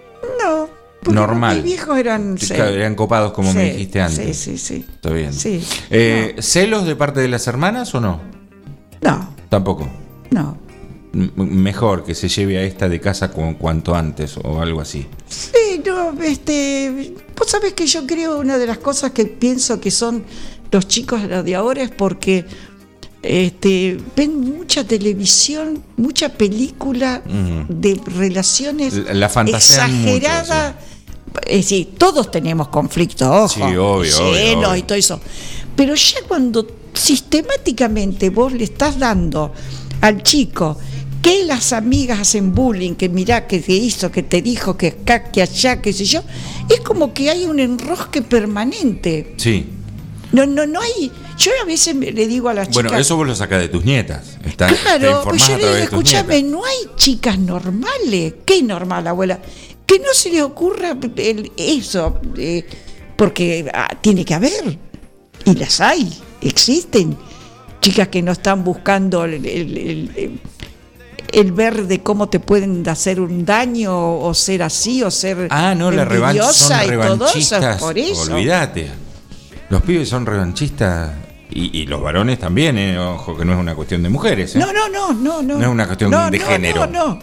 No, 0.43 0.69
Normal. 1.13 1.57
Mis 1.57 1.65
viejos 1.65 1.99
eran. 1.99 2.37
sí. 2.39 2.53
Eran 2.55 2.95
copados 2.95 3.33
como 3.33 3.53
me 3.55 3.73
dijiste 3.73 4.01
antes. 4.03 4.37
Sí, 4.37 4.57
sí, 4.57 4.59
sí. 4.59 4.87
Está 4.89 5.11
bien. 5.11 5.33
Sí. 5.33 5.65
Eh, 5.91 6.37
¿Celos 6.41 6.85
de 6.87 6.95
parte 6.95 7.21
de 7.21 7.29
las 7.29 7.47
hermanas 7.47 7.95
o 7.95 8.01
no? 8.01 8.21
No, 9.01 9.35
Tampoco. 9.49 9.89
no. 10.31 10.59
Mejor 11.13 12.05
que 12.05 12.15
se 12.15 12.29
lleve 12.29 12.59
a 12.59 12.63
esta 12.63 12.89
de 12.89 13.01
casa 13.01 13.33
con 13.33 13.55
cuanto 13.55 13.95
antes 13.95 14.37
o 14.43 14.61
algo 14.61 14.81
así. 14.81 15.07
Sí, 15.29 15.81
no, 15.85 16.13
este, 16.23 17.15
vos 17.37 17.49
sabés 17.51 17.73
que 17.73 17.87
yo 17.87 18.07
creo 18.07 18.39
una 18.39 18.59
de 18.59 18.67
las 18.69 18.79
cosas 18.79 19.11
que 19.11 19.25
pienso 19.25 19.81
que 19.81 19.91
son 19.91 20.25
los 20.71 20.87
chicos 20.87 21.21
de 21.45 21.55
ahora 21.57 21.83
es 21.83 21.91
porque 21.91 22.45
este, 23.23 23.99
ven 24.17 24.41
mucha 24.41 24.85
televisión, 24.85 25.83
mucha 25.97 26.29
película 26.29 27.23
de 27.69 28.01
relaciones 28.07 28.95
La- 28.95 29.29
mucho, 29.29 29.57
exageradas. 29.57 30.75
Es 31.47 31.57
decir, 31.71 31.89
todos 31.99 32.31
tenemos 32.31 32.69
conflictos, 32.69 33.27
ojo, 33.29 33.49
Sí, 33.49 33.61
obvio, 33.77 34.17
obvio. 34.17 34.77
y 34.77 34.83
todo 34.83 34.97
eso. 34.97 35.21
Pero 35.75 35.95
ya 35.97 36.19
cuando 36.29 36.67
sistemáticamente 36.95 38.31
vos 38.31 38.53
le 38.53 38.65
estás 38.65 38.99
dando 38.99 39.53
al 40.01 40.23
chico 40.23 40.77
que 41.23 41.45
las 41.45 41.73
amigas 41.73 42.19
hacen 42.21 42.55
bullying, 42.55 42.95
que 42.95 43.09
mirá 43.09 43.47
que 43.47 43.59
te 43.61 43.73
hizo, 43.73 44.11
que 44.11 44.23
te 44.23 44.41
dijo, 44.41 44.77
que 44.77 44.89
acá, 44.89 45.25
que 45.31 45.43
allá, 45.43 45.83
qué 45.83 45.93
sé 45.93 46.05
yo, 46.07 46.23
es 46.69 46.81
como 46.81 47.13
que 47.13 47.29
hay 47.31 47.45
un 47.45 47.61
enrosque 47.61 48.23
permanente. 48.23 49.35
Sí. 49.37 49.67
No, 50.33 50.47
no, 50.47 50.67
no 50.67 50.81
hay. 50.81 51.11
Yo 51.37 51.51
a 51.63 51.65
veces 51.67 51.95
le 51.97 52.27
digo 52.27 52.49
a 52.49 52.55
las 52.55 52.71
Bueno, 52.71 52.89
chicas. 52.91 53.01
eso 53.03 53.17
vos 53.17 53.27
lo 53.27 53.35
sacás 53.35 53.61
de 53.61 53.69
tus 53.69 53.85
nietas. 53.85 54.39
Está, 54.45 54.69
Claro, 54.69 55.23
pues 55.25 55.47
yo 55.47 55.57
le 55.59 55.65
digo, 55.65 55.77
escúchame, 55.77 56.43
no 56.43 56.65
hay 56.65 56.77
chicas 56.97 57.39
normales. 57.39 58.35
¿Qué 58.47 58.63
normal, 58.63 59.07
abuela? 59.07 59.41
Que 59.87 59.99
no 59.99 60.13
se 60.15 60.31
le 60.31 60.43
ocurra 60.43 60.97
el- 61.17 61.51
eso, 61.57 62.21
eh, 62.39 62.65
porque 63.17 63.69
ah, 63.75 63.89
tiene 64.01 64.25
que 64.25 64.35
haber. 64.35 64.79
Y 65.45 65.55
las 65.55 65.81
hay, 65.81 66.09
existen. 66.41 67.17
Chicas 67.81 68.09
que 68.09 68.23
no 68.23 68.33
están 68.33 68.63
buscando 68.63 69.25
el, 69.25 69.45
el- 69.45 69.77
el- 70.17 70.41
el- 71.33 71.53
ver 71.53 71.87
de 71.87 72.01
cómo 72.03 72.29
te 72.29 72.41
pueden 72.41 72.89
hacer 72.89 73.21
un 73.21 73.45
daño 73.45 74.21
o, 74.21 74.33
ser 74.35 74.63
así 74.63 75.03
o 75.03 75.11
ser 75.11 75.49
Ah, 75.51 75.75
no, 75.75 75.91
la 75.91 76.05
revancha 76.05 76.53
son 76.53 76.77
y 76.85 76.87
todo 76.87 76.87
eso, 76.87 76.91
revanchistas. 76.91 77.81
por 77.81 77.99
eso. 77.99 78.35
Olvídate. 78.35 78.91
Los 79.69 79.83
pibes 79.83 80.09
son 80.09 80.27
revanchistas 80.27 81.13
y, 81.51 81.81
y 81.81 81.87
los 81.87 82.01
varones 82.03 82.39
también, 82.39 82.77
eh. 82.79 82.99
ojo 82.99 83.37
que 83.37 83.45
no 83.45 83.53
es 83.55 83.59
una 83.59 83.75
cuestión 83.75 84.03
de 84.03 84.09
mujeres. 84.09 84.55
eh. 84.57 84.59
No, 84.59 84.73
no, 84.73 84.89
no, 84.89 85.13
no, 85.13 85.43
no. 85.43 85.55
No 85.59 85.63
es 85.63 85.69
una 85.69 85.87
cuestión 85.87 86.11
No, 86.11 86.31
de 86.31 86.39
no, 86.39 86.45
género. 86.47 86.87
No, 86.87 87.07
no. 87.07 87.19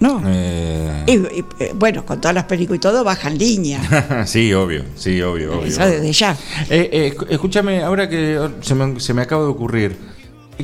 No. 0.00 0.22
Eh, 0.26 1.04
Y, 1.06 1.12
y, 1.12 1.44
eh, 1.58 1.72
bueno, 1.74 2.06
con 2.06 2.18
todas 2.22 2.34
las 2.34 2.44
películas 2.44 2.78
y 2.78 2.80
todo 2.80 3.04
bajan 3.04 3.36
línea. 3.36 4.24
sí, 4.26 4.50
obvio, 4.54 4.82
sí, 4.96 5.20
obvio, 5.20 5.58
obvio. 5.58 5.66
Eso 5.66 5.84
desde 5.86 6.10
ya. 6.12 6.34
Escúchame, 6.70 7.82
ahora 7.82 8.08
que 8.08 8.38
se 8.62 8.74
me, 8.74 8.98
se 8.98 9.12
me 9.14 9.22
acaba 9.22 9.42
de 9.42 9.48
ocurrir, 9.50 9.98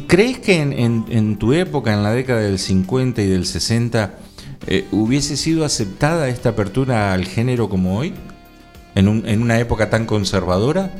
¿crees 0.06 0.38
que 0.38 0.60
en, 0.60 0.72
en- 0.72 1.04
en 1.10 1.36
tu 1.36 1.52
época, 1.52 1.92
en 1.92 2.02
la 2.02 2.12
década 2.12 2.40
del 2.40 2.58
50 2.58 3.22
y 3.22 3.26
del 3.26 3.46
60, 3.46 4.14
eh, 4.66 4.86
hubiese 4.92 5.36
sido 5.36 5.64
aceptada 5.64 6.28
esta 6.28 6.50
apertura 6.50 7.12
al 7.12 7.24
género 7.26 7.68
como 7.68 7.98
hoy? 7.98 8.14
¿En, 8.94 9.08
un- 9.08 9.26
en 9.28 9.42
una 9.42 9.58
época 9.60 9.90
tan 9.90 10.06
conservadora? 10.06 10.92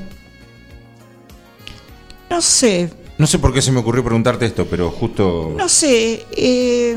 No 2.30 2.40
sé, 2.42 2.90
No 3.18 3.26
sé 3.26 3.38
por 3.38 3.55
qué 3.55 3.62
se 3.62 3.72
me 3.72 3.78
ocurrió 3.78 4.05
preguntarte 4.05 4.44
esto, 4.44 4.66
pero 4.66 4.90
justo... 4.90 5.55
No 5.57 5.68
sé, 5.68 6.26
eh, 6.36 6.97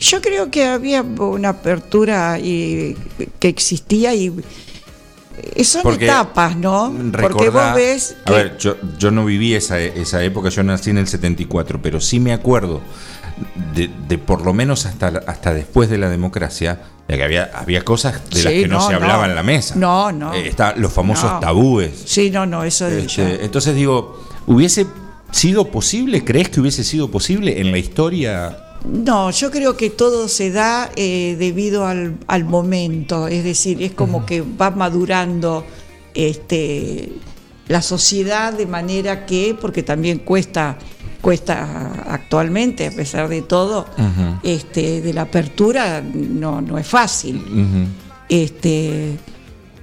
yo 0.00 0.22
creo 0.22 0.50
que 0.50 0.64
había 0.64 1.02
una 1.02 1.50
apertura 1.50 2.38
y, 2.38 2.96
que 3.38 3.48
existía 3.48 4.14
y 4.14 4.32
son 5.64 5.82
Porque 5.82 6.04
etapas, 6.04 6.56
¿no? 6.56 6.92
Porque 7.20 7.50
vos 7.50 7.74
ves 7.74 8.16
A 8.24 8.32
ver, 8.32 8.56
yo, 8.58 8.76
yo 8.98 9.10
no 9.10 9.24
viví 9.24 9.54
esa, 9.54 9.78
esa 9.78 10.22
época, 10.22 10.48
yo 10.48 10.62
nací 10.62 10.90
en 10.90 10.98
el 10.98 11.06
74, 11.06 11.80
pero 11.82 12.00
sí 12.00 12.20
me 12.20 12.32
acuerdo 12.32 12.80
de, 13.74 13.90
de 14.08 14.18
por 14.18 14.44
lo 14.44 14.52
menos 14.52 14.86
hasta, 14.86 15.08
hasta 15.26 15.54
después 15.54 15.90
de 15.90 15.98
la 15.98 16.08
democracia, 16.08 16.80
de 17.08 17.16
que 17.16 17.22
había, 17.24 17.50
había 17.54 17.82
cosas 17.84 18.28
de 18.30 18.42
las 18.42 18.52
que 18.52 18.68
no, 18.68 18.78
no, 18.78 18.86
se 18.86 18.92
no. 18.92 18.98
hablaba 18.98 19.26
en 19.26 19.34
la 19.34 19.42
mesa. 19.42 19.74
No, 19.76 20.12
no. 20.12 20.32
Eh, 20.34 20.48
está 20.48 20.74
los 20.76 20.92
famosos 20.92 21.30
No. 21.30 21.40
tabúes. 21.40 21.90
Sí, 22.04 22.30
no, 22.30 22.46
no, 22.46 22.64
eso 22.64 22.86
de 22.86 23.04
Este, 23.04 23.44
entonces 23.44 23.74
digo, 23.74 24.22
¿hubiese 24.46 24.86
sido 25.30 25.70
posible? 25.70 26.24
¿Crees 26.24 26.48
que 26.50 26.60
hubiese 26.60 26.84
sido 26.84 27.10
posible 27.10 27.60
en 27.60 27.72
la 27.72 27.78
historia? 27.78 28.61
No, 28.84 29.30
yo 29.30 29.50
creo 29.50 29.76
que 29.76 29.90
todo 29.90 30.28
se 30.28 30.50
da 30.50 30.90
eh, 30.96 31.36
debido 31.38 31.86
al, 31.86 32.16
al 32.26 32.44
momento, 32.44 33.28
es 33.28 33.44
decir, 33.44 33.82
es 33.82 33.92
como 33.92 34.26
que 34.26 34.40
va 34.42 34.70
madurando 34.70 35.64
este, 36.14 37.12
la 37.68 37.80
sociedad 37.80 38.52
de 38.52 38.66
manera 38.66 39.24
que, 39.24 39.56
porque 39.58 39.82
también 39.82 40.18
cuesta, 40.18 40.78
cuesta 41.20 42.04
actualmente, 42.08 42.88
a 42.88 42.90
pesar 42.90 43.28
de 43.28 43.42
todo, 43.42 43.86
este, 44.42 45.00
de 45.00 45.12
la 45.12 45.22
apertura 45.22 46.02
no, 46.02 46.60
no 46.60 46.76
es 46.76 46.86
fácil. 46.86 47.40
Este, 48.28 49.16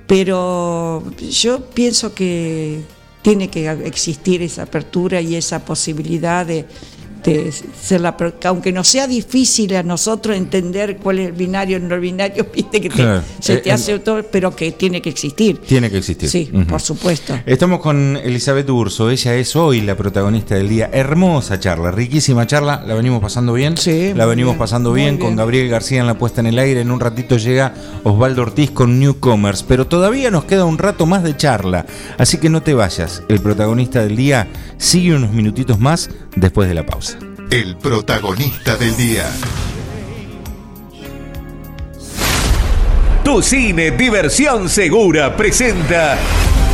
pero 0.05 1.03
yo 1.19 1.65
pienso 1.69 2.13
que 2.13 2.81
tiene 3.21 3.49
que 3.49 3.69
existir 3.85 4.41
esa 4.41 4.63
apertura 4.63 5.21
y 5.21 5.35
esa 5.35 5.63
posibilidad 5.63 6.45
de, 6.45 6.65
de 7.23 7.51
ser 7.51 8.01
la, 8.01 8.15
per- 8.17 8.33
que 8.33 8.47
aunque 8.47 8.71
no 8.71 8.83
sea 8.83 9.07
difícil 9.07 9.75
a 9.75 9.83
nosotros 9.83 10.35
entender 10.35 10.97
cuál 10.97 11.19
es 11.19 11.27
el 11.27 11.33
binario 11.33 11.79
no 11.79 11.95
el 11.95 12.01
binario, 12.01 12.45
viste 12.55 12.81
que 12.81 12.89
te- 12.89 13.21
se 13.39 13.57
te 13.57 13.69
Eh, 13.69 13.71
hace 13.73 13.99
todo, 13.99 14.23
pero 14.23 14.55
que 14.55 14.71
tiene 14.71 15.01
que 15.01 15.09
existir. 15.09 15.59
Tiene 15.59 15.89
que 15.89 15.97
existir. 15.97 16.29
Sí, 16.29 16.49
por 16.67 16.81
supuesto. 16.81 17.39
Estamos 17.45 17.79
con 17.81 18.17
Elizabeth 18.17 18.69
Urso, 18.69 19.09
ella 19.09 19.35
es 19.35 19.55
hoy 19.55 19.81
la 19.81 19.95
protagonista 19.95 20.55
del 20.55 20.69
día. 20.69 20.89
Hermosa 20.91 21.59
charla, 21.59 21.91
riquísima 21.91 22.45
charla, 22.47 22.83
la 22.85 22.93
venimos 22.95 23.21
pasando 23.21 23.53
bien. 23.53 23.77
Sí, 23.77 24.13
la 24.15 24.25
venimos 24.25 24.53
bien, 24.53 24.59
pasando 24.59 24.93
bien, 24.93 25.17
con. 25.17 25.35
Gabriel 25.35 25.69
García 25.69 25.99
en 26.01 26.07
la 26.07 26.17
puesta 26.17 26.41
en 26.41 26.47
el 26.47 26.59
aire. 26.59 26.81
En 26.81 26.91
un 26.91 26.99
ratito 26.99 27.37
llega 27.37 27.73
Osvaldo 28.03 28.41
Ortiz 28.41 28.71
con 28.71 28.99
Newcomers, 28.99 29.63
pero 29.63 29.87
todavía 29.87 30.31
nos 30.31 30.45
queda 30.45 30.65
un 30.65 30.77
rato 30.77 31.05
más 31.05 31.23
de 31.23 31.35
charla, 31.37 31.85
así 32.17 32.37
que 32.37 32.49
no 32.49 32.61
te 32.61 32.73
vayas. 32.73 33.23
El 33.29 33.39
protagonista 33.39 34.01
del 34.03 34.15
día 34.15 34.47
sigue 34.77 35.15
unos 35.15 35.31
minutitos 35.31 35.79
más 35.79 36.09
después 36.39 36.67
de 36.67 36.75
la 36.75 36.85
pausa. 36.85 37.17
El 37.51 37.75
protagonista 37.77 38.75
del 38.75 38.95
día. 38.95 39.25
Tu 43.23 43.41
cine 43.41 43.91
Diversión 43.91 44.69
Segura 44.69 45.35
presenta 45.35 46.17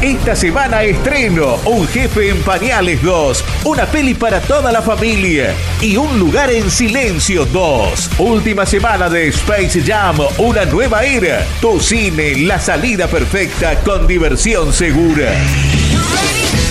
esta 0.01 0.35
semana 0.35 0.83
estreno 0.83 1.57
Un 1.65 1.87
jefe 1.87 2.29
en 2.29 2.41
pañales 2.43 3.01
2, 3.01 3.43
una 3.63 3.85
peli 3.85 4.13
para 4.13 4.39
toda 4.41 4.71
la 4.71 4.81
familia 4.81 5.53
y 5.81 5.97
Un 5.97 6.19
lugar 6.19 6.51
en 6.51 6.69
silencio 6.69 7.45
2. 7.45 8.11
Última 8.19 8.65
semana 8.65 9.09
de 9.09 9.29
Space 9.29 9.81
Jam, 9.81 10.17
una 10.37 10.65
nueva 10.65 11.03
era. 11.03 11.45
Tu 11.59 11.79
cine, 11.79 12.35
la 12.35 12.59
salida 12.59 13.07
perfecta 13.07 13.79
con 13.83 14.05
diversión 14.05 14.71
segura. 14.73 15.33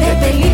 de 0.00 0.16
película. 0.20 0.53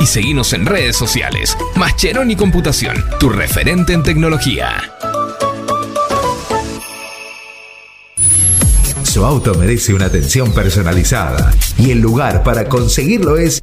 y 0.00 0.06
seguinos 0.06 0.52
en 0.52 0.66
redes 0.66 0.96
sociales. 0.96 1.56
Mascheroni 1.76 2.36
Computación, 2.36 2.94
tu 3.18 3.28
referente 3.28 3.92
en 3.92 4.02
tecnología. 4.02 4.76
Su 9.02 9.24
auto 9.24 9.54
merece 9.54 9.92
una 9.92 10.06
atención 10.06 10.52
personalizada 10.52 11.52
y 11.76 11.90
el 11.90 12.00
lugar 12.00 12.42
para 12.42 12.68
conseguirlo 12.68 13.36
es 13.36 13.62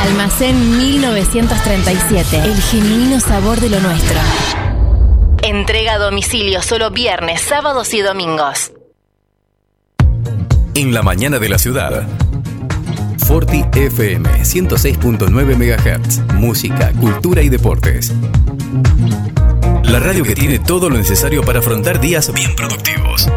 Almacén 0.00 0.78
1937. 0.78 2.42
El 2.42 2.60
genuino 2.62 3.20
sabor 3.20 3.60
de 3.60 3.68
lo 3.68 3.80
nuestro. 3.80 4.18
Entrega 5.42 5.94
a 5.94 5.98
domicilio 5.98 6.62
solo 6.62 6.90
viernes, 6.90 7.42
sábados 7.42 7.92
y 7.92 8.00
domingos. 8.00 8.72
En 10.74 10.94
la 10.94 11.02
mañana 11.02 11.38
de 11.38 11.48
la 11.50 11.58
ciudad. 11.58 12.06
Forti 13.26 13.64
FM 13.72 14.28
106.9 14.42 15.56
MHz. 15.56 16.34
Música, 16.34 16.92
cultura 16.98 17.42
y 17.42 17.50
deportes. 17.50 18.12
La 19.84 19.98
radio 19.98 20.24
que 20.24 20.34
tiene 20.34 20.58
todo 20.58 20.88
lo 20.88 20.96
necesario 20.96 21.42
para 21.42 21.58
afrontar 21.58 22.00
días 22.00 22.32
bien 22.32 22.54
productivos. 22.56 23.28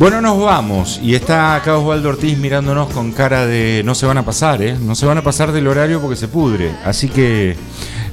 Bueno, 0.00 0.22
nos 0.22 0.40
vamos. 0.40 0.98
Y 1.02 1.14
está 1.14 1.56
acá 1.56 1.76
Osvaldo 1.76 2.08
Ortiz 2.08 2.38
mirándonos 2.38 2.88
con 2.90 3.12
cara 3.12 3.44
de 3.46 3.82
no 3.84 3.94
se 3.94 4.06
van 4.06 4.16
a 4.16 4.24
pasar, 4.24 4.62
¿eh? 4.62 4.74
No 4.80 4.94
se 4.94 5.04
van 5.04 5.18
a 5.18 5.22
pasar 5.22 5.52
del 5.52 5.66
horario 5.68 6.00
porque 6.00 6.16
se 6.16 6.26
pudre. 6.26 6.72
Así 6.86 7.08
que 7.10 7.54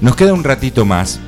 nos 0.01 0.13
queda 0.17 0.33
un 0.33 0.43
ratito 0.43 0.83
más. 0.83 1.21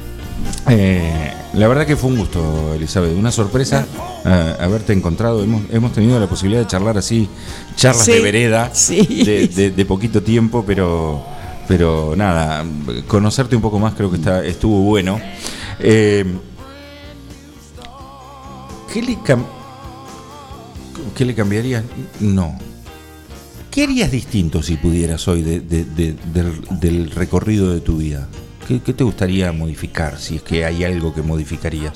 Eh, 0.68 1.34
la 1.54 1.66
verdad 1.70 1.86
que 1.88 1.96
fue 1.96 2.10
un 2.10 2.18
gusto, 2.18 2.74
Elizabeth. 2.76 3.16
Una 3.18 3.32
sorpresa 3.32 3.86
eh, 4.26 4.56
haberte 4.60 4.92
encontrado. 4.92 5.42
Hemos, 5.42 5.62
hemos 5.72 5.94
tenido 5.94 6.20
la 6.20 6.28
posibilidad 6.28 6.60
de 6.62 6.68
charlar 6.68 6.98
así, 6.98 7.30
charlas 7.78 8.04
Sí, 8.04 8.12
de 8.12 8.20
vereda, 8.22 8.70
sí. 8.74 9.24
de, 9.24 9.48
de- 9.48 9.72
de 9.72 9.86
poquito 9.86 10.22
tiempo, 10.22 10.66
pero, 10.68 11.24
pero 11.70 12.16
nada, 12.18 12.66
conocerte 13.08 13.56
un 13.56 13.62
poco 13.62 13.80
más 13.80 13.94
creo 13.94 14.12
que 14.12 14.18
está, 14.18 14.44
estuvo 14.44 14.82
bueno. 14.82 15.22
Eh, 15.80 16.26
¿Qué 18.94 19.02
le, 19.02 19.14
cam- 19.20 19.46
¿Qué 21.16 21.26
le 21.26 21.36
cambiarías? 21.36 21.84
No. 22.20 22.58
¿Qué 23.72 23.84
harías 23.84 24.12
distinto 24.12 24.64
si 24.64 24.78
pudieras 24.78 25.28
hoy 25.28 25.42
de- 25.44 25.60
de- 25.62 25.86
de- 25.86 26.16
del, 26.34 26.62
del 26.80 27.12
recorrido 27.12 27.74
de 27.74 27.82
tu 27.82 27.98
vida? 27.98 28.28
¿Qué, 28.68 28.82
qué 28.82 28.94
te 28.94 29.04
gustaría 29.04 29.52
modificar 29.52 30.20
si 30.20 30.38
es 30.38 30.42
que 30.42 30.66
hay 30.66 30.84
algo 30.84 31.14
que 31.14 31.22
modificarías? 31.22 31.94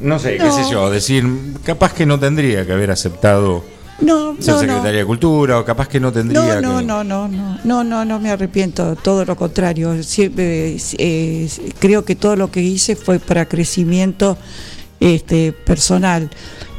No 0.00 0.18
sé, 0.18 0.36
qué 0.38 0.50
sé 0.50 0.62
yo, 0.70 0.90
decir, 0.90 1.24
capaz 1.64 1.92
que 1.94 2.04
no 2.04 2.18
tendría 2.18 2.66
que 2.66 2.72
haber 2.72 2.90
aceptado 2.90 3.64
No, 4.00 4.34
ser 4.40 4.54
no, 4.54 4.54
no. 4.54 4.60
secretaria 4.60 5.00
de 5.00 5.06
Cultura, 5.06 5.58
o 5.60 5.64
capaz 5.64 5.88
que 5.88 6.00
no 6.00 6.12
tendría 6.12 6.60
No, 6.60 6.72
no, 6.72 6.78
que... 6.80 6.84
no, 6.84 7.04
no, 7.04 7.28
no, 7.28 7.58
no, 7.64 7.84
no, 7.84 8.04
no 8.04 8.20
me 8.20 8.30
arrepiento, 8.30 8.96
todo 8.96 9.24
lo 9.24 9.36
contrario. 9.36 10.02
Siempre, 10.02 10.76
eh, 10.98 11.48
creo 11.78 12.04
que 12.04 12.16
todo 12.16 12.36
lo 12.36 12.50
que 12.50 12.60
hice 12.62 12.96
fue 12.96 13.18
para 13.18 13.46
crecimiento 13.46 14.36
este, 15.00 15.52
personal, 15.52 16.28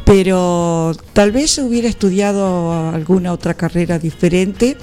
pero 0.08 0.93
tal 1.12 1.32
vez 1.34 1.58
hubiera 1.60 1.89
estudiado 1.89 2.72
alguna 2.93 3.34
otra 3.34 3.53
carrera 3.55 3.99
diferente, 3.99 4.78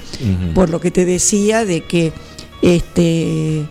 por 0.55 0.68
lo 0.68 0.81
que 0.81 0.91
te 0.91 1.05
decía 1.07 1.64
de 1.64 1.83
que 1.85 2.12
este 2.62 3.66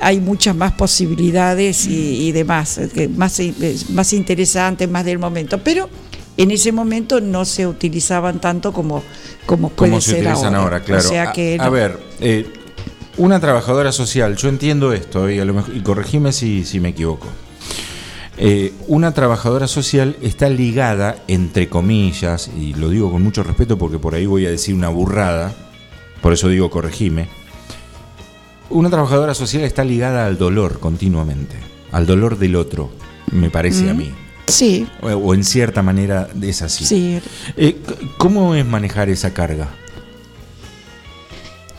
hay 0.00 0.20
muchas 0.20 0.54
más 0.56 0.72
posibilidades 0.72 1.86
y, 1.86 2.26
y 2.28 2.32
demás, 2.32 2.78
eh, 2.78 3.08
más, 3.14 3.38
eh, 3.40 3.52
más 3.90 4.12
interesantes, 4.12 4.88
más 4.88 5.04
del 5.04 5.18
momento, 5.18 5.58
pero 5.62 5.88
en 6.36 6.50
ese 6.50 6.72
momento 6.72 7.20
no 7.20 7.44
se 7.44 7.66
utilizaban 7.66 8.40
tanto 8.40 8.72
como, 8.72 9.02
como 9.46 9.68
puede 9.70 9.90
Como 9.92 10.00
se 10.00 10.10
ser 10.12 10.20
utilizan 10.22 10.54
ahora, 10.54 10.76
ahora. 10.76 10.80
claro. 10.82 11.04
O 11.04 11.08
sea 11.08 11.32
que 11.32 11.56
a, 11.58 11.62
a 11.62 11.66
no. 11.66 11.70
ver, 11.72 11.98
eh, 12.20 12.46
una 13.16 13.38
trabajadora 13.38 13.92
social, 13.92 14.36
yo 14.36 14.48
entiendo 14.48 14.92
esto, 14.92 15.30
y, 15.30 15.38
a 15.38 15.44
lo 15.44 15.54
mejor- 15.54 15.76
y 15.76 15.80
corregime 15.82 16.32
si, 16.32 16.64
si 16.64 16.80
me 16.80 16.88
equivoco. 16.88 17.28
Eh, 18.38 18.72
una 18.88 19.12
trabajadora 19.12 19.68
social 19.68 20.16
está 20.22 20.48
ligada, 20.48 21.16
entre 21.28 21.68
comillas, 21.68 22.50
y 22.58 22.74
lo 22.74 22.88
digo 22.88 23.10
con 23.12 23.22
mucho 23.22 23.42
respeto 23.42 23.76
porque 23.78 23.98
por 23.98 24.14
ahí 24.14 24.24
voy 24.26 24.46
a 24.46 24.50
decir 24.50 24.74
una 24.74 24.88
burrada, 24.88 25.52
por 26.22 26.32
eso 26.32 26.48
digo 26.48 26.70
corregime. 26.70 27.28
Una 28.70 28.88
trabajadora 28.88 29.34
social 29.34 29.62
está 29.64 29.84
ligada 29.84 30.24
al 30.26 30.38
dolor 30.38 30.80
continuamente, 30.80 31.56
al 31.92 32.06
dolor 32.06 32.38
del 32.38 32.56
otro. 32.56 32.90
me 33.30 33.48
parece 33.50 33.88
a 33.88 33.94
Mm. 33.94 33.96
mí. 33.98 34.10
Sí, 34.48 34.86
O, 35.00 35.08
o 35.08 35.34
en 35.34 35.44
cierta 35.44 35.80
manera 35.82 36.28
es 36.42 36.60
así. 36.62 36.84
sí. 36.84 37.20
Eh, 37.56 37.76
¿Cómo 38.18 38.54
es 38.54 38.66
manejar 38.66 39.08
esa 39.08 39.32
carga? 39.32 39.68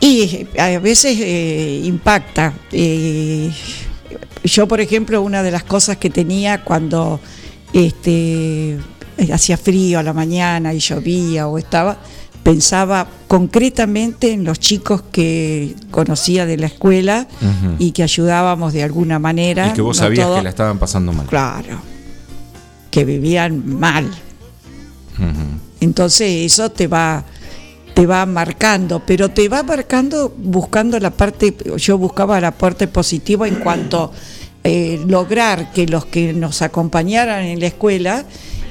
Y 0.00 0.46
eh, 0.56 0.60
a 0.60 0.78
veces 0.80 1.16
eh, 1.20 1.80
impacta. 1.84 2.52
Eh, 2.72 3.52
yo, 4.44 4.68
por 4.68 4.80
ejemplo, 4.80 5.22
una 5.22 5.42
de 5.42 5.50
las 5.50 5.64
cosas 5.64 5.96
que 5.96 6.10
tenía 6.10 6.62
cuando 6.64 7.20
este, 7.72 8.78
hacía 9.32 9.56
frío 9.56 9.98
a 9.98 10.02
la 10.02 10.12
mañana 10.12 10.72
y 10.74 10.78
llovía 10.78 11.46
o 11.48 11.58
estaba, 11.58 11.98
pensaba 12.42 13.06
concretamente 13.26 14.32
en 14.32 14.44
los 14.44 14.58
chicos 14.60 15.02
que 15.10 15.74
conocía 15.90 16.44
de 16.46 16.56
la 16.58 16.66
escuela 16.66 17.26
y 17.78 17.92
que 17.92 18.02
ayudábamos 18.02 18.72
de 18.72 18.82
alguna 18.82 19.18
manera. 19.18 19.68
Y 19.68 19.72
que 19.72 19.80
vos 19.82 19.96
no 19.96 20.02
sabías 20.04 20.26
todo- 20.26 20.36
que 20.36 20.42
la 20.42 20.50
estaban 20.50 20.78
pasando 20.78 21.12
mal. 21.12 21.26
Claro, 21.26 21.80
que 22.90 23.04
vivían 23.04 23.66
mal. 23.78 24.10
Entonces 25.80 26.52
eso 26.52 26.70
te 26.70 26.86
va 26.86 27.24
te 27.94 28.06
va 28.06 28.26
marcando, 28.26 29.00
pero 29.06 29.30
te 29.30 29.48
va 29.48 29.62
marcando 29.62 30.34
buscando 30.36 30.98
la 30.98 31.10
parte, 31.10 31.54
yo 31.76 31.96
buscaba 31.96 32.40
la 32.40 32.50
parte 32.50 32.88
positiva 32.88 33.46
en 33.46 33.56
cuanto 33.56 34.12
eh, 34.64 35.02
lograr 35.06 35.72
que 35.72 35.86
los 35.86 36.06
que 36.06 36.32
nos 36.32 36.60
acompañaran 36.62 37.44
en 37.44 37.60
la 37.60 37.66
escuela 37.66 38.24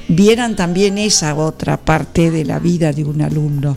vieran 0.08 0.56
también 0.56 0.98
esa 0.98 1.34
otra 1.34 1.78
parte 1.78 2.30
de 2.30 2.44
la 2.44 2.58
vida 2.58 2.92
de 2.92 3.04
un 3.04 3.22
alumno, 3.22 3.76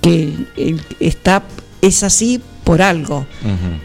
que 0.00 0.32
él 0.56 0.80
está 1.00 1.42
es 1.82 2.02
así 2.02 2.40
por 2.64 2.82
algo. 2.82 3.26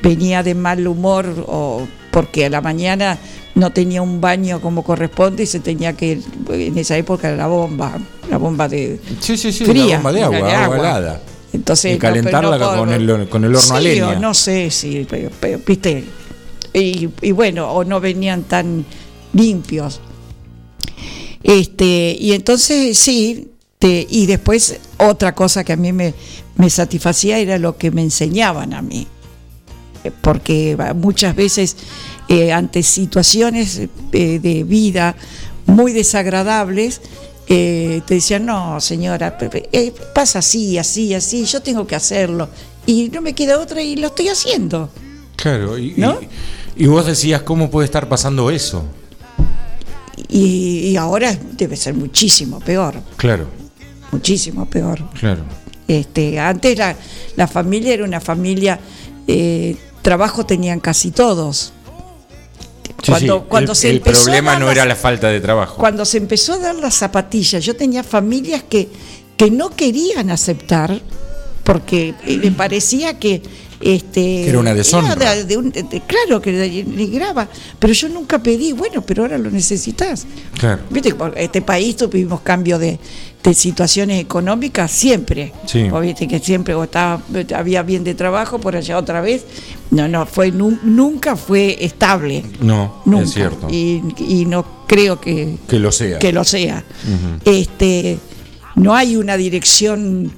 Venía 0.03 0.43
de 0.43 0.53
mal 0.53 0.87
humor 0.87 1.45
o 1.47 1.87
porque 2.11 2.45
a 2.45 2.49
la 2.49 2.61
mañana 2.61 3.17
no 3.55 3.71
tenía 3.71 4.01
un 4.01 4.19
baño 4.21 4.59
como 4.61 4.83
corresponde 4.83 5.43
y 5.43 5.45
se 5.47 5.59
tenía 5.59 5.93
que 5.93 6.19
en 6.49 6.77
esa 6.77 6.97
época 6.97 7.29
era 7.29 7.37
la 7.37 7.47
bomba, 7.47 7.97
la 8.29 8.37
bomba 8.37 8.67
de 8.67 8.99
Sí, 9.19 9.37
sí, 9.37 9.51
sí, 9.51 9.65
fría, 9.65 9.85
la 9.85 9.95
bomba 9.95 10.11
de 10.13 10.23
agua, 10.23 10.37
de 10.37 10.43
agua 10.43 10.63
agua. 10.65 10.77
helada. 10.77 11.21
Entonces, 11.53 11.95
y 11.95 11.97
calentarla 11.97 12.57
no 12.57 12.75
con, 12.77 12.91
el, 12.91 13.29
con 13.29 13.45
el 13.45 13.55
horno 13.55 13.75
a 13.75 13.79
Sí, 13.79 13.83
leña. 13.85 14.09
o 14.09 14.19
no 14.19 14.33
sé 14.33 14.69
si, 14.71 15.07
pero, 15.09 15.29
pero, 15.39 15.59
viste, 15.65 16.03
y, 16.73 17.07
y 17.21 17.31
bueno, 17.31 17.71
o 17.71 17.85
no 17.85 18.01
venían 18.01 18.43
tan 18.43 18.85
limpios. 19.31 20.01
Este, 21.43 22.17
y 22.19 22.33
entonces 22.33 22.97
sí, 22.97 23.51
te- 23.79 24.05
y 24.09 24.25
después 24.25 24.79
otra 24.97 25.33
cosa 25.35 25.63
que 25.63 25.73
a 25.73 25.77
mí 25.77 25.93
me, 25.93 26.13
me 26.57 26.69
satisfacía 26.69 27.37
era 27.37 27.57
lo 27.57 27.77
que 27.77 27.91
me 27.91 28.01
enseñaban 28.01 28.73
a 28.73 28.81
mí. 28.81 29.07
Porque 30.21 30.77
muchas 30.95 31.35
veces 31.35 31.77
eh, 32.29 32.51
ante 32.51 32.83
situaciones 32.83 33.81
eh, 34.11 34.39
de 34.39 34.63
vida 34.63 35.15
muy 35.65 35.93
desagradables, 35.93 37.01
eh, 37.47 38.01
te 38.07 38.15
decían, 38.15 38.45
no, 38.45 38.79
señora, 38.81 39.37
pasa 40.13 40.39
así, 40.39 40.77
así, 40.77 41.13
así, 41.13 41.45
yo 41.45 41.61
tengo 41.61 41.85
que 41.85 41.95
hacerlo. 41.95 42.49
Y 42.87 43.09
no 43.09 43.21
me 43.21 43.33
queda 43.33 43.59
otra 43.59 43.81
y 43.81 43.95
lo 43.95 44.07
estoy 44.07 44.29
haciendo. 44.29 44.89
Claro, 45.35 45.77
y, 45.77 45.93
¿No? 45.97 46.19
y, 46.75 46.83
y 46.83 46.87
vos 46.87 47.05
decías, 47.05 47.41
¿cómo 47.43 47.69
puede 47.69 47.85
estar 47.85 48.07
pasando 48.09 48.49
eso? 48.51 48.83
Y, 50.29 50.89
y 50.89 50.97
ahora 50.97 51.37
debe 51.53 51.75
ser 51.75 51.93
muchísimo 51.93 52.59
peor, 52.59 52.95
Claro, 53.17 53.47
muchísimo 54.11 54.65
peor. 54.65 55.03
claro. 55.19 55.43
Este, 55.87 56.39
antes 56.39 56.77
la, 56.79 56.95
la 57.35 57.47
familia 57.47 57.93
era 57.93 58.03
una 58.05 58.19
familia, 58.19 58.79
eh, 59.27 59.75
trabajo 60.01 60.45
tenían 60.45 60.79
casi 60.79 61.11
todos. 61.11 61.73
Sí, 63.03 63.11
Cuando- 63.11 63.39
sí, 63.39 63.45
cuando 63.47 63.71
el, 63.71 63.75
se 63.77 63.89
el 63.89 63.95
empezó 63.97 64.19
a 64.19 64.23
problema 64.23 64.51
dar 64.51 64.59
no 64.59 64.65
las- 64.67 64.75
era 64.75 64.85
la 64.85 64.95
falta 64.95 65.27
de 65.29 65.39
trabajo. 65.41 65.77
Cuando 65.77 66.05
se 66.05 66.17
empezó 66.17 66.53
a 66.53 66.57
dar 66.59 66.75
las 66.75 66.95
zapatillas, 66.95 67.63
yo 67.63 67.75
tenía 67.75 68.03
familias 68.03 68.63
que, 68.69 68.89
que 69.37 69.51
no 69.51 69.69
querían 69.69 70.29
aceptar 70.29 70.99
porque 71.63 72.13
eh, 72.25 72.37
le 72.37 72.51
parecía 72.51 73.17
que 73.19 73.41
este 73.81 74.21
Que 74.21 74.49
era 74.49 74.59
una 74.59 74.73
deshonra. 74.73 75.15
de- 75.35 75.43
de 75.45 75.57
un- 75.57 75.71
de- 75.71 76.01
claro 76.07 76.41
que 76.41 76.51
denigraba, 76.51 77.47
pero 77.79 77.93
yo 77.93 78.09
nunca 78.09 78.41
pedí, 78.41 78.71
bueno, 78.73 79.01
pero 79.01 79.23
ahora 79.23 79.37
lo 79.37 79.51
necesitas. 79.51 80.25
Claro. 80.57 80.81
Viste, 80.89 81.13
este 81.35 81.61
país 81.61 81.95
tuvimos 81.97 82.41
cambio 82.41 82.79
de, 82.79 82.97
de 83.43 83.53
situaciones 83.53 84.19
económicas 84.21 84.89
siempre. 84.91 85.51
Sí. 85.65 85.87
Vos 85.89 86.01
viste 86.01 86.27
que 86.27 86.39
siempre 86.39 86.73
o 86.73 86.83
estaba, 86.85 87.21
había 87.55 87.83
bien 87.83 88.03
de 88.03 88.15
trabajo, 88.15 88.59
por 88.59 88.75
allá 88.75 88.97
otra 88.97 89.21
vez. 89.21 89.43
No, 89.91 90.07
no, 90.07 90.25
fue 90.25 90.51
nu- 90.51 90.79
nunca 90.83 91.35
fue 91.35 91.77
estable. 91.83 92.43
No, 92.61 93.01
Nunca. 93.05 93.23
es 93.25 93.33
cierto. 93.33 93.67
Y, 93.69 94.01
y 94.17 94.45
no 94.45 94.85
creo 94.87 95.19
que, 95.21 95.57
que 95.67 95.79
lo 95.79 95.91
sea. 95.91 96.17
que 96.17 96.31
lo 96.33 96.43
sea. 96.43 96.83
Este, 97.43 98.17
no 98.75 98.95
hay 98.95 99.15
una 99.15 99.37
dirección 99.37 100.31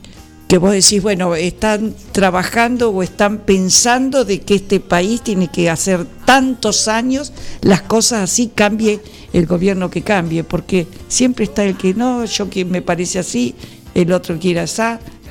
que 0.48 0.58
vos 0.58 0.72
decís, 0.72 1.02
bueno, 1.02 1.36
están 1.36 1.94
trabajando 2.14 2.92
o 2.92 3.04
están 3.04 3.40
pensando 3.40 4.24
de 4.24 4.40
que 4.42 4.56
este 4.56 4.80
país 4.80 5.22
tiene 5.22 5.50
que 5.50 5.70
hacer 5.70 6.06
tantos 6.26 6.88
años 6.88 7.34
las 7.62 7.82
cosas 7.82 8.22
así, 8.22 8.52
cambie 8.54 9.02
el 9.34 9.46
gobierno 9.46 9.90
que 9.90 10.04
cambie, 10.04 10.44
porque 10.44 10.88
siempre 11.10 11.46
está 11.46 11.64
el 11.66 11.76
que 11.76 11.94
no, 11.94 12.24
yo 12.26 12.50
que 12.50 12.64
me 12.64 12.82
parece 12.82 13.20
así, 13.20 13.56
el 13.94 14.12
otro 14.14 14.40
quiere 14.40 14.62
así, 14.62 14.82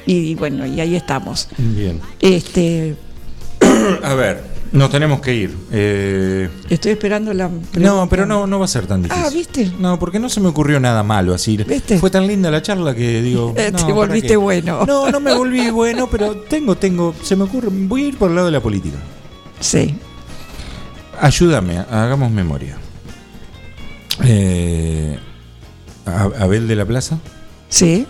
y 0.04 0.34
bueno, 0.34 0.66
y 0.66 0.80
ahí 0.80 0.94
estamos. 0.94 1.48
Bien. 1.56 2.00
Este, 2.20 2.94
A 4.02 4.14
ver, 4.14 4.55
nos 4.76 4.90
tenemos 4.90 5.20
que 5.20 5.34
ir. 5.34 5.56
Eh, 5.72 6.48
estoy 6.68 6.92
esperando 6.92 7.32
la 7.32 7.50
no, 7.74 8.08
pero 8.08 8.26
no, 8.26 8.46
no 8.46 8.58
va 8.58 8.66
a 8.66 8.68
ser 8.68 8.86
tan 8.86 9.02
difícil. 9.02 9.24
Ah, 9.24 9.30
¿viste? 9.30 9.72
No, 9.78 9.98
porque 9.98 10.18
no 10.18 10.28
se 10.28 10.40
me 10.40 10.48
ocurrió 10.48 10.78
nada 10.78 11.02
malo 11.02 11.34
así. 11.34 11.58
Fue 11.98 12.10
tan 12.10 12.26
linda 12.26 12.50
la 12.50 12.62
charla 12.62 12.94
que 12.94 13.22
digo. 13.22 13.54
Eh, 13.56 13.70
no, 13.72 13.78
te 13.78 13.84
¿para 13.84 13.94
volviste 13.94 14.28
qué? 14.28 14.36
bueno. 14.36 14.84
No, 14.86 15.10
no 15.10 15.18
me 15.18 15.34
volví 15.34 15.70
bueno, 15.70 16.08
pero 16.10 16.36
tengo, 16.36 16.76
tengo, 16.76 17.14
se 17.22 17.36
me 17.36 17.44
ocurre, 17.44 17.68
voy 17.70 18.04
a 18.04 18.08
ir 18.08 18.18
por 18.18 18.28
el 18.28 18.36
lado 18.36 18.46
de 18.46 18.52
la 18.52 18.60
política. 18.60 18.98
Sí. 19.60 19.94
Ayúdame, 21.20 21.78
hagamos 21.78 22.30
memoria. 22.30 22.76
Eh, 24.24 25.18
Abel 26.04 26.68
de 26.68 26.76
la 26.76 26.84
Plaza. 26.84 27.18
Sí. 27.68 28.06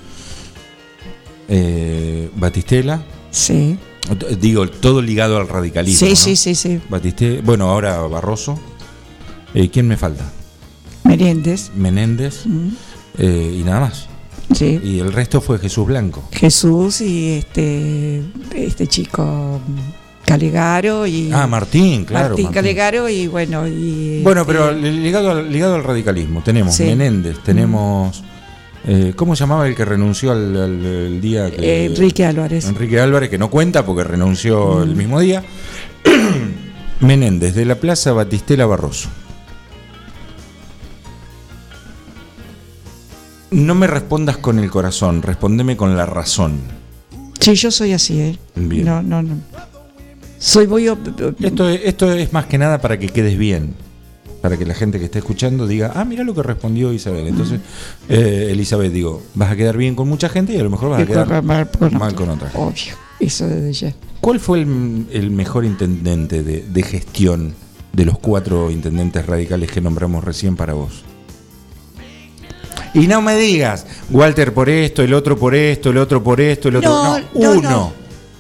Eh, 1.49 2.29
Batistela. 2.35 3.03
Sí. 3.31 3.79
Digo, 4.41 4.69
todo 4.69 5.03
ligado 5.03 5.37
al 5.39 5.49
radicalismo. 5.49 5.99
Sí, 5.99 6.11
¿no? 6.11 6.17
sí, 6.17 6.37
sí, 6.37 6.55
sí. 6.55 6.81
Batiste, 6.89 7.41
bueno, 7.43 7.69
ahora 7.71 7.99
Barroso. 8.03 8.59
Eh, 9.55 9.69
¿Quién 9.71 9.89
me 9.89 9.97
falta? 9.97 10.31
Menéndez. 11.05 11.71
Menéndez. 11.75 12.47
Mm. 12.47 12.69
eh, 13.19 13.57
y 13.61 13.65
nada 13.65 13.81
más. 13.81 14.07
Sí. 14.55 14.81
Y 14.83 15.01
el 15.01 15.13
resto 15.13 15.41
fue 15.41 15.59
Jesús 15.59 15.87
Blanco. 15.87 16.23
Jesús 16.33 17.01
y 17.01 17.33
este 17.33 18.23
este 18.55 18.87
chico 18.87 19.61
Calegaro 20.25 21.07
y 21.07 21.31
Ah, 21.33 21.47
Martín, 21.49 22.05
claro. 22.05 22.29
Martín, 22.29 22.45
Martín. 22.47 22.55
Calegaro 22.55 23.09
y 23.09 23.27
bueno 23.27 23.67
y 23.67 24.23
Bueno, 24.23 24.43
este, 24.43 24.53
pero 24.53 24.73
ligado 24.73 25.31
al, 25.33 25.53
ligado 25.53 25.75
al 25.75 25.83
radicalismo. 25.85 26.43
Tenemos 26.43 26.75
Sí. 26.77 26.85
Menéndez, 26.85 27.39
tenemos. 27.45 28.23
Eh, 28.87 29.13
¿Cómo 29.17 29.35
se 29.35 29.41
llamaba 29.41 29.67
el 29.67 29.75
que 29.75 29.85
renunció 29.85 30.31
al, 30.33 30.57
al- 30.57 30.85
el 30.87 31.21
día 31.21 31.51
que. 31.51 31.87
Enrique 31.87 32.25
Álvarez. 32.25 32.67
Enrique 32.67 33.01
Álvarez, 33.01 33.29
que 33.31 33.39
no 33.39 33.51
cuenta 33.51 33.85
porque 33.85 34.05
renunció 34.05 34.83
el 34.83 34.95
Mm. 34.95 34.99
mismo 34.99 35.21
día. 35.21 35.43
Menéndez, 37.01 37.55
de 37.55 37.65
la 37.65 37.75
Plaza 37.77 38.13
Batistela 38.13 38.65
Barroso. 38.67 39.09
No 43.51 43.75
me 43.75 43.87
respondas 43.87 44.37
con 44.39 44.59
el 44.59 44.71
corazón, 44.71 45.23
respondeme 45.23 45.77
con 45.77 45.97
la 45.97 46.05
razón. 46.07 46.61
Sí, 47.39 47.55
yo 47.55 47.71
soy 47.71 47.93
así, 47.93 48.21
¿eh? 48.21 48.39
Bien. 48.57 48.85
No, 48.85 49.03
no, 49.03 49.23
no. 49.23 49.37
Soy 50.39 50.67
voy 50.67 50.87
Esto, 51.41 51.69
es- 51.69 51.81
esto 51.85 52.13
es 52.13 52.33
más 52.33 52.47
que 52.47 52.59
nada 52.59 52.81
para 52.81 52.99
que 52.99 53.09
quedes 53.09 53.39
bien. 53.39 53.75
Para 54.47 54.57
que 54.57 54.65
la 54.65 54.75
gente 54.75 55.01
que 55.01 55.07
esté 55.07 55.19
escuchando 55.19 55.67
diga, 55.67 55.91
ah, 55.97 56.05
mira 56.05 56.23
lo 56.23 56.33
que 56.33 56.41
respondió 56.41 56.93
Isabel. 56.93 57.27
Entonces, 57.27 57.59
eh, 58.09 58.47
Elizabeth, 58.53 58.93
digo, 58.93 59.21
vas 59.35 59.51
a 59.51 59.57
quedar 59.57 59.77
bien 59.77 59.97
con 59.97 60.07
mucha 60.09 60.29
gente 60.29 60.53
y 60.55 60.61
a 60.61 60.63
lo 60.63 60.71
mejor 60.71 60.91
vas 60.91 61.03
a 61.03 61.05
quedar 61.05 61.43
mal 61.43 61.69
con 61.69 61.93
mal 61.95 62.13
otra. 62.13 62.17
con 62.17 62.29
otra. 62.31 62.51
Obvio, 62.55 62.95
eso 63.19 63.49
desde 63.49 63.73
ya. 63.73 63.95
¿Cuál 64.21 64.39
fue 64.39 64.61
el, 64.61 65.07
el 65.11 65.33
mejor 65.33 65.65
intendente 65.65 66.45
de, 66.45 66.63
de 66.63 66.83
gestión 66.85 67.55
de 67.93 68.05
los 68.05 68.21
cuatro 68.21 68.71
intendentes 68.71 69.27
radicales 69.27 69.69
que 69.69 69.81
nombramos 69.81 70.23
recién 70.23 70.55
para 70.55 70.75
vos? 70.75 71.03
Y 72.95 73.09
no 73.09 73.21
me 73.23 73.35
digas, 73.35 73.85
Walter 74.11 74.55
por 74.55 74.69
esto, 74.69 75.03
el 75.03 75.13
otro 75.13 75.37
por 75.37 75.57
esto, 75.57 75.91
el 75.91 75.99
otro 75.99 76.23
por 76.23 76.41
esto, 76.41 76.69
el 76.69 76.77
otro. 76.77 76.89
No, 76.91 77.19
No, 77.19 77.25
no, 77.35 77.51
uno 77.51 77.71
no. 77.71 77.93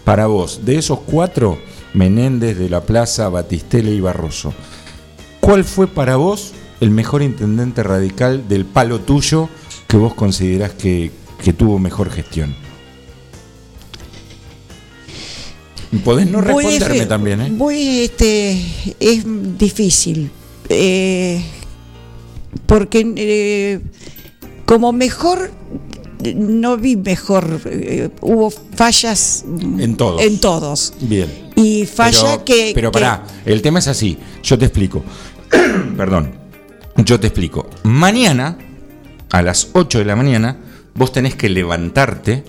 para 0.04 0.28
vos. 0.28 0.61
De 0.64 0.78
esos 0.78 1.00
cuatro, 1.00 1.59
Menéndez 1.94 2.57
de 2.57 2.68
la 2.70 2.82
Plaza, 2.82 3.28
Batistela 3.28 3.90
y 3.90 4.00
Barroso. 4.00 4.54
¿Cuál 5.47 5.62
fue 5.62 5.86
para 5.86 6.16
vos 6.16 6.51
el 6.80 6.90
mejor 6.90 7.22
intendente 7.22 7.84
radical 7.84 8.49
del 8.49 8.64
palo 8.64 8.99
tuyo 8.99 9.49
que 9.86 9.97
vos 9.97 10.12
considerás 10.12 10.72
que, 10.72 11.12
que 11.40 11.53
tuvo 11.53 11.78
mejor 11.78 12.11
gestión? 12.11 12.53
Podés 16.05 16.28
no 16.28 16.40
responderme 16.40 17.07
también, 17.07 17.40
¿eh? 17.42 17.49
Voy, 17.53 18.01
este, 18.01 18.61
es 18.99 19.22
difícil. 19.57 20.32
Eh, 20.68 21.40
porque 22.66 23.12
eh, 23.16 23.80
como 24.64 24.90
mejor 24.90 25.53
no 26.34 26.76
vi 26.76 26.97
mejor, 26.97 27.61
eh, 27.66 28.11
hubo 28.20 28.51
fallas 28.51 29.44
En 29.78 29.97
todos. 29.97 30.22
En 30.22 30.40
todos. 30.40 30.94
Bien. 31.01 31.47
Y 31.57 31.86
falla 31.86 32.32
pero, 32.32 32.44
que. 32.44 32.72
Pero 32.74 32.90
que- 32.90 32.99
pará, 32.99 33.24
el 33.44 33.62
tema 33.62 33.78
es 33.78 33.88
así. 33.88 34.18
Yo 34.42 34.59
te 34.59 34.66
explico. 34.66 35.03
Perdón. 35.97 36.32
Yo 36.97 37.20
te 37.20 37.26
explico. 37.28 37.68
Mañana, 37.82 38.57
a 39.30 39.42
las 39.42 39.68
8 39.72 39.99
de 39.99 40.05
la 40.05 40.16
mañana, 40.16 40.57
vos 40.94 41.12
tenés 41.12 41.34
que 41.34 41.49
levantarte 41.49 42.44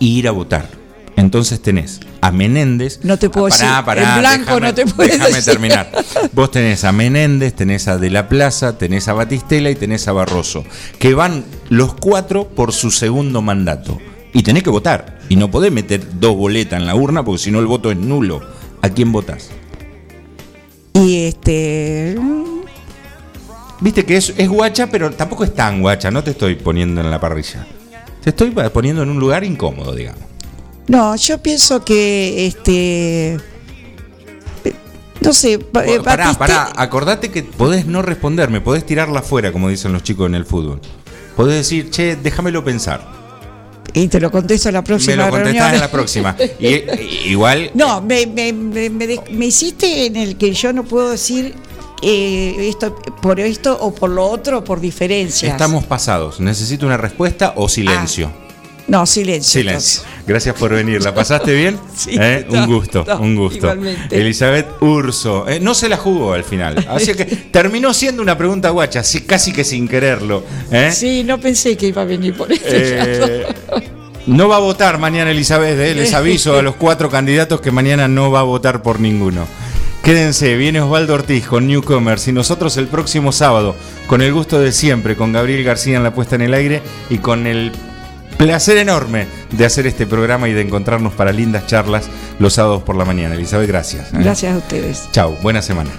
e 0.00 0.04
ir 0.04 0.28
a 0.28 0.30
votar. 0.30 0.68
Entonces 1.16 1.60
tenés 1.62 2.00
a 2.20 2.32
Menéndez. 2.32 3.00
No 3.04 3.16
te 3.18 3.30
puedo 3.30 3.48
Pará, 3.48 3.66
decir. 3.68 3.84
pará, 3.84 4.14
en 4.14 4.18
blanco 4.20 4.44
déjame- 4.56 4.60
no 4.66 4.74
te 4.74 4.86
puedo 4.86 5.08
déjame 5.10 5.30
decir. 5.36 5.44
terminar. 5.52 5.90
Vos 6.32 6.50
tenés 6.50 6.82
a 6.84 6.90
Menéndez, 6.92 7.54
tenés 7.54 7.86
a 7.86 7.98
De 7.98 8.10
la 8.10 8.28
Plaza, 8.28 8.78
tenés 8.78 9.06
a 9.08 9.12
Batistela 9.12 9.70
y 9.70 9.74
tenés 9.76 10.08
a 10.08 10.12
Barroso, 10.12 10.64
que 10.98 11.14
van 11.14 11.44
los 11.68 11.94
cuatro 11.94 12.48
por 12.48 12.72
su 12.72 12.90
segundo 12.90 13.42
mandato. 13.42 13.98
Y 14.32 14.42
tenés 14.42 14.64
que 14.64 14.70
votar. 14.70 15.20
Y 15.28 15.36
no 15.36 15.50
podés 15.50 15.70
meter 15.70 16.18
dos 16.18 16.36
boletas 16.36 16.80
en 16.80 16.86
la 16.86 16.96
urna 16.96 17.24
porque 17.24 17.38
si 17.42 17.50
no 17.52 17.60
el 17.60 17.66
voto 17.66 17.92
es 17.92 17.96
nulo. 17.96 18.40
¿A 18.82 18.88
quién 18.90 19.12
votás? 19.12 19.50
Y 20.94 21.24
este. 21.26 22.16
Viste 23.80 24.04
que 24.06 24.16
es, 24.16 24.32
es 24.36 24.48
guacha, 24.48 24.86
pero 24.88 25.10
tampoco 25.10 25.44
es 25.44 25.54
tan 25.54 25.80
guacha. 25.82 26.10
No 26.10 26.22
te 26.24 26.30
estoy 26.30 26.54
poniendo 26.54 27.00
en 27.00 27.10
la 27.10 27.20
parrilla. 27.20 27.66
Te 28.22 28.30
estoy 28.30 28.50
poniendo 28.50 29.02
en 29.02 29.10
un 29.10 29.18
lugar 29.20 29.44
incómodo, 29.44 29.94
digamos. 29.94 30.22
No, 30.86 31.14
yo 31.16 31.38
pienso 31.38 31.84
que 31.84 32.46
este. 32.46 33.38
No 35.20 35.32
sé, 35.32 35.56
ba- 35.72 35.84
eh, 35.86 36.00
Pará, 36.02 36.26
Batiste- 36.26 36.38
pará, 36.38 36.72
acordate 36.76 37.30
que 37.30 37.42
podés 37.42 37.86
no 37.86 38.02
responderme, 38.02 38.60
podés 38.60 38.84
tirarla 38.84 39.20
afuera, 39.20 39.52
como 39.52 39.68
dicen 39.70 39.92
los 39.92 40.02
chicos 40.02 40.26
en 40.28 40.34
el 40.34 40.44
fútbol. 40.44 40.80
Podés 41.34 41.56
decir, 41.56 41.90
che, 41.90 42.16
déjamelo 42.16 42.62
pensar. 42.62 43.23
Y 43.92 44.08
te 44.08 44.18
lo 44.20 44.30
contesto 44.30 44.68
en 44.68 44.74
la 44.74 44.80
Me 44.80 44.86
próxima 44.86 45.16
lo 45.16 45.30
contestás 45.30 45.52
reunión. 45.54 45.74
en 45.74 45.80
la 45.80 45.90
próxima. 45.90 46.36
Y, 46.58 47.28
igual, 47.30 47.70
No, 47.74 48.00
me, 48.00 48.26
me, 48.26 48.52
me, 48.52 48.90
me 48.90 49.20
me 49.30 49.46
hiciste 49.46 50.06
en 50.06 50.16
el 50.16 50.36
que 50.36 50.52
yo 50.52 50.72
no 50.72 50.84
puedo 50.84 51.10
decir 51.10 51.54
eh, 52.02 52.56
esto 52.68 52.94
por 53.22 53.38
esto 53.40 53.76
o 53.80 53.94
por 53.94 54.10
lo 54.10 54.26
otro 54.26 54.64
por 54.64 54.80
diferencias. 54.80 55.52
estamos 55.52 55.84
pasados. 55.84 56.40
Necesito 56.40 56.86
una 56.86 56.96
respuesta 56.96 57.52
o 57.56 57.68
silencio. 57.68 58.30
No, 58.88 59.06
silencio. 59.06 59.60
Silencio. 59.60 60.02
Gracias 60.26 60.54
por 60.56 60.72
venir. 60.72 61.02
¿La 61.02 61.14
pasaste 61.14 61.54
bien? 61.54 61.78
Sí, 61.94 62.16
¿Eh? 62.20 62.46
no, 62.50 62.60
un 62.60 62.66
gusto, 62.66 63.04
no, 63.06 63.18
un 63.20 63.36
gusto. 63.36 63.58
igualmente. 63.58 64.20
Elizabeth 64.20 64.66
Urso. 64.82 65.48
Eh, 65.48 65.60
no 65.60 65.74
se 65.74 65.88
la 65.88 65.96
jugó 65.96 66.32
al 66.32 66.44
final. 66.44 66.84
Así 66.88 67.14
que 67.14 67.24
terminó 67.24 67.94
siendo 67.94 68.20
una 68.20 68.36
pregunta 68.36 68.70
guacha, 68.70 69.02
casi 69.26 69.52
que 69.52 69.64
sin 69.64 69.86
quererlo. 69.86 70.44
¿eh? 70.70 70.90
Sí, 70.92 71.22
no 71.24 71.38
pensé 71.38 71.76
que 71.76 71.86
iba 71.86 72.02
a 72.02 72.04
venir 72.04 72.36
por 72.36 72.50
este 72.50 73.46
no 74.26 74.48
va 74.48 74.56
a 74.56 74.60
votar 74.60 74.98
mañana 74.98 75.30
Elizabeth, 75.30 75.76
les 75.94 76.14
aviso 76.14 76.58
a 76.58 76.62
los 76.62 76.76
cuatro 76.76 77.10
candidatos 77.10 77.60
que 77.60 77.70
mañana 77.70 78.08
no 78.08 78.30
va 78.30 78.40
a 78.40 78.44
votar 78.44 78.82
por 78.82 79.00
ninguno. 79.00 79.46
Quédense, 80.02 80.56
viene 80.56 80.80
Osvaldo 80.80 81.14
Ortiz 81.14 81.46
con 81.46 81.66
Newcomers 81.66 82.28
y 82.28 82.32
nosotros 82.32 82.76
el 82.76 82.88
próximo 82.88 83.32
sábado, 83.32 83.74
con 84.06 84.20
el 84.22 84.32
gusto 84.32 84.60
de 84.60 84.72
siempre, 84.72 85.16
con 85.16 85.32
Gabriel 85.32 85.64
García 85.64 85.96
en 85.96 86.02
la 86.02 86.14
puesta 86.14 86.34
en 86.36 86.42
el 86.42 86.54
aire 86.54 86.82
y 87.08 87.18
con 87.18 87.46
el 87.46 87.72
placer 88.44 88.76
enorme 88.76 89.26
de 89.52 89.64
hacer 89.64 89.86
este 89.86 90.06
programa 90.06 90.50
y 90.50 90.52
de 90.52 90.60
encontrarnos 90.60 91.14
para 91.14 91.32
lindas 91.32 91.66
charlas 91.66 92.10
los 92.38 92.52
sábados 92.52 92.82
por 92.82 92.94
la 92.94 93.06
mañana. 93.06 93.34
Elizabeth, 93.34 93.66
gracias. 93.66 94.12
¿eh? 94.12 94.18
Gracias 94.18 94.54
a 94.54 94.58
ustedes. 94.58 95.08
Chau, 95.12 95.34
buena 95.40 95.62
semana. 95.62 95.90